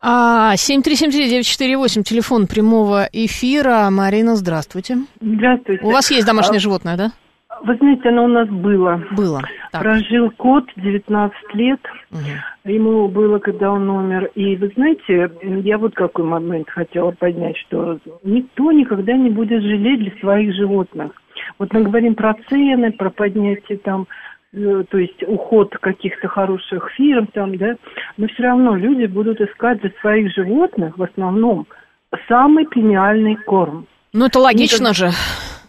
7373948, 0.00 2.00
а, 2.00 2.04
телефон 2.04 2.46
прямого 2.46 3.08
эфира. 3.12 3.88
Марина, 3.90 4.36
здравствуйте. 4.36 4.98
Здравствуйте. 5.20 5.84
У 5.84 5.90
вас 5.90 6.10
есть 6.10 6.26
домашнее 6.26 6.58
а... 6.58 6.60
животное, 6.60 6.96
да? 6.96 7.12
Вы 7.64 7.76
знаете, 7.76 8.08
оно 8.08 8.24
у 8.24 8.28
нас 8.28 8.48
было. 8.48 9.02
Было. 9.12 9.42
Так. 9.72 9.82
Прожил 9.82 10.30
кот 10.30 10.64
19 10.76 11.54
лет. 11.54 11.80
Угу. 12.10 12.72
Ему 12.72 13.08
было, 13.08 13.38
когда 13.38 13.72
он 13.72 13.88
умер. 13.88 14.30
И 14.34 14.56
вы 14.56 14.72
знаете, 14.74 15.30
я 15.42 15.78
вот 15.78 15.94
какой 15.94 16.24
момент 16.24 16.70
хотела 16.70 17.10
поднять, 17.12 17.56
что 17.58 17.98
никто 18.22 18.72
никогда 18.72 19.14
не 19.14 19.30
будет 19.30 19.62
жалеть 19.62 20.00
для 20.00 20.12
своих 20.20 20.54
животных. 20.54 21.12
Вот 21.58 21.72
мы 21.72 21.82
говорим 21.82 22.14
про 22.14 22.34
цены, 22.48 22.92
про 22.92 23.10
поднятие 23.10 23.78
там 23.78 24.06
э, 24.52 24.84
то 24.88 24.98
есть 24.98 25.22
уход 25.26 25.76
каких-то 25.78 26.28
хороших 26.28 26.90
фирм 26.96 27.26
там, 27.28 27.56
да, 27.56 27.76
но 28.16 28.26
все 28.28 28.42
равно 28.42 28.76
люди 28.76 29.06
будут 29.06 29.40
искать 29.40 29.80
для 29.80 29.90
своих 30.00 30.32
животных 30.34 30.98
в 30.98 31.02
основном 31.02 31.66
самый 32.28 32.66
премиальный 32.66 33.36
корм. 33.36 33.86
Ну, 34.12 34.26
это 34.26 34.38
логично 34.38 34.88
Никак... 34.88 34.96
же. 34.96 35.10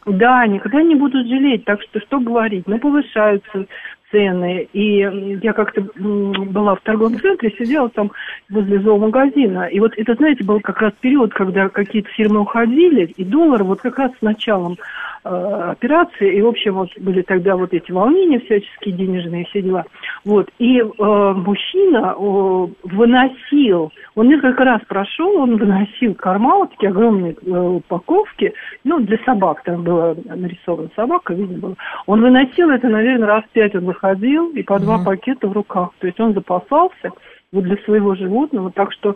Да, 0.10 0.48
никогда 0.48 0.82
не 0.82 0.96
будут 0.96 1.28
жалеть. 1.28 1.66
Так 1.66 1.82
что 1.84 2.00
что 2.00 2.20
говорить? 2.20 2.68
Ну, 2.68 2.80
повышаются 2.80 3.68
цены. 4.12 4.68
И 4.74 5.40
я 5.42 5.54
как-то 5.54 5.82
была 5.82 6.76
в 6.76 6.82
торговом 6.82 7.20
центре, 7.20 7.54
сидела 7.58 7.90
там 7.90 8.12
возле 8.50 8.80
зоомагазина. 8.80 9.68
И 9.68 9.80
вот 9.80 9.94
это, 9.98 10.16
знаете, 10.16 10.44
был 10.44 10.60
как 10.60 10.82
раз 10.82 10.94
период, 11.00 11.34
когда 11.34 11.70
какие-то 11.70 12.10
фирмы 12.10 12.42
уходили, 12.42 13.06
и 13.06 13.24
доллар 13.24 13.64
вот 13.64 13.82
как 13.82 13.98
раз 13.98 14.12
с 14.20 14.22
началом 14.22 14.78
э, 15.24 15.30
операции, 15.30 16.38
и, 16.38 16.42
в 16.42 16.48
общем, 16.48 16.76
вот 16.76 16.90
были 17.00 17.22
тогда 17.22 17.56
вот 17.56 17.74
эти 17.74 17.92
волнения 17.92 18.40
всяческие 18.40 18.96
денежные, 18.96 19.46
все 19.46 19.62
дела. 19.62 19.86
Вот. 20.26 20.50
И 20.60 20.80
э, 20.80 20.84
мужчина 20.88 22.16
э, 22.18 22.68
выносил, 22.84 23.92
он 24.16 24.28
несколько 24.28 24.64
раз 24.64 24.82
прошел, 24.88 25.38
он 25.38 25.58
выносил 25.58 26.16
корма, 26.16 26.56
вот 26.56 26.72
такие 26.72 26.90
огромные 26.90 27.34
э, 27.34 27.50
упаковки, 27.50 28.54
ну, 28.84 29.00
для 29.00 29.18
собак, 29.26 29.64
там 29.64 29.84
была 29.84 30.16
нарисована 30.26 30.90
собака, 30.96 31.34
видно 31.34 31.58
было. 31.58 31.76
Он 32.06 32.22
выносил 32.22 32.70
это, 32.70 32.88
наверное, 32.88 33.28
раз 33.28 33.44
пять 33.54 33.76
он 33.76 33.86
выходил, 34.02 34.50
и 34.50 34.64
по 34.64 34.80
два 34.80 35.04
пакета 35.04 35.48
в 35.48 35.54
руках. 35.54 35.90
То 36.00 36.08
есть 36.08 36.20
он 36.20 36.34
запасался 36.34 37.12
вот 37.52 37.64
для 37.64 37.78
своего 37.86 38.16
животного, 38.16 38.72
так 38.72 38.92
что 38.94 39.16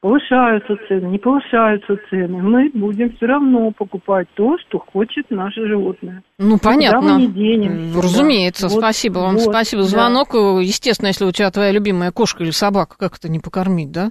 повышаются 0.00 0.76
цены, 0.86 1.06
не 1.06 1.18
повышаются 1.18 1.96
цены, 2.10 2.42
мы 2.42 2.70
будем 2.74 3.16
все 3.16 3.26
равно 3.26 3.70
покупать 3.70 4.28
то, 4.34 4.58
что 4.58 4.78
хочет 4.78 5.30
наше 5.30 5.66
животное. 5.66 6.22
Ну, 6.38 6.58
понятно. 6.58 7.00
Куда 7.00 7.14
мы 7.14 7.20
не 7.22 7.28
денемся. 7.28 8.02
Разумеется, 8.02 8.68
да. 8.68 8.74
спасибо 8.74 9.14
вот, 9.14 9.24
вам, 9.24 9.34
вот, 9.36 9.44
спасибо. 9.44 9.82
Звонок, 9.82 10.28
да. 10.32 10.60
естественно, 10.60 11.08
если 11.08 11.24
у 11.24 11.30
тебя 11.32 11.50
твоя 11.50 11.72
любимая 11.72 12.10
кошка 12.12 12.42
или 12.42 12.50
собака, 12.50 12.96
как 12.98 13.16
это 13.16 13.30
не 13.30 13.40
покормить, 13.40 13.92
да? 13.92 14.10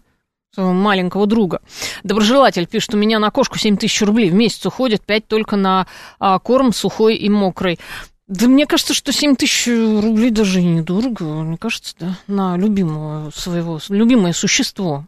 своего 0.53 0.71
маленького 0.71 1.25
друга. 1.25 1.61
Доброжелатель 2.03 2.67
пишет, 2.67 2.93
у 2.93 2.97
меня 2.97 3.17
на 3.17 3.31
кошку 3.31 3.57
7 3.57 3.75
тысяч 3.75 3.99
рублей 4.03 4.29
в 4.29 4.35
месяц 4.35 4.63
уходит, 4.67 5.03
5 5.03 5.27
только 5.27 5.55
на 5.55 5.87
а, 6.19 6.37
корм 6.37 6.71
сухой 6.71 7.15
и 7.15 7.27
мокрый. 7.27 7.79
Да 8.27 8.47
мне 8.47 8.65
кажется, 8.65 8.93
что 8.93 9.11
7 9.11 9.35
тысяч 9.35 9.67
рублей 9.67 10.31
даже 10.31 10.61
и 10.61 10.65
недорого, 10.65 11.23
мне 11.43 11.57
кажется, 11.57 11.93
да, 11.99 12.17
на 12.27 12.55
любимого 12.55 13.31
своего, 13.31 13.79
любимое 13.89 14.33
существо. 14.33 15.05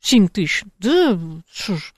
7 0.00 0.28
тысяч. 0.28 0.64
Да, 0.78 1.18
что 1.52 1.76
ж. 1.76 1.94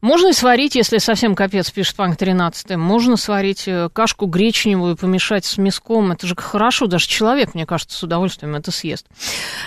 Можно 0.00 0.32
сварить, 0.32 0.74
если 0.74 0.98
совсем 0.98 1.34
капец, 1.34 1.70
пишет 1.70 1.96
Панк 1.96 2.16
13. 2.16 2.76
Можно 2.76 3.16
сварить 3.16 3.64
э, 3.66 3.88
кашку 3.92 4.26
гречневую, 4.26 4.96
помешать 4.96 5.44
с 5.44 5.58
мяском. 5.58 6.12
Это 6.12 6.26
же 6.26 6.36
хорошо, 6.36 6.86
даже 6.86 7.06
человек, 7.06 7.54
мне 7.54 7.66
кажется, 7.66 7.98
с 7.98 8.02
удовольствием 8.02 8.54
это 8.54 8.70
съест. 8.70 9.06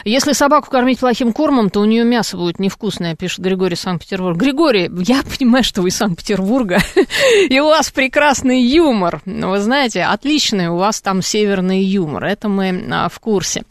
Если 0.06 0.34
собаку 0.34 0.70
кормить 0.70 1.00
плохим 1.00 1.34
кормом, 1.34 1.70
то 1.70 1.82
у 1.82 1.86
нее 1.86 2.04
мясо 2.04 2.38
будет 2.38 2.60
невкусное, 2.60 3.16
пишет 3.16 3.40
Григорий 3.40 3.76
Санкт-Петербург. 3.76 4.38
Григорий, 4.38 4.90
я 5.04 5.22
понимаю, 5.38 5.64
что 5.64 5.82
вы 5.82 5.90
из 5.90 5.98
Санкт-Петербурга, 5.98 6.80
и 7.50 7.60
у 7.60 7.66
вас 7.66 7.92
прекрасный 7.92 8.62
юмор. 8.62 9.22
Вы 9.26 9.60
знаете, 9.60 10.04
отличный 10.04 10.68
у 10.68 10.78
вас 10.78 11.02
там 11.02 11.22
северный 11.22 11.84
юмор. 11.84 12.26
Это 12.26 12.48
мы 12.48 12.88
а, 12.92 13.10
в 13.10 13.20
курсе. 13.20 13.64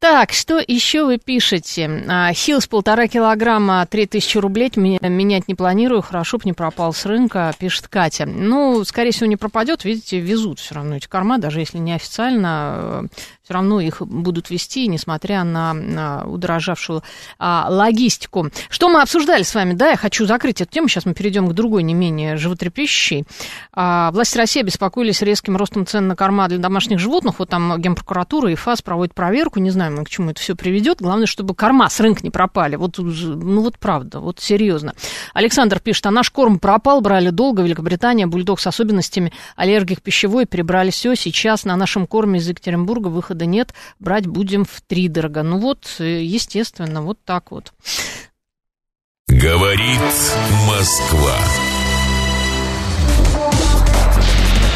Так, 0.00 0.32
что 0.32 0.58
еще 0.66 1.04
вы 1.04 1.18
пишете? 1.18 2.04
А, 2.08 2.32
Хилс 2.32 2.66
полтора 2.66 3.06
килограмма, 3.06 3.84
три 3.84 4.06
тысячи 4.06 4.38
рублей, 4.38 4.72
менять 4.74 5.46
не 5.46 5.54
планирую, 5.54 6.00
хорошо 6.00 6.38
бы 6.38 6.44
не 6.46 6.54
пропал 6.54 6.94
с 6.94 7.04
рынка, 7.04 7.52
пишет 7.58 7.86
Катя. 7.88 8.24
Ну, 8.24 8.82
скорее 8.84 9.10
всего, 9.10 9.26
не 9.26 9.36
пропадет, 9.36 9.84
видите, 9.84 10.18
везут 10.18 10.58
все 10.58 10.76
равно 10.76 10.96
эти 10.96 11.06
корма, 11.06 11.36
даже 11.36 11.60
если 11.60 11.76
не 11.76 11.92
официально, 11.92 13.08
все 13.50 13.54
равно 13.54 13.80
их 13.80 14.00
будут 14.00 14.48
вести, 14.48 14.86
несмотря 14.86 15.42
на, 15.42 16.22
удорожавшую 16.24 17.02
а, 17.40 17.66
логистику. 17.68 18.48
Что 18.68 18.88
мы 18.88 19.02
обсуждали 19.02 19.42
с 19.42 19.52
вами? 19.56 19.72
Да, 19.72 19.90
я 19.90 19.96
хочу 19.96 20.24
закрыть 20.24 20.60
эту 20.60 20.70
тему, 20.70 20.86
сейчас 20.86 21.04
мы 21.04 21.14
перейдем 21.14 21.48
к 21.48 21.52
другой, 21.52 21.82
не 21.82 21.92
менее 21.92 22.36
животрепещущей. 22.36 23.24
А, 23.72 24.12
власти 24.12 24.38
России 24.38 24.60
обеспокоились 24.60 25.20
резким 25.22 25.56
ростом 25.56 25.84
цен 25.84 26.06
на 26.06 26.14
корма 26.14 26.46
для 26.46 26.58
домашних 26.58 27.00
животных. 27.00 27.40
Вот 27.40 27.48
там 27.48 27.76
Генпрокуратура 27.80 28.52
и 28.52 28.54
ФАС 28.54 28.82
проводят 28.82 29.16
проверку, 29.16 29.58
не 29.58 29.70
знаем, 29.70 30.04
к 30.04 30.08
чему 30.08 30.30
это 30.30 30.40
все 30.40 30.54
приведет. 30.54 30.98
Главное, 31.00 31.26
чтобы 31.26 31.56
корма 31.56 31.90
с 31.90 31.98
рынка 31.98 32.20
не 32.22 32.30
пропали. 32.30 32.76
Вот, 32.76 32.98
ну 32.98 33.62
вот 33.62 33.80
правда, 33.80 34.20
вот 34.20 34.38
серьезно. 34.38 34.94
Александр 35.34 35.80
пишет, 35.80 36.06
а 36.06 36.12
наш 36.12 36.30
корм 36.30 36.60
пропал, 36.60 37.00
брали 37.00 37.30
долго, 37.30 37.62
Великобритания, 37.62 38.28
бульдог 38.28 38.60
с 38.60 38.68
особенностями 38.68 39.32
аллергик 39.56 40.02
пищевой, 40.02 40.46
прибрали 40.46 40.90
все. 40.90 41.16
Сейчас 41.16 41.64
на 41.64 41.74
нашем 41.74 42.06
корме 42.06 42.38
из 42.38 42.48
Екатеринбурга 42.48 43.08
выход 43.08 43.39
выхода 43.40 43.46
нет, 43.46 43.74
брать 43.98 44.26
будем 44.26 44.64
в 44.64 44.80
три 44.86 45.08
дорого. 45.08 45.42
Ну 45.42 45.58
вот, 45.58 45.96
э, 45.98 46.22
естественно, 46.22 47.02
вот 47.02 47.18
так 47.24 47.50
вот. 47.50 47.72
Говорит 49.28 50.00
Москва. 50.66 51.36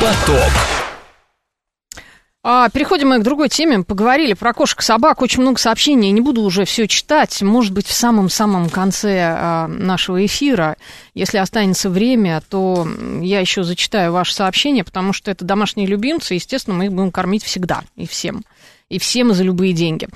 Поток. 0.01 0.53
А, 2.47 2.69
переходим 2.69 3.09
мы 3.09 3.21
к 3.21 3.23
другой 3.23 3.49
теме. 3.49 3.85
Поговорили 3.85 4.35
про 4.35 4.53
кошек, 4.53 4.83
собак. 4.83 5.23
Очень 5.23 5.41
много 5.41 5.59
сообщений. 5.59 6.11
Не 6.11 6.21
буду 6.21 6.43
уже 6.43 6.67
все 6.67 6.87
читать. 6.87 7.41
Может 7.41 7.73
быть, 7.73 7.87
в 7.87 7.95
самом-самом 7.95 8.69
конце 8.69 9.35
а, 9.35 9.67
нашего 9.67 10.25
эфира, 10.27 10.77
если 11.15 11.39
останется 11.39 11.89
время, 11.89 12.43
то 12.51 12.87
я 13.23 13.41
еще 13.41 13.65
зачитаю 13.65 14.12
ваши 14.12 14.35
сообщения, 14.35 14.85
потому 14.85 15.15
что 15.15 15.31
это 15.31 15.43
домашние 15.47 15.87
любимцы. 15.87 16.35
Естественно, 16.35 16.77
мы 16.77 16.85
их 16.85 16.93
будем 16.93 17.11
кормить 17.11 17.43
всегда 17.43 17.83
и 17.97 18.07
всем 18.07 18.45
и 18.95 18.99
всем 18.99 19.34
за 19.34 19.42
любые 19.42 19.72
деньги. 19.72 20.09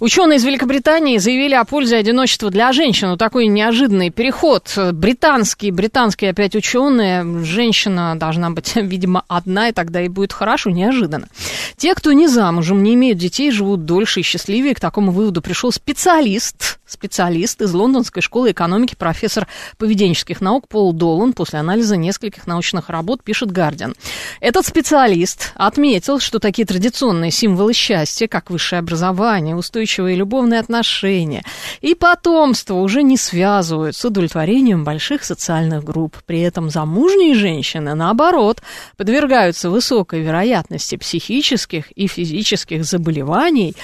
Ученые 0.00 0.38
из 0.38 0.44
Великобритании 0.44 1.18
заявили 1.18 1.54
о 1.54 1.64
пользе 1.64 1.96
одиночества 1.96 2.50
для 2.50 2.72
женщин. 2.72 3.10
Вот 3.10 3.18
такой 3.18 3.46
неожиданный 3.46 4.10
переход. 4.10 4.76
Британские, 4.92 5.72
британские 5.72 6.30
опять 6.30 6.56
ученые. 6.56 7.24
Женщина 7.44 8.16
должна 8.18 8.50
быть, 8.50 8.72
видимо, 8.76 9.24
одна, 9.28 9.68
и 9.68 9.72
тогда 9.72 10.02
и 10.02 10.08
будет 10.08 10.32
хорошо, 10.32 10.70
неожиданно. 10.70 11.28
Те, 11.76 11.94
кто 11.94 12.12
не 12.12 12.26
замужем, 12.26 12.82
не 12.82 12.94
имеют 12.94 13.18
детей, 13.18 13.50
живут 13.52 13.84
дольше 13.84 14.20
и 14.20 14.22
счастливее. 14.24 14.74
К 14.74 14.80
такому 14.80 15.12
выводу 15.12 15.40
пришел 15.40 15.70
специалист, 15.70 16.80
специалист 16.94 17.60
из 17.60 17.74
Лондонской 17.74 18.22
школы 18.22 18.52
экономики, 18.52 18.94
профессор 18.98 19.46
поведенческих 19.76 20.40
наук 20.40 20.68
Пол 20.68 20.92
Долан 20.92 21.34
после 21.34 21.58
анализа 21.58 21.96
нескольких 21.96 22.46
научных 22.46 22.88
работ, 22.88 23.22
пишет 23.22 23.52
Гардиан. 23.52 23.94
Этот 24.40 24.66
специалист 24.66 25.52
отметил, 25.54 26.18
что 26.20 26.38
такие 26.38 26.66
традиционные 26.66 27.30
символы 27.30 27.74
счастья 27.74 28.26
как 28.26 28.50
высшее 28.50 28.78
образование, 28.78 29.56
устойчивые 29.56 30.16
любовные 30.16 30.60
отношения 30.60 31.44
и 31.80 31.94
потомство 31.94 32.76
уже 32.76 33.02
не 33.02 33.16
связывают 33.16 33.96
с 33.96 34.04
удовлетворением 34.04 34.84
больших 34.84 35.24
социальных 35.24 35.84
групп. 35.84 36.16
При 36.26 36.40
этом 36.40 36.70
замужние 36.70 37.34
женщины, 37.34 37.94
наоборот, 37.94 38.62
подвергаются 38.96 39.70
высокой 39.70 40.20
вероятности 40.20 40.96
психических 40.96 41.90
и 41.92 42.06
физических 42.06 42.84
заболеваний 42.84 43.74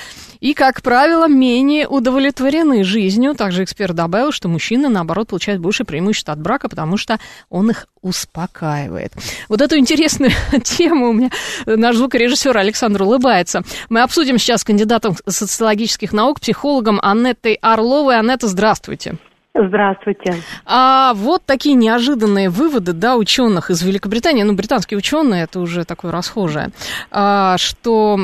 и, 0.40 0.54
как 0.54 0.82
правило, 0.82 1.28
менее 1.28 1.86
удовлетворены 1.86 2.82
жизнью. 2.84 3.34
Также 3.34 3.64
эксперт 3.64 3.94
добавил, 3.94 4.32
что 4.32 4.48
мужчины, 4.48 4.88
наоборот, 4.88 5.28
получают 5.28 5.60
больше 5.60 5.84
преимуществ 5.84 6.28
от 6.28 6.40
брака, 6.40 6.68
потому 6.68 6.96
что 6.96 7.18
он 7.48 7.70
их 7.70 7.86
успокаивает. 8.02 9.12
Вот 9.48 9.60
эту 9.60 9.76
интересную 9.76 10.32
тему 10.64 11.10
у 11.10 11.12
меня 11.12 11.30
наш 11.66 11.96
звукорежиссер 11.96 12.56
Александр 12.56 13.02
улыбается. 13.02 13.62
Мы 13.88 14.02
обсудим 14.02 14.38
сейчас 14.38 14.62
с 14.62 14.64
кандидатом 14.64 15.16
социологических 15.26 16.12
наук, 16.12 16.40
психологом 16.40 16.98
Аннетой 17.02 17.54
Орловой. 17.54 18.18
Аннета, 18.18 18.48
здравствуйте. 18.48 19.18
Здравствуйте. 19.52 20.36
А 20.64 21.12
вот 21.14 21.44
такие 21.44 21.74
неожиданные 21.74 22.50
выводы, 22.50 22.92
да, 22.92 23.16
ученых 23.16 23.70
из 23.70 23.82
Великобритании, 23.82 24.44
ну, 24.44 24.52
британские 24.52 24.96
ученые, 24.96 25.44
это 25.44 25.58
уже 25.58 25.84
такое 25.84 26.12
расхожее, 26.12 26.70
а, 27.10 27.58
что 27.58 28.16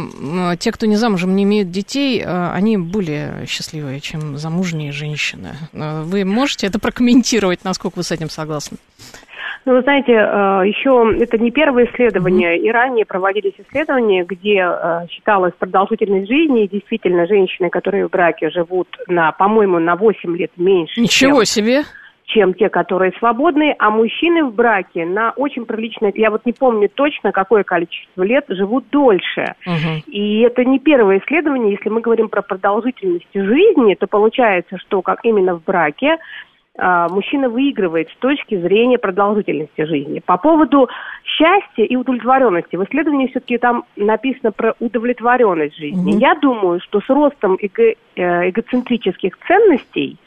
те, 0.61 0.71
кто 0.71 0.87
не 0.87 0.95
замужем, 0.95 1.35
не 1.35 1.43
имеют 1.43 1.73
детей, 1.73 2.23
а, 2.25 2.53
они 2.55 2.77
более 2.77 3.45
счастливые, 3.47 4.01
чем 4.01 4.39
замужние 4.39 4.93
женщины. 4.93 5.57
А, 5.75 6.05
вы 6.05 6.25
можете 6.25 6.69
это 6.69 6.79
прокомментировать, 6.79 7.65
насколько 7.65 7.97
вы 7.97 8.05
с 8.05 8.13
этим 8.13 8.31
согласны? 8.31 8.79
Ну, 9.67 9.75
вы 9.75 9.83
знаете, 9.83 10.13
э, 10.13 10.63
еще 10.65 11.13
это 11.21 11.39
не 11.39 11.51
первое 11.51 11.87
исследование, 11.87 12.57
и 12.57 12.71
ранее 12.71 13.05
проводились 13.05 13.55
исследования, 13.59 14.25
где 14.25 14.61
э, 14.61 15.07
считалась 15.11 15.55
продолжительность 15.59 16.29
жизни, 16.29 16.65
и 16.65 16.69
действительно 16.69 17.27
женщины, 17.27 17.69
которые 17.69 18.07
в 18.07 18.11
браке 18.11 18.49
живут 18.51 18.87
на, 19.09 19.33
по-моему, 19.33 19.81
на 19.81 19.97
8 19.97 20.37
лет 20.37 20.53
меньше. 20.57 21.01
Ничего 21.01 21.43
чем... 21.43 21.47
себе! 21.47 21.83
чем 22.27 22.55
те, 22.55 22.69
которые 22.69 23.13
свободные, 23.21 23.77
а 23.79 23.89
мужчины 23.89 24.45
в 24.45 24.53
браке 24.53 25.07
на 25.07 25.31
очень 25.37 25.65
приличное, 25.65 26.13
я 26.17 26.31
вот 26.33 26.45
не 26.45 26.53
помню 26.53 26.89
точно, 26.93 27.31
какое 27.31 27.63
количество 27.63 28.25
лет 28.25 28.45
живут 28.49 28.87
дольше. 28.91 29.55
Угу. 29.65 30.11
И 30.11 30.41
это 30.41 30.65
не 30.65 30.81
первое 30.81 31.21
исследование, 31.21 31.73
если 31.73 31.89
мы 31.89 32.01
говорим 32.01 32.29
про 32.29 32.43
продолжительность 32.43 33.33
жизни, 33.33 33.95
то 33.95 34.09
получается, 34.09 34.77
что 34.79 35.03
как 35.03 35.25
именно 35.25 35.55
в 35.55 35.63
браке 35.63 36.17
мужчина 36.79 37.49
выигрывает 37.49 38.11
с 38.11 38.17
точки 38.17 38.61
зрения 38.61 38.99
продолжительности 38.99 39.85
жизни. 39.85 40.21
По 40.25 40.37
поводу 40.37 40.89
счастья 41.25 41.85
и 41.85 41.97
удовлетворенности, 41.97 42.77
в 42.77 42.85
исследовании 42.85 43.29
все-таки 43.29 43.59
там 43.59 43.85
написано 43.97 44.53
про 44.53 44.75
удовлетворенность 44.81 45.77
жизни. 45.77 46.15
Mm-hmm. 46.15 46.21
Я 46.21 46.35
думаю, 46.37 46.81
что 46.81 47.01
с 47.01 47.09
ростом 47.09 47.59
эго, 47.61 47.95
э, 48.17 48.51
эгоцентрических 48.51 49.39
ценностей, 49.47 50.19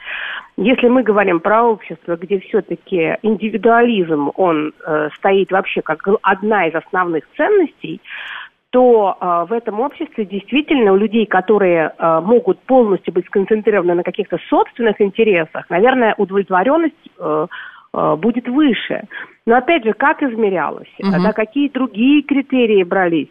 если 0.58 0.90
мы 0.90 1.04
говорим 1.04 1.40
про 1.40 1.64
общество, 1.64 2.18
где 2.18 2.40
все-таки 2.40 3.18
индивидуализм, 3.22 4.32
он 4.36 4.74
э, 4.86 5.10
стоит 5.16 5.52
вообще 5.52 5.82
как 5.82 6.06
одна 6.22 6.68
из 6.68 6.76
основных 6.76 7.24
ценностей, 7.38 8.02
то 8.72 9.18
э, 9.20 9.46
в 9.50 9.54
этом 9.54 9.80
обществе 9.80 10.26
действительно 10.26 10.94
у 10.94 10.96
людей, 10.96 11.26
которые 11.26 11.94
э, 11.98 12.20
могут 12.22 12.60
полностью 12.62 13.14
быть 13.14 13.26
сконцентрированы 13.26 13.96
на 13.96 14.04
каких-то 14.04 14.38
собственных 14.50 15.02
интересах, 15.02 15.70
наверное, 15.70 16.14
удовлетворенность 16.18 16.94
э, 17.18 17.48
э, 17.94 18.16
будет 18.16 18.48
выше. 18.48 19.04
Но 19.46 19.56
опять 19.56 19.84
же, 19.84 19.94
как 19.94 20.22
измерялось, 20.22 20.90
угу. 21.00 21.12
да, 21.24 21.34
какие 21.34 21.70
другие 21.70 22.22
критерии 22.22 22.84
брались? 22.84 23.30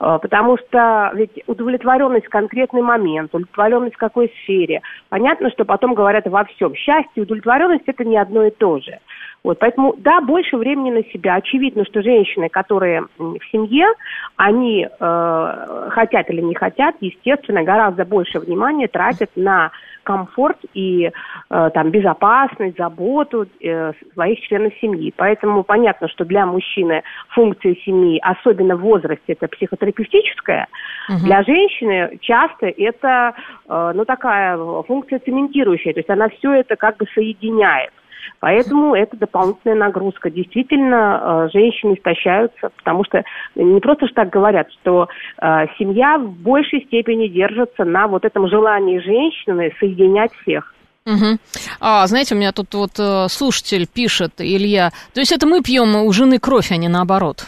Э, 0.00 0.18
потому 0.22 0.56
что 0.58 1.10
ведь 1.14 1.42
удовлетворенность 1.46 2.26
в 2.26 2.30
конкретный 2.30 2.82
момент, 2.82 3.30
удовлетворенность 3.34 3.94
в 3.94 3.98
какой 3.98 4.32
сфере. 4.42 4.82
Понятно, 5.08 5.50
что 5.50 5.64
потом 5.64 5.94
говорят 5.94 6.26
во 6.26 6.44
всем. 6.44 6.74
Счастье 6.74 7.10
и 7.16 7.20
удовлетворенность 7.22 7.84
это 7.86 8.04
не 8.04 8.16
одно 8.16 8.44
и 8.44 8.50
то 8.50 8.78
же. 8.78 8.98
Вот, 9.46 9.60
поэтому, 9.60 9.94
да, 9.98 10.20
больше 10.20 10.56
времени 10.56 10.90
на 10.90 11.04
себя. 11.04 11.36
Очевидно, 11.36 11.84
что 11.84 12.02
женщины, 12.02 12.48
которые 12.48 13.04
в 13.16 13.38
семье, 13.52 13.86
они 14.34 14.88
э, 14.88 15.88
хотят 15.90 16.28
или 16.30 16.40
не 16.40 16.56
хотят, 16.56 16.96
естественно, 16.98 17.62
гораздо 17.62 18.04
больше 18.04 18.40
внимания 18.40 18.88
тратят 18.88 19.30
на 19.36 19.70
комфорт 20.02 20.56
и 20.74 21.12
э, 21.48 21.70
там 21.74 21.90
безопасность, 21.90 22.76
заботу 22.76 23.46
э, 23.60 23.92
своих 24.14 24.40
членов 24.40 24.72
семьи. 24.80 25.14
Поэтому 25.16 25.62
понятно, 25.62 26.08
что 26.08 26.24
для 26.24 26.44
мужчины 26.44 27.04
функция 27.28 27.76
семьи, 27.84 28.18
особенно 28.24 28.74
в 28.74 28.80
возрасте, 28.80 29.34
это 29.34 29.46
психотерапевтическая. 29.46 30.66
Угу. 31.08 31.18
Для 31.24 31.44
женщины 31.44 32.18
часто 32.20 32.66
это 32.66 33.34
э, 33.68 33.92
ну 33.94 34.04
такая 34.04 34.58
функция 34.88 35.20
цементирующая, 35.20 35.92
то 35.92 36.00
есть 36.00 36.10
она 36.10 36.30
все 36.30 36.52
это 36.52 36.74
как 36.74 36.96
бы 36.96 37.06
соединяет. 37.14 37.92
Поэтому 38.40 38.94
это 38.94 39.16
дополнительная 39.16 39.76
нагрузка. 39.76 40.30
Действительно, 40.30 41.46
э, 41.46 41.48
женщины 41.52 41.94
истощаются, 41.94 42.70
потому 42.76 43.04
что 43.04 43.22
не 43.54 43.80
просто 43.80 44.06
ж 44.06 44.12
так 44.14 44.30
говорят, 44.30 44.68
что 44.80 45.08
э, 45.40 45.66
семья 45.78 46.18
в 46.18 46.30
большей 46.30 46.84
степени 46.86 47.28
держится 47.28 47.84
на 47.84 48.06
вот 48.06 48.24
этом 48.24 48.48
желании 48.48 48.98
женщины 48.98 49.72
соединять 49.78 50.32
всех. 50.42 50.72
Угу. 51.06 51.38
А, 51.80 52.06
знаете, 52.08 52.34
у 52.34 52.38
меня 52.38 52.52
тут 52.52 52.74
вот 52.74 52.98
э, 52.98 53.28
слушатель 53.28 53.86
пишет, 53.86 54.32
Илья, 54.38 54.90
то 55.14 55.20
есть 55.20 55.30
это 55.30 55.46
мы 55.46 55.62
пьем 55.62 55.94
у 55.94 56.12
жены 56.12 56.40
кровь, 56.40 56.72
а 56.72 56.76
не 56.76 56.88
наоборот? 56.88 57.46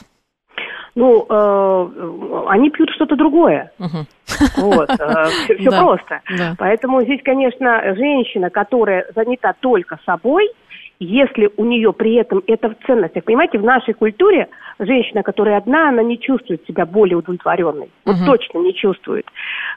Ну, 0.94 1.26
э, 1.28 2.46
они 2.48 2.70
пьют 2.70 2.90
что-то 2.90 3.16
другое. 3.16 3.70
Угу. 3.78 4.06
Вот, 4.56 4.90
э, 4.90 5.24
все, 5.44 5.56
все 5.56 5.70
да. 5.70 5.80
просто. 5.80 6.20
Да. 6.36 6.54
Поэтому 6.58 7.02
здесь, 7.02 7.20
конечно, 7.24 7.94
женщина, 7.94 8.50
которая 8.50 9.06
занята 9.14 9.54
только 9.60 9.98
собой, 10.04 10.48
если 11.00 11.50
у 11.56 11.64
нее 11.64 11.92
при 11.92 12.14
этом 12.14 12.42
это 12.46 12.70
в 12.70 12.86
ценностях. 12.86 13.24
Понимаете, 13.24 13.58
в 13.58 13.64
нашей 13.64 13.94
культуре 13.94 14.48
женщина, 14.78 15.22
которая 15.22 15.58
одна, 15.58 15.90
она 15.90 16.02
не 16.02 16.18
чувствует 16.18 16.64
себя 16.66 16.86
более 16.86 17.16
удовлетворенной. 17.16 17.90
Вот 18.04 18.16
угу. 18.16 18.24
точно 18.26 18.58
не 18.58 18.74
чувствует. 18.74 19.26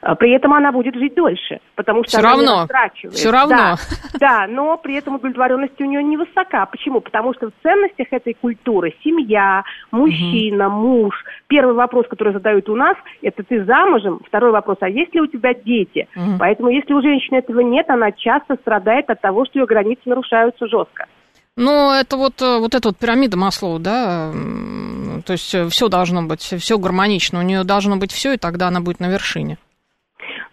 А, 0.01 0.15
при 0.15 0.31
этом 0.31 0.53
она 0.53 0.71
будет 0.71 0.95
жить 0.95 1.13
дольше, 1.13 1.59
потому 1.75 2.03
что 2.03 2.17
Все 2.17 2.19
она 2.19 2.29
равно. 2.29 2.43
не 2.43 2.59
растрачивает. 2.61 3.15
Все 3.15 3.31
равно. 3.31 3.55
Да, 3.55 3.77
да, 4.19 4.47
но 4.47 4.77
при 4.77 4.95
этом 4.95 5.15
удовлетворенность 5.15 5.79
у 5.79 5.85
нее 5.85 6.03
невысока. 6.03 6.65
Почему? 6.65 7.01
Потому 7.01 7.33
что 7.33 7.49
в 7.49 7.53
ценностях 7.61 8.07
этой 8.11 8.33
культуры 8.33 8.93
семья, 9.03 9.63
мужчина, 9.91 10.67
угу. 10.67 10.75
муж. 10.75 11.25
Первый 11.47 11.75
вопрос, 11.75 12.07
который 12.07 12.33
задают 12.33 12.67
у 12.69 12.75
нас, 12.75 12.97
это 13.21 13.43
ты 13.43 13.63
замужем? 13.63 14.21
Второй 14.25 14.51
вопрос, 14.51 14.77
а 14.81 14.89
есть 14.89 15.13
ли 15.13 15.21
у 15.21 15.27
тебя 15.27 15.53
дети? 15.53 16.07
Угу. 16.15 16.37
Поэтому 16.39 16.69
если 16.69 16.93
у 16.93 17.01
женщины 17.01 17.37
этого 17.37 17.59
нет, 17.59 17.89
она 17.89 18.11
часто 18.11 18.55
страдает 18.55 19.09
от 19.09 19.21
того, 19.21 19.45
что 19.45 19.59
ее 19.59 19.65
границы 19.65 20.01
нарушаются 20.05 20.67
жестко. 20.67 21.05
Ну, 21.57 21.91
это 21.91 22.15
вот, 22.17 22.41
э, 22.41 22.59
вот 22.59 22.75
эта 22.75 22.89
вот 22.89 22.97
пирамида 22.97 23.37
Маслоу, 23.37 23.77
да, 23.77 24.31
то 25.25 25.33
есть 25.33 25.53
э, 25.53 25.67
все 25.67 25.89
должно 25.89 26.23
быть, 26.23 26.41
все 26.41 26.77
гармонично, 26.77 27.39
у 27.39 27.43
нее 27.43 27.63
должно 27.63 27.97
быть 27.97 28.11
все, 28.11 28.33
и 28.33 28.37
тогда 28.37 28.67
она 28.67 28.79
будет 28.79 28.99
на 28.99 29.09
вершине. 29.09 29.57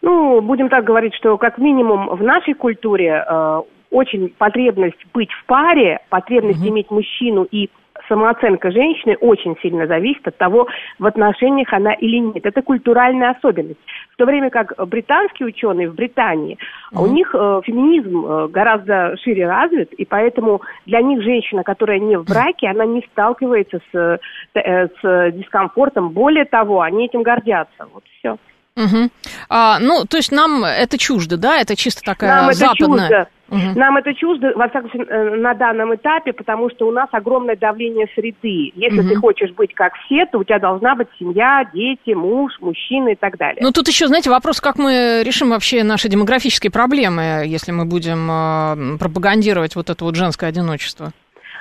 Ну, 0.03 0.41
будем 0.41 0.69
так 0.69 0.85
говорить, 0.85 1.15
что 1.15 1.37
как 1.39 1.59
минимум 1.59 2.09
в 2.17 2.23
нашей 2.23 2.55
культуре 2.55 3.25
э, 3.29 3.63
очень 3.91 4.29
потребность 4.31 4.99
быть 5.15 5.31
в 5.31 5.47
паре, 5.47 6.01
потребность 6.09 6.61
угу. 6.61 6.69
иметь 6.69 6.91
мужчину 6.91 7.45
и 7.45 7.71
самооценка 8.09 8.71
женщины 8.71 9.17
очень 9.21 9.57
сильно 9.63 9.87
зависит 9.87 10.27
от 10.27 10.37
того, 10.37 10.67
в 10.99 11.07
отношениях 11.07 11.73
она 11.73 11.93
или 11.93 12.19
нет. 12.19 12.45
Это 12.45 12.63
культуральная 12.63 13.31
особенность. 13.31 13.79
В 14.13 14.17
то 14.17 14.25
время 14.25 14.51
как 14.51 14.75
британские 14.89 15.49
ученые 15.49 15.89
в 15.91 15.95
Британии, 15.95 16.59
mm-hmm. 16.93 17.03
у 17.03 17.07
них 17.07 17.35
э, 17.35 17.61
феминизм 17.65 18.27
э, 18.27 18.49
гораздо 18.49 19.17
шире 19.19 19.47
развит, 19.47 19.93
и 19.93 20.05
поэтому 20.05 20.61
для 20.87 21.01
них 21.01 21.23
женщина, 21.23 21.63
которая 21.63 21.99
не 21.99 22.17
в 22.17 22.25
браке, 22.25 22.69
она 22.69 22.85
не 22.85 23.07
сталкивается 23.13 23.81
с, 23.93 24.19
э, 24.55 24.89
с 25.01 25.33
дискомфортом. 25.33 26.11
Более 26.11 26.45
того, 26.45 26.81
они 26.81 27.07
этим 27.07 27.23
гордятся. 27.23 27.87
Вот 27.93 28.03
все. 28.19 28.39
Угу. 28.77 29.11
А, 29.49 29.79
ну, 29.81 30.05
то 30.05 30.17
есть 30.17 30.31
нам 30.31 30.65
это 30.65 30.99
чуждо, 30.99 31.37
да? 31.37 31.61
Это 31.61 31.75
чисто 31.77 32.03
такая 32.03 32.43
нам 32.43 32.53
западная... 32.53 33.07
Это 33.07 33.17
чуждо. 33.17 33.38
Угу. 33.49 33.79
Нам 33.79 33.97
это 33.97 34.15
чуждо, 34.15 34.53
во 34.55 34.69
всяком 34.69 34.91
случае, 34.91 35.09
э, 35.09 35.37
на 35.37 35.55
данном 35.55 35.95
этапе, 35.95 36.33
потому 36.33 36.69
что 36.71 36.87
у 36.87 36.91
нас 36.91 37.09
огромное 37.13 37.57
давление 37.57 38.07
среды. 38.15 38.73
Если 38.75 39.01
угу. 39.01 39.09
ты 39.09 39.17
хочешь 39.17 39.53
быть 39.53 39.75
как 39.75 39.95
все, 40.05 40.27
то 40.27 40.39
у 40.39 40.45
тебя 40.45 40.59
должна 40.59 40.95
быть 40.95 41.09
семья, 41.19 41.69
дети, 41.73 42.13
муж, 42.15 42.53
мужчина 42.61 43.11
и 43.11 43.15
так 43.15 43.39
далее. 43.39 43.61
Ну, 43.63 43.73
тут 43.73 43.89
еще, 43.89 44.07
знаете, 44.07 44.31
вопрос, 44.31 44.61
как 44.61 44.79
мы 44.79 45.23
решим 45.25 45.51
вообще 45.51 45.83
наши 45.83 46.09
демографические 46.09 46.71
проблемы, 46.71 47.45
если 47.47 47.73
мы 47.73 47.87
будем 47.87 48.31
э, 48.31 48.99
пропагандировать 48.99 49.77
вот 49.77 49.89
это 49.89 50.05
вот 50.05 50.15
женское 50.15 50.49
одиночество. 50.49 51.13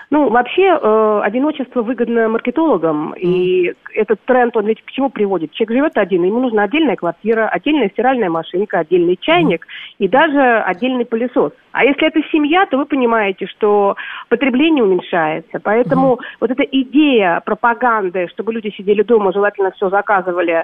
Ну, 0.10 0.30
вообще, 0.30 0.80
э, 0.82 1.22
одиночество 1.24 1.82
выгодно 1.82 2.30
маркетологам, 2.30 3.14
и 3.18 3.74
этот 3.94 4.22
тренд, 4.24 4.56
он 4.56 4.66
ведь 4.66 4.82
к 4.82 4.92
чему 4.92 5.10
приводит? 5.10 5.52
Человек 5.52 5.78
живет 5.78 5.98
один, 5.98 6.24
ему 6.24 6.40
нужна 6.40 6.64
отдельная 6.64 6.96
квартира, 6.96 7.50
отдельная 7.50 7.90
стиральная 7.90 8.30
машинка, 8.30 8.80
отдельный 8.80 9.18
чайник 9.20 9.68
и 10.00 10.08
даже 10.08 10.60
отдельный 10.60 11.06
пылесос. 11.06 11.52
А 11.74 11.84
если 11.84 12.08
это 12.08 12.22
семья, 12.32 12.66
то 12.68 12.78
вы 12.78 12.86
понимаете, 12.86 13.48
что 13.48 13.98
потребление 14.30 14.84
уменьшается. 14.84 15.60
Поэтому 15.62 16.14
mm. 16.14 16.20
вот 16.40 16.52
эта 16.52 16.64
идея 16.64 17.42
пропаганды, 17.46 18.30
чтобы 18.30 18.54
люди 18.54 18.74
сидели 18.78 19.04
дома, 19.04 19.34
желательно 19.34 19.72
все 19.72 19.90
заказывали 19.90 20.64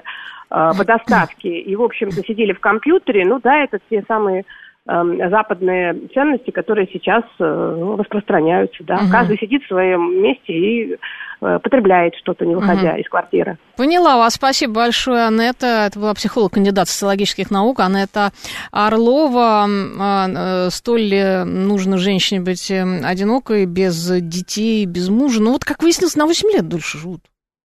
по 0.50 0.84
доставке 0.86 1.50
и, 1.50 1.76
в 1.76 1.82
общем-то, 1.82 2.22
сидели 2.22 2.54
в 2.54 2.60
компьютере, 2.60 3.26
ну 3.26 3.40
да, 3.42 3.62
это 3.62 3.78
те 3.90 4.02
самые 4.08 4.44
западные 4.86 6.08
ценности, 6.12 6.50
которые 6.50 6.86
сейчас 6.92 7.22
э, 7.40 7.44
ну, 7.78 7.96
распространяются. 7.96 8.84
Да? 8.84 8.96
Угу. 8.96 9.10
Каждый 9.10 9.38
сидит 9.38 9.62
в 9.62 9.68
своем 9.68 10.22
месте 10.22 10.52
и 10.52 10.92
э, 10.92 11.58
потребляет 11.62 12.14
что-то, 12.16 12.44
не 12.44 12.54
выходя 12.54 12.90
угу. 12.90 13.00
из 13.00 13.08
квартиры. 13.08 13.56
Поняла 13.78 14.18
вас. 14.18 14.34
Спасибо 14.34 14.74
большое, 14.74 15.26
Анетта. 15.26 15.86
Это 15.86 15.98
была 15.98 16.12
психолог, 16.12 16.52
кандидат 16.52 16.88
социологических 16.88 17.50
наук. 17.50 17.80
Анетта 17.80 18.32
Орлова. 18.72 19.66
А, 19.66 20.66
э, 20.66 20.70
столь 20.70 21.00
ли 21.00 21.44
нужно 21.44 21.96
женщине 21.96 22.42
быть 22.42 22.70
одинокой, 22.70 23.64
без 23.64 24.10
детей, 24.20 24.84
без 24.84 25.08
мужа? 25.08 25.40
Ну 25.42 25.52
вот, 25.52 25.64
как 25.64 25.82
выяснилось, 25.82 26.16
на 26.16 26.26
8 26.26 26.50
лет 26.50 26.68
дольше 26.68 26.98
живут. 26.98 27.22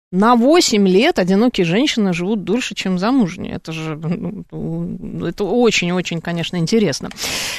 На 0.09 0.37
8 0.37 0.87
лет 0.87 1.19
одинокие 1.19 1.65
женщины 1.65 2.13
живут 2.13 2.45
дольше, 2.45 2.75
чем 2.75 2.97
замужние. 2.97 3.55
Это 3.55 3.73
же, 3.73 3.97
ну, 3.97 5.25
это 5.25 5.43
очень-очень, 5.43 6.21
конечно, 6.21 6.55
интересно. 6.55 7.09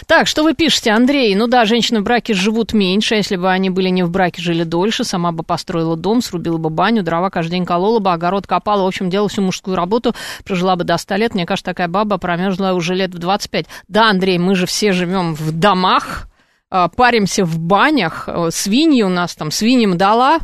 Так, 0.07 0.27
что 0.27 0.45
вы 0.45 0.55
пишете, 0.55 0.93
Андрей? 0.93 1.35
Ну 1.35 1.47
да, 1.47 1.67
женщины 1.67 2.01
в 2.01 2.05
браке 2.05 2.33
живут 2.33 2.73
меньше. 2.73 3.17
Если 3.17 3.37
бы 3.37 3.51
они 3.51 3.69
были 3.69 3.91
не 3.91 4.03
в 4.03 4.11
браке, 4.11 4.41
жили 4.41 4.65
дольше. 4.65 5.05
Сама 5.05 5.31
бы 5.31 5.43
построила 5.43 5.95
дом, 5.95 6.23
срубила 6.23 6.57
бы 6.57 6.71
баню, 6.71 7.03
дрова 7.03 7.29
каждый 7.29 7.51
день 7.51 7.67
колола 7.67 8.01
бы, 8.01 8.13
огород 8.13 8.47
копала. 8.47 8.85
В 8.85 8.87
общем, 8.87 9.11
делала 9.11 9.29
всю 9.29 9.43
мужскую 9.43 9.77
работу, 9.77 10.15
прожила 10.47 10.75
бы 10.75 10.85
до 10.85 10.97
100 10.97 11.17
лет. 11.17 11.35
Мне 11.35 11.45
кажется, 11.45 11.71
такая 11.71 11.89
баба 11.89 12.17
промерзла 12.17 12.73
уже 12.73 12.95
лет 12.95 13.15
в 13.15 13.19
25. 13.19 13.67
Да, 13.89 14.09
Андрей, 14.09 14.39
мы 14.39 14.55
же 14.55 14.65
все 14.65 14.93
живем 14.93 15.35
в 15.35 15.53
домах, 15.53 16.29
а, 16.71 16.89
паримся 16.89 17.45
в 17.45 17.59
банях. 17.59 18.27
Свиньи 18.53 19.03
у 19.03 19.11
нас 19.11 19.35
там, 19.35 19.51
свиньям 19.51 19.99
дала, 19.99 20.39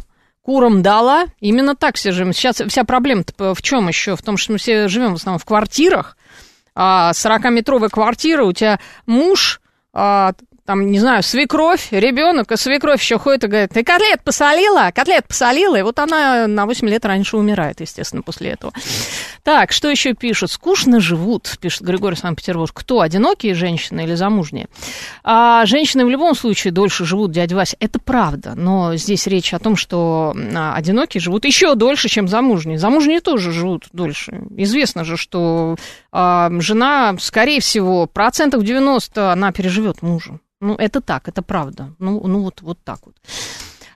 курам 0.45 0.83
дала. 0.83 1.25
Именно 1.41 1.75
так 1.75 1.97
все 1.97 2.13
живем. 2.13 2.33
Сейчас 2.33 2.63
вся 2.69 2.85
проблема-то 2.85 3.55
в 3.55 3.63
чем 3.63 3.89
еще? 3.89 4.15
В 4.15 4.23
том, 4.23 4.37
что 4.37 4.53
мы 4.53 4.59
все 4.59 4.89
живем 4.89 5.13
в 5.13 5.17
основном 5.17 5.39
в 5.39 5.45
квартирах. 5.45 6.17
А 6.75 7.13
40-метровая 7.13 7.89
квартира, 7.89 8.45
у 8.45 8.53
тебя 8.53 8.79
муж, 9.07 9.61
а, 9.93 10.35
там, 10.67 10.91
не 10.91 10.99
знаю, 10.99 11.23
свекровь, 11.23 11.89
ребенок, 11.91 12.51
а 12.51 12.57
свекровь 12.57 13.01
еще 13.01 13.19
ходит 13.19 13.45
и 13.45 13.47
говорит, 13.49 13.71
ты 13.71 13.85
котлет 13.85 14.23
посолила, 14.23 14.91
котлет 14.95 15.29
посолила, 15.29 15.77
и 15.77 15.83
вот 15.83 15.99
она 15.99 16.47
на 16.47 16.65
8 16.65 16.89
лет 16.89 17.05
раньше 17.05 17.37
умирает, 17.37 17.81
естественно, 17.81 18.23
после 18.23 18.53
этого. 18.53 18.73
Так, 19.43 19.73
что 19.73 19.91
еще 19.91 20.15
пишут? 20.15 20.51
Скучно 20.51 21.01
живут, 21.01 21.59
пишет 21.61 21.83
Григорий 21.83 22.17
Санкт-Петербург. 22.17 22.73
Кто, 22.73 23.01
одинокие 23.01 23.53
женщины 23.53 24.05
или 24.05 24.15
замужние? 24.15 24.69
А 25.23 25.67
женщины 25.67 26.07
в 26.07 26.09
любом 26.09 26.35
случае 26.35 26.73
дольше 26.73 27.05
живут, 27.05 27.31
дядя 27.31 27.57
Вася, 27.57 27.77
это 27.79 27.99
правда, 27.99 28.55
но 28.55 28.97
здесь 28.97 29.27
речь 29.27 29.53
о 29.53 29.59
том, 29.59 29.77
что 29.77 30.35
одинокие 30.75 31.21
живут 31.21 31.45
еще 31.45 31.75
дольше, 31.75 32.09
чем 32.09 32.27
замужние. 32.27 32.79
Замужние 32.79 33.21
тоже 33.21 33.53
живут 33.53 33.89
дольше. 33.93 34.41
Известно 34.57 35.05
же, 35.05 35.19
что 35.19 35.77
а, 36.11 36.51
жена, 36.61 37.17
скорее 37.19 37.61
всего, 37.61 38.07
процентов 38.07 38.65
90 38.65 39.31
она 39.31 39.53
переживет 39.53 40.01
мужа. 40.01 40.39
Ну, 40.61 40.75
это 40.75 41.01
так, 41.01 41.29
это 41.29 41.43
правда. 41.43 41.95
Ну, 41.99 42.27
ну 42.27 42.43
вот, 42.43 42.63
вот 42.63 42.79
так 42.85 43.01
вот. 43.05 43.17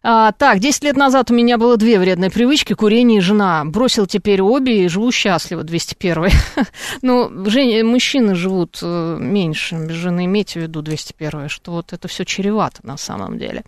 А, 0.03 0.33
так, 0.33 0.61
10 0.61 0.85
лет 0.85 0.97
назад 0.97 1.31
у 1.31 1.35
меня 1.35 1.59
было 1.59 1.77
две 1.77 1.99
вредные 1.99 2.31
привычки, 2.31 2.73
курение 2.73 3.19
и 3.19 3.21
жена. 3.21 3.65
Бросил 3.65 4.07
теперь 4.07 4.41
обе 4.41 4.85
и 4.85 4.89
живу 4.89 5.11
счастливо, 5.11 5.65
201 5.65 6.31
Ну, 7.03 7.29
мужчины 7.31 8.35
живут 8.35 8.79
э, 8.83 9.17
меньше 9.19 9.75
без 9.75 9.97
жены, 9.97 10.27
имейте 10.27 10.61
в 10.61 10.63
виду 10.63 10.83
201 10.83 11.49
что 11.49 11.73
вот 11.73 11.93
это 11.93 12.09
все 12.09 12.25
чревато 12.25 12.81
на 12.85 12.97
самом 12.97 13.39
деле. 13.39 13.65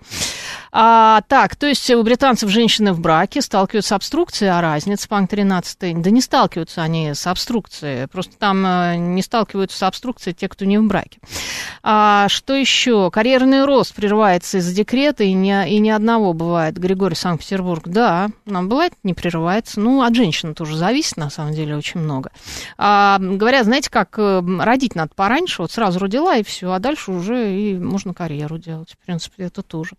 А, 0.72 1.22
так, 1.28 1.56
то 1.56 1.66
есть 1.66 1.90
у 1.90 2.02
британцев 2.02 2.50
женщины 2.50 2.92
в 2.92 3.00
браке 3.00 3.42
сталкиваются 3.42 3.90
с 3.90 3.92
обструкцией, 3.92 4.52
а 4.52 4.60
разница, 4.60 5.08
панк 5.08 5.30
13 5.30 6.00
да 6.00 6.10
не 6.10 6.20
сталкиваются 6.20 6.82
они 6.82 7.14
с 7.14 7.26
обструкцией, 7.26 8.06
просто 8.06 8.36
там 8.36 8.64
э, 8.64 8.96
не 8.96 9.22
сталкиваются 9.22 9.78
с 9.78 9.82
обструкцией 9.82 10.34
те, 10.34 10.48
кто 10.48 10.64
не 10.64 10.78
в 10.78 10.84
браке. 10.84 11.18
А, 11.82 12.28
что 12.28 12.54
еще? 12.54 13.10
Карьерный 13.10 13.64
рост 13.64 13.94
прерывается 13.94 14.58
из-за 14.58 14.74
декрета, 14.74 15.24
и 15.24 15.32
ни, 15.32 15.68
и 15.68 15.78
ни 15.78 15.90
одного 15.90 16.10
одного 16.10 16.32
бывает, 16.32 16.76
Григорий 16.76 17.14
Санкт-Петербург, 17.14 17.86
да, 17.86 18.30
нам 18.44 18.68
бывает, 18.68 18.92
не 19.02 19.14
прерывается. 19.14 19.80
Ну, 19.80 20.02
от 20.02 20.14
женщины 20.14 20.54
тоже 20.54 20.76
зависит, 20.76 21.16
на 21.16 21.30
самом 21.30 21.54
деле, 21.54 21.76
очень 21.76 22.00
много. 22.00 22.30
А, 22.76 23.18
говорят, 23.20 23.64
знаете, 23.64 23.90
как 23.90 24.18
э, 24.18 24.42
родить 24.58 24.94
надо 24.94 25.12
пораньше, 25.14 25.62
вот 25.62 25.70
сразу 25.70 25.98
родила 25.98 26.36
и 26.36 26.42
все, 26.42 26.72
а 26.72 26.78
дальше 26.78 27.12
уже 27.12 27.54
и 27.54 27.78
можно 27.78 28.12
карьеру 28.12 28.58
делать. 28.58 28.96
В 29.00 29.06
принципе, 29.06 29.44
это 29.44 29.62
тоже. 29.62 29.92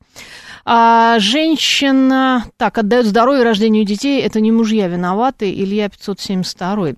А, 0.65 1.19
женщина, 1.19 2.45
так, 2.57 2.77
отдает 2.77 3.05
здоровье 3.05 3.43
рождению 3.43 3.85
детей, 3.85 4.21
это 4.21 4.39
не 4.41 4.51
мужья 4.51 4.87
виноваты, 4.87 5.51
Илья 5.51 5.89
572 5.89 6.93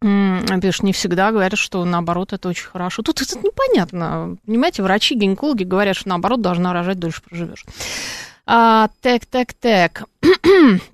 Пишешь, 0.00 0.82
не 0.82 0.94
всегда 0.94 1.30
говорят, 1.30 1.58
что 1.58 1.84
наоборот 1.84 2.32
это 2.32 2.48
очень 2.48 2.66
хорошо. 2.66 3.02
Тут 3.02 3.20
это 3.20 3.38
непонятно. 3.38 4.38
Понимаете, 4.46 4.82
врачи, 4.82 5.14
гинекологи 5.14 5.64
говорят, 5.64 5.94
что 5.94 6.08
наоборот 6.08 6.40
должна 6.40 6.72
рожать, 6.72 6.98
дольше 6.98 7.22
проживешь. 7.22 7.66
А, 8.46 8.88
так, 9.02 9.26
так, 9.26 9.52
так. 9.52 10.04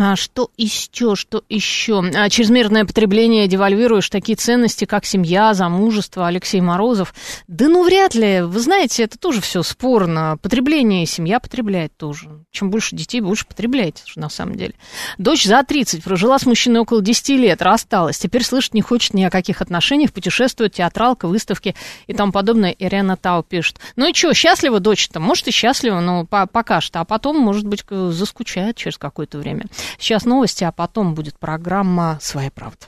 А 0.00 0.14
что 0.14 0.50
еще, 0.56 1.16
что 1.16 1.42
еще? 1.48 2.04
А, 2.14 2.30
чрезмерное 2.30 2.84
потребление 2.84 3.48
девальвируешь 3.48 4.08
такие 4.08 4.36
ценности, 4.36 4.84
как 4.84 5.04
семья, 5.04 5.54
замужество, 5.54 6.28
Алексей 6.28 6.60
Морозов. 6.60 7.12
Да 7.48 7.66
ну 7.66 7.84
вряд 7.84 8.14
ли. 8.14 8.42
Вы 8.42 8.60
знаете, 8.60 9.02
это 9.02 9.18
тоже 9.18 9.40
все 9.40 9.64
спорно. 9.64 10.38
Потребление 10.40 11.04
семья 11.04 11.40
потребляет 11.40 11.96
тоже. 11.96 12.44
Чем 12.52 12.70
больше 12.70 12.94
детей, 12.94 13.20
больше 13.20 13.44
потребляете 13.44 14.04
на 14.14 14.28
самом 14.28 14.54
деле. 14.54 14.74
Дочь 15.18 15.44
за 15.44 15.64
30, 15.64 16.04
прожила 16.04 16.38
с 16.38 16.46
мужчиной 16.46 16.78
около 16.78 17.02
10 17.02 17.30
лет, 17.30 17.60
рассталась. 17.60 18.18
Теперь 18.18 18.44
слышать 18.44 18.74
не 18.74 18.82
хочет 18.82 19.14
ни 19.14 19.24
о 19.24 19.30
каких 19.30 19.62
отношениях, 19.62 20.12
путешествует, 20.12 20.74
театралка, 20.74 21.26
выставки 21.26 21.74
и 22.06 22.14
тому 22.14 22.30
подобное. 22.30 22.70
Ирена 22.70 23.16
Тау 23.16 23.42
пишет. 23.42 23.78
Ну 23.96 24.08
и 24.08 24.14
что, 24.14 24.32
счастлива 24.32 24.78
дочь-то? 24.78 25.18
Может 25.18 25.48
и 25.48 25.50
счастлива, 25.50 25.98
но 25.98 26.24
пока 26.24 26.80
что. 26.80 27.00
А 27.00 27.04
потом, 27.04 27.40
может 27.40 27.66
быть, 27.66 27.84
заскучает 27.90 28.76
через 28.76 28.96
какое-то 28.96 29.38
время. 29.38 29.64
Сейчас 29.98 30.24
новости, 30.24 30.64
а 30.64 30.72
потом 30.72 31.14
будет 31.14 31.38
программа 31.38 32.18
«Своя 32.20 32.50
правда». 32.50 32.86